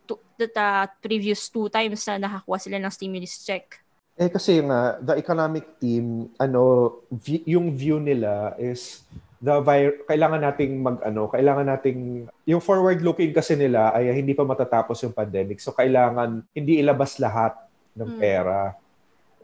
two, 0.03 0.19
the, 0.35 0.51
the 0.51 0.67
previous 0.99 1.47
two 1.47 1.71
times 1.71 2.03
na 2.11 2.19
nakakuha 2.19 2.59
sila 2.59 2.77
ng 2.83 2.91
stimulus 2.91 3.39
check. 3.47 3.79
Eh 4.15 4.27
kasi 4.27 4.59
nga, 4.63 4.99
the 4.99 5.15
economic 5.15 5.79
team, 5.79 6.31
ano, 6.35 6.91
vi- 7.11 7.43
yung 7.47 7.71
view 7.71 7.99
nila 7.99 8.55
is 8.55 9.03
the 9.39 9.59
vir- 9.59 10.07
kailangan 10.07 10.39
nating 10.39 10.79
mag 10.79 11.03
ano, 11.03 11.27
kailangan 11.27 11.67
nating 11.67 12.23
yung 12.47 12.63
forward 12.63 13.03
looking 13.03 13.35
kasi 13.35 13.59
nila 13.59 13.91
ay 13.91 14.15
hindi 14.15 14.31
pa 14.31 14.47
matatapos 14.47 15.03
yung 15.03 15.11
pandemic. 15.11 15.59
So 15.59 15.75
kailangan 15.75 16.47
hindi 16.55 16.79
ilabas 16.79 17.19
lahat 17.19 17.59
ng 17.93 18.15
Mm. 18.15 18.19
pera. 18.19 18.59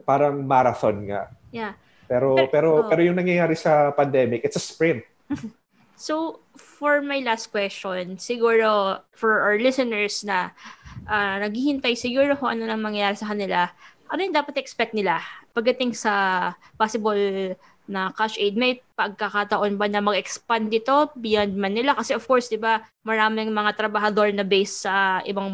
Parang 0.08 0.39
marathon 0.39 1.04
nga. 1.06 1.28
Yeah. 1.52 1.76
Pero 2.12 2.36
Pero- 2.36 2.51
pero 2.51 2.70
oh. 2.76 2.88
pero 2.91 2.99
yung 2.99 3.16
nangyayari 3.16 3.55
sa 3.55 3.95
pandemic, 3.95 4.43
it's 4.43 4.59
a 4.59 4.64
sprint. 4.64 5.07
So, 6.01 6.41
for 6.57 6.97
my 6.97 7.22
last 7.22 7.53
question, 7.53 8.18
siguro 8.18 8.97
for 9.14 9.45
our 9.45 9.62
listeners 9.62 10.26
na 10.26 10.49
ah, 11.05 11.38
naghihintay 11.38 11.93
siguro 11.93 12.34
kung 12.34 12.57
ano 12.57 12.66
nang 12.66 12.82
mangyayari 12.82 13.14
sa 13.14 13.30
kanila, 13.30 13.70
ano 14.09 14.20
yung 14.26 14.34
dapat 14.34 14.57
expect 14.57 14.97
nila 14.97 15.22
pagdating 15.53 15.93
sa 15.93 16.57
possible 16.74 17.53
na 17.86 18.09
cash 18.18 18.39
aid. 18.41 18.57
May 18.57 18.82
pagkakataon 18.97 19.78
ba 19.78 19.86
na 19.91 20.01
mag-expand 20.01 20.74
dito 20.74 21.14
beyond 21.14 21.53
Manila? 21.53 21.93
Kasi 21.93 22.16
of 22.16 22.26
course, 22.26 22.47
di 22.47 22.57
ba, 22.57 22.82
maraming 23.03 23.51
mga 23.51 23.76
trabahador 23.78 24.32
na 24.32 24.47
based 24.47 24.88
sa 24.88 25.20
ibang 25.28 25.51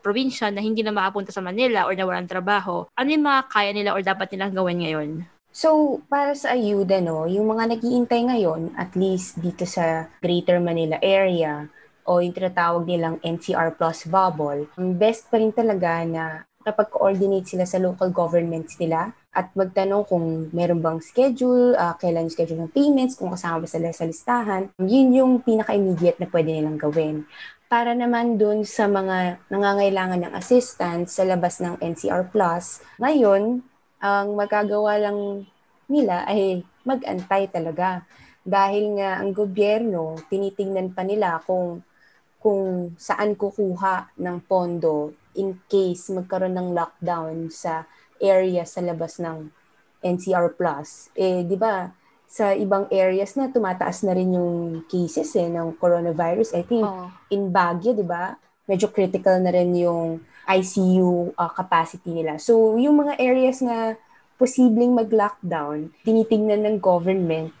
probinsya 0.00 0.48
na 0.48 0.64
hindi 0.64 0.80
na 0.80 0.90
makapunta 0.90 1.30
sa 1.30 1.44
Manila 1.44 1.84
or 1.84 1.94
na 1.94 2.08
walang 2.08 2.26
trabaho. 2.26 2.88
Ano 2.96 3.08
yung 3.12 3.26
mga 3.28 3.40
kaya 3.46 3.70
nila 3.70 3.92
or 3.92 4.00
dapat 4.00 4.32
nilang 4.32 4.56
gawin 4.56 4.80
ngayon? 4.80 5.10
So, 5.54 6.02
para 6.10 6.34
sa 6.34 6.58
ayuda, 6.58 6.98
no, 6.98 7.30
yung 7.30 7.46
mga 7.46 7.78
nagiintay 7.78 8.26
ngayon, 8.26 8.74
at 8.74 8.98
least 8.98 9.38
dito 9.38 9.62
sa 9.62 10.10
Greater 10.18 10.58
Manila 10.58 10.98
area, 10.98 11.70
o 12.02 12.18
yung 12.18 12.34
tinatawag 12.34 12.82
nilang 12.82 13.22
NCR 13.22 13.78
plus 13.78 14.02
bubble, 14.10 14.66
best 14.98 15.30
pa 15.30 15.38
rin 15.38 15.54
talaga 15.54 16.02
na 16.02 16.42
kapag 16.64 16.90
coordinate 16.90 17.46
sila 17.46 17.70
sa 17.70 17.78
local 17.78 18.10
governments 18.10 18.74
nila 18.82 19.14
at 19.30 19.54
magtanong 19.54 20.02
kung 20.10 20.50
meron 20.50 20.82
bang 20.82 20.98
schedule, 20.98 21.78
uh, 21.78 21.94
kailan 22.02 22.26
yung 22.26 22.34
schedule 22.34 22.60
ng 22.66 22.74
payments, 22.74 23.14
kung 23.14 23.30
kasama 23.30 23.62
ba 23.62 23.68
sila 23.70 23.94
sa 23.94 24.10
listahan. 24.10 24.74
Yun 24.82 25.08
yung 25.14 25.32
pinaka-immediate 25.46 26.18
na 26.18 26.26
pwede 26.34 26.50
nilang 26.50 26.82
gawin. 26.82 27.30
Para 27.70 27.94
naman 27.94 28.42
dun 28.42 28.66
sa 28.66 28.90
mga 28.90 29.38
nangangailangan 29.54 30.18
ng 30.26 30.34
assistance 30.34 31.14
sa 31.14 31.22
labas 31.22 31.62
ng 31.62 31.78
NCR 31.78 32.30
Plus, 32.34 32.82
ngayon, 32.98 33.62
ang 34.04 34.36
magagawa 34.36 35.00
lang 35.00 35.48
nila 35.88 36.28
ay 36.28 36.60
mag-antay 36.84 37.48
talaga. 37.48 38.04
Dahil 38.44 39.00
nga 39.00 39.24
ang 39.24 39.32
gobyerno, 39.32 40.20
tinitingnan 40.28 40.92
pa 40.92 41.00
nila 41.08 41.40
kung 41.48 41.80
kung 42.44 42.92
saan 43.00 43.32
kukuha 43.32 44.20
ng 44.20 44.36
pondo 44.44 45.16
in 45.32 45.56
case 45.64 46.12
magkaroon 46.12 46.52
ng 46.52 46.76
lockdown 46.76 47.48
sa 47.48 47.88
area 48.20 48.68
sa 48.68 48.84
labas 48.84 49.16
ng 49.16 49.48
NCR 50.04 50.52
Plus. 50.52 51.08
Eh, 51.16 51.40
di 51.48 51.56
ba, 51.56 51.88
sa 52.28 52.52
ibang 52.52 52.84
areas 52.92 53.32
na 53.40 53.48
tumataas 53.48 54.04
na 54.04 54.12
rin 54.12 54.36
yung 54.36 54.84
cases 54.84 55.32
eh, 55.40 55.48
ng 55.48 55.80
coronavirus. 55.80 56.52
I 56.52 56.68
think 56.68 56.84
oh. 56.84 57.08
in 57.32 57.48
Baguio, 57.48 57.96
di 57.96 58.04
ba, 58.04 58.36
medyo 58.68 58.92
critical 58.92 59.40
na 59.40 59.48
rin 59.48 59.72
yung 59.72 60.20
ICU 60.48 61.32
uh, 61.34 61.52
capacity 61.52 62.10
nila. 62.12 62.36
So, 62.36 62.76
yung 62.76 63.00
mga 63.00 63.16
areas 63.20 63.64
na 63.64 63.96
posibleng 64.36 64.92
mag-lockdown, 64.92 65.94
tinitingnan 66.04 66.66
ng 66.66 66.76
government 66.82 67.54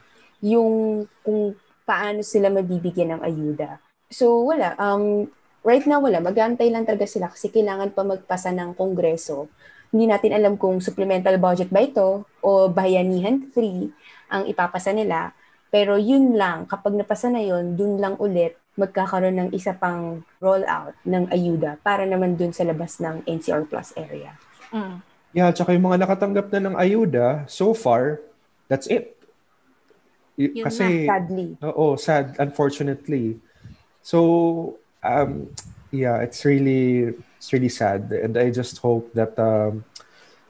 yung 0.44 1.04
kung 1.24 1.56
paano 1.88 2.20
sila 2.20 2.52
mabibigyan 2.52 3.16
ng 3.16 3.22
ayuda. 3.24 3.80
So, 4.12 4.44
wala. 4.44 4.76
Um, 4.76 5.28
right 5.64 5.84
now 5.88 6.00
wala, 6.04 6.20
mag-aantay 6.20 6.68
lang 6.68 6.84
talaga 6.84 7.08
sila 7.08 7.32
kasi 7.32 7.48
kailangan 7.48 7.96
pa 7.96 8.04
magpasa 8.04 8.52
ng 8.52 8.76
kongreso. 8.76 9.48
Hindi 9.94 10.10
natin 10.10 10.34
alam 10.34 10.54
kung 10.58 10.82
supplemental 10.82 11.38
budget 11.38 11.70
ba 11.70 11.80
ito 11.80 12.26
o 12.42 12.50
bayanihan 12.68 13.48
free 13.54 13.88
ang 14.28 14.44
ipapasa 14.50 14.90
nila. 14.92 15.32
Pero 15.70 15.98
yun 15.98 16.34
lang, 16.34 16.66
kapag 16.66 16.94
napasa 16.94 17.30
na 17.30 17.42
yun, 17.42 17.78
dun 17.78 17.98
lang 17.98 18.18
ulit 18.18 18.58
magkakaroon 18.74 19.36
ng 19.38 19.50
isa 19.54 19.74
pang 19.74 20.26
rollout 20.42 20.98
ng 21.06 21.30
ayuda 21.30 21.78
para 21.82 22.02
naman 22.02 22.34
dun 22.34 22.50
sa 22.50 22.66
labas 22.66 22.98
ng 22.98 23.22
NCR 23.26 23.70
Plus 23.70 23.94
area. 23.94 24.34
Mm. 24.74 24.98
Yeah, 25.34 25.50
tsaka 25.50 25.74
yung 25.74 25.86
mga 25.90 26.06
nakatanggap 26.06 26.46
na 26.54 26.60
ng 26.70 26.76
ayuda, 26.78 27.42
so 27.50 27.74
far, 27.74 28.22
that's 28.70 28.86
it. 28.86 29.18
Y- 30.38 30.62
yun 30.62 30.66
kasi, 30.66 31.06
na, 31.06 31.10
sadly. 31.10 31.48
Oo, 31.62 31.94
sad, 31.98 32.38
unfortunately. 32.38 33.38
So, 34.02 34.18
um, 35.02 35.50
yeah, 35.94 36.22
it's 36.22 36.42
really 36.42 37.14
it's 37.38 37.50
really 37.54 37.70
sad, 37.70 38.10
and 38.10 38.34
I 38.34 38.50
just 38.50 38.78
hope 38.82 39.10
that 39.14 39.38
um, 39.38 39.86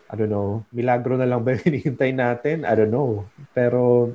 I 0.09 0.17
don't 0.17 0.31
know, 0.31 0.63
milagro 0.71 1.17
na 1.17 1.27
lang 1.29 1.43
ba 1.43 1.57
hinihintay 1.65 2.15
natin? 2.15 2.63
I 2.63 2.73
don't 2.79 2.93
know. 2.93 3.27
Pero 3.51 4.15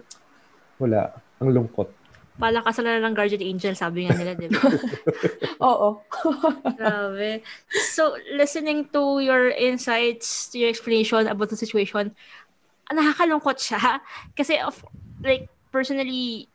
wala, 0.80 1.12
ang 1.44 1.50
lungkot. 1.52 1.92
Palakasan 2.40 2.88
na 2.88 3.04
ng 3.04 3.16
guardian 3.16 3.44
angel, 3.44 3.76
sabi 3.76 4.08
nga 4.08 4.16
nila, 4.16 4.32
di 4.34 4.48
ba? 4.48 4.64
Oo. 5.70 6.00
Grabe. 6.80 7.44
So, 7.92 8.16
listening 8.32 8.88
to 8.96 9.20
your 9.20 9.52
insights, 9.52 10.48
to 10.56 10.64
your 10.64 10.72
explanation 10.72 11.28
about 11.28 11.52
the 11.52 11.60
situation, 11.60 12.16
nakakalungkot 12.88 13.60
siya. 13.60 14.00
Kasi, 14.40 14.56
of, 14.64 14.80
like, 15.20 15.52
personally, 15.70 16.48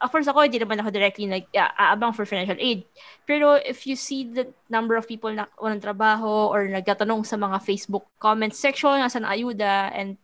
of 0.00 0.08
course 0.08 0.24
ako, 0.24 0.48
hindi 0.48 0.56
naman 0.56 0.80
ako 0.80 0.88
directly 0.88 1.28
nag, 1.28 1.44
uh, 1.52 1.68
aabang 1.76 2.16
for 2.16 2.24
financial 2.24 2.56
aid. 2.56 2.88
Pero 3.28 3.60
if 3.60 3.84
you 3.84 3.94
see 3.94 4.24
the 4.24 4.48
number 4.72 4.96
of 4.96 5.04
people 5.04 5.28
na 5.28 5.44
walang 5.60 5.84
trabaho 5.84 6.48
or 6.48 6.64
nagtatanong 6.64 7.28
sa 7.28 7.36
mga 7.36 7.60
Facebook 7.60 8.08
comment 8.16 8.56
section, 8.56 8.96
nasa 8.96 9.20
ayuda, 9.20 9.92
and 9.92 10.16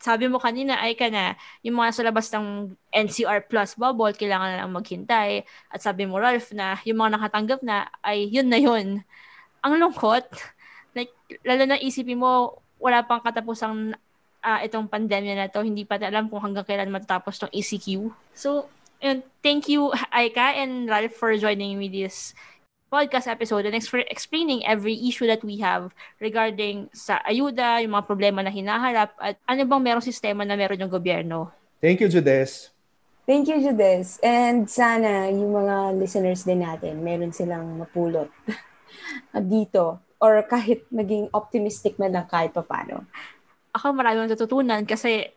sabi 0.00 0.32
mo 0.32 0.40
kanina 0.40 0.80
ay 0.80 0.96
ka 0.96 1.12
na, 1.12 1.36
yung 1.60 1.76
mga 1.76 1.90
sa 1.92 2.02
labas 2.02 2.32
ng 2.32 2.72
NCR 2.88 3.46
Plus 3.46 3.76
bubble, 3.76 4.16
kailangan 4.16 4.48
na 4.56 4.58
lang 4.64 4.72
maghintay. 4.72 5.44
At 5.68 5.84
sabi 5.84 6.08
mo, 6.08 6.16
Ralph, 6.16 6.50
na 6.56 6.80
yung 6.88 7.04
mga 7.04 7.20
nakatanggap 7.20 7.60
na, 7.60 7.86
ay 8.00 8.26
yun 8.32 8.48
na 8.48 8.56
yun. 8.56 9.04
Ang 9.60 9.74
lungkot. 9.76 10.24
Like, 10.96 11.12
lalo 11.44 11.68
na 11.68 11.76
isipin 11.76 12.18
mo, 12.18 12.64
wala 12.80 13.04
pang 13.04 13.20
katapusang 13.20 13.92
uh, 14.40 14.60
itong 14.64 14.88
pandemya 14.88 15.36
na 15.36 15.52
to, 15.52 15.60
hindi 15.60 15.84
pa 15.84 16.00
alam 16.00 16.32
kung 16.32 16.40
hanggang 16.40 16.64
kailan 16.64 16.88
matatapos 16.88 17.36
tong 17.36 17.52
ECQ. 17.52 18.08
So, 18.32 18.72
And 19.00 19.24
thank 19.40 19.64
you, 19.68 19.92
Aika 20.12 20.60
and 20.60 20.84
Ralph, 20.84 21.16
for 21.16 21.32
joining 21.40 21.80
me 21.80 21.88
this 21.88 22.36
podcast 22.90 23.30
episode 23.30 23.64
and 23.64 23.78
for 23.86 24.02
explaining 24.10 24.66
every 24.66 24.98
issue 25.06 25.24
that 25.30 25.46
we 25.46 25.62
have 25.62 25.94
regarding 26.18 26.90
sa 26.90 27.22
ayuda, 27.22 27.78
yung 27.86 27.94
mga 27.94 28.04
problema 28.10 28.42
na 28.42 28.50
hinaharap, 28.50 29.14
at 29.22 29.38
ano 29.46 29.62
bang 29.62 29.82
merong 29.86 30.04
sistema 30.04 30.42
na 30.42 30.58
meron 30.58 30.82
yung 30.82 30.90
gobyerno. 30.90 31.54
Thank 31.78 32.02
you, 32.02 32.10
Judes. 32.10 32.74
Thank 33.24 33.46
you, 33.46 33.62
Judes. 33.62 34.18
And 34.26 34.66
sana 34.66 35.30
yung 35.30 35.54
mga 35.54 35.94
listeners 36.02 36.42
din 36.42 36.66
natin, 36.66 36.98
meron 37.00 37.30
silang 37.30 37.78
mapulot 37.78 38.28
dito 39.54 40.02
or 40.20 40.42
kahit 40.44 40.84
maging 40.90 41.30
optimistic 41.32 41.96
man 41.96 42.12
lang 42.12 42.26
kahit 42.26 42.50
pa 42.52 42.66
paano. 42.66 43.06
Ako 43.70 43.94
marami 43.94 44.26
natutunan 44.26 44.82
kasi 44.82 45.30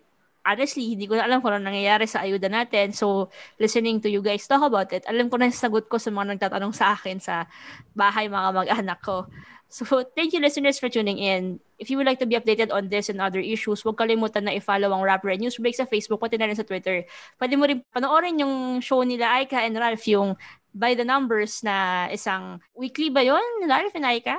honestly, 0.43 0.95
hindi 0.95 1.07
ko 1.07 1.15
na 1.17 1.25
alam 1.25 1.39
kung 1.39 1.55
ano 1.55 1.71
nangyayari 1.71 2.05
sa 2.07 2.21
ayuda 2.23 2.51
natin. 2.51 2.91
So, 2.91 3.31
listening 3.57 4.03
to 4.03 4.11
you 4.11 4.19
guys 4.19 4.45
talk 4.45 4.63
about 4.63 4.91
it, 4.91 5.07
alam 5.07 5.31
ko 5.31 5.39
na 5.39 5.47
yung 5.49 5.55
sagot 5.57 5.87
ko 5.87 5.97
sa 5.97 6.11
mga 6.11 6.35
nagtatanong 6.37 6.75
sa 6.75 6.93
akin 6.93 7.17
sa 7.19 7.47
bahay 7.95 8.27
mga 8.27 8.49
mag-anak 8.51 8.99
ko. 9.01 9.27
So, 9.73 10.05
thank 10.13 10.37
you 10.37 10.39
listeners 10.43 10.77
for 10.77 10.85
tuning 10.85 11.17
in. 11.17 11.57
If 11.81 11.89
you 11.89 11.97
would 11.97 12.05
like 12.05 12.21
to 12.21 12.29
be 12.29 12.37
updated 12.37 12.69
on 12.69 12.93
this 12.93 13.09
and 13.09 13.17
other 13.17 13.41
issues, 13.41 13.81
huwag 13.81 13.97
kalimutan 13.97 14.45
na 14.45 14.53
i-follow 14.53 14.93
ang 14.93 15.01
Rapper 15.01 15.33
News 15.33 15.57
Break 15.57 15.73
sa 15.73 15.89
Facebook, 15.89 16.21
pati 16.21 16.37
na 16.37 16.45
rin 16.45 16.53
sa 16.53 16.61
Twitter. 16.61 17.09
Pwede 17.41 17.57
mo 17.57 17.65
rin 17.65 17.81
panoorin 17.89 18.37
yung 18.37 18.85
show 18.85 19.01
nila 19.01 19.41
Aika 19.41 19.65
and 19.65 19.73
Ralph, 19.73 20.05
yung 20.05 20.37
By 20.73 20.93
the 20.93 21.01
Numbers 21.01 21.65
na 21.65 22.05
isang 22.13 22.61
weekly 22.77 23.09
ba 23.09 23.25
yon 23.25 23.65
Ralph 23.65 23.97
and 23.97 24.05
Aika? 24.05 24.37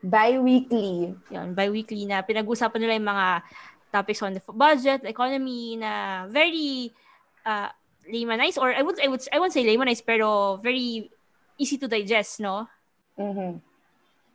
Bi-weekly. 0.00 1.12
Yun, 1.28 1.52
bi-weekly 1.52 2.08
na 2.08 2.24
pinag-usapan 2.24 2.80
nila 2.80 2.96
yung 2.96 3.08
mga 3.12 3.26
topics 3.92 4.22
on 4.22 4.34
the 4.34 4.42
budget, 4.54 5.04
economy 5.04 5.76
na 5.76 6.26
very 6.26 6.94
uh, 7.44 7.68
laymanized 8.06 8.58
or 8.58 8.72
I 8.72 8.82
would 8.82 8.98
I 9.02 9.08
would 9.10 9.22
I 9.30 9.38
won't 9.38 9.52
say 9.52 9.66
laymanized 9.66 10.06
pero 10.06 10.56
very 10.62 11.10
easy 11.60 11.76
to 11.78 11.86
digest, 11.86 12.40
no? 12.40 12.66
Mm-hmm. 13.18 13.60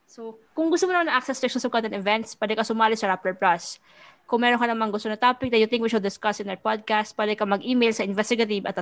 So, 0.05 0.37
kung 0.53 0.69
gusto 0.69 0.85
mo 0.85 0.93
naman 0.93 1.09
ng 1.09 1.17
access 1.17 1.41
to 1.41 1.49
exclusive 1.49 1.73
content 1.73 1.97
events, 1.97 2.37
pwede 2.37 2.53
ka 2.53 2.63
sumali 2.63 2.93
sa 2.93 3.09
Rappler 3.09 3.33
Plus. 3.33 3.81
Kung 4.29 4.41
meron 4.41 4.61
ka 4.61 4.69
namang 4.69 4.93
gusto 4.93 5.09
na 5.09 5.17
topic 5.17 5.49
that 5.49 5.59
you 5.59 5.65
think 5.65 5.81
we 5.81 5.89
should 5.89 6.05
discuss 6.05 6.39
in 6.39 6.49
our 6.49 6.61
podcast, 6.61 7.17
pwede 7.17 7.33
ka 7.37 7.45
mag-email 7.45 7.93
sa 7.93 8.05
investigative 8.05 8.65
at 8.69 8.77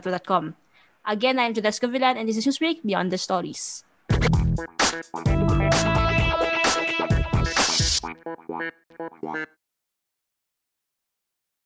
Again, 1.04 1.36
I'm 1.36 1.52
Judas 1.52 1.84
Gavilan 1.84 2.16
and 2.16 2.28
this 2.28 2.40
is 2.40 2.48
Newsbreak 2.48 2.80
Beyond 2.84 3.12
the 3.12 3.20
Stories. 3.20 3.84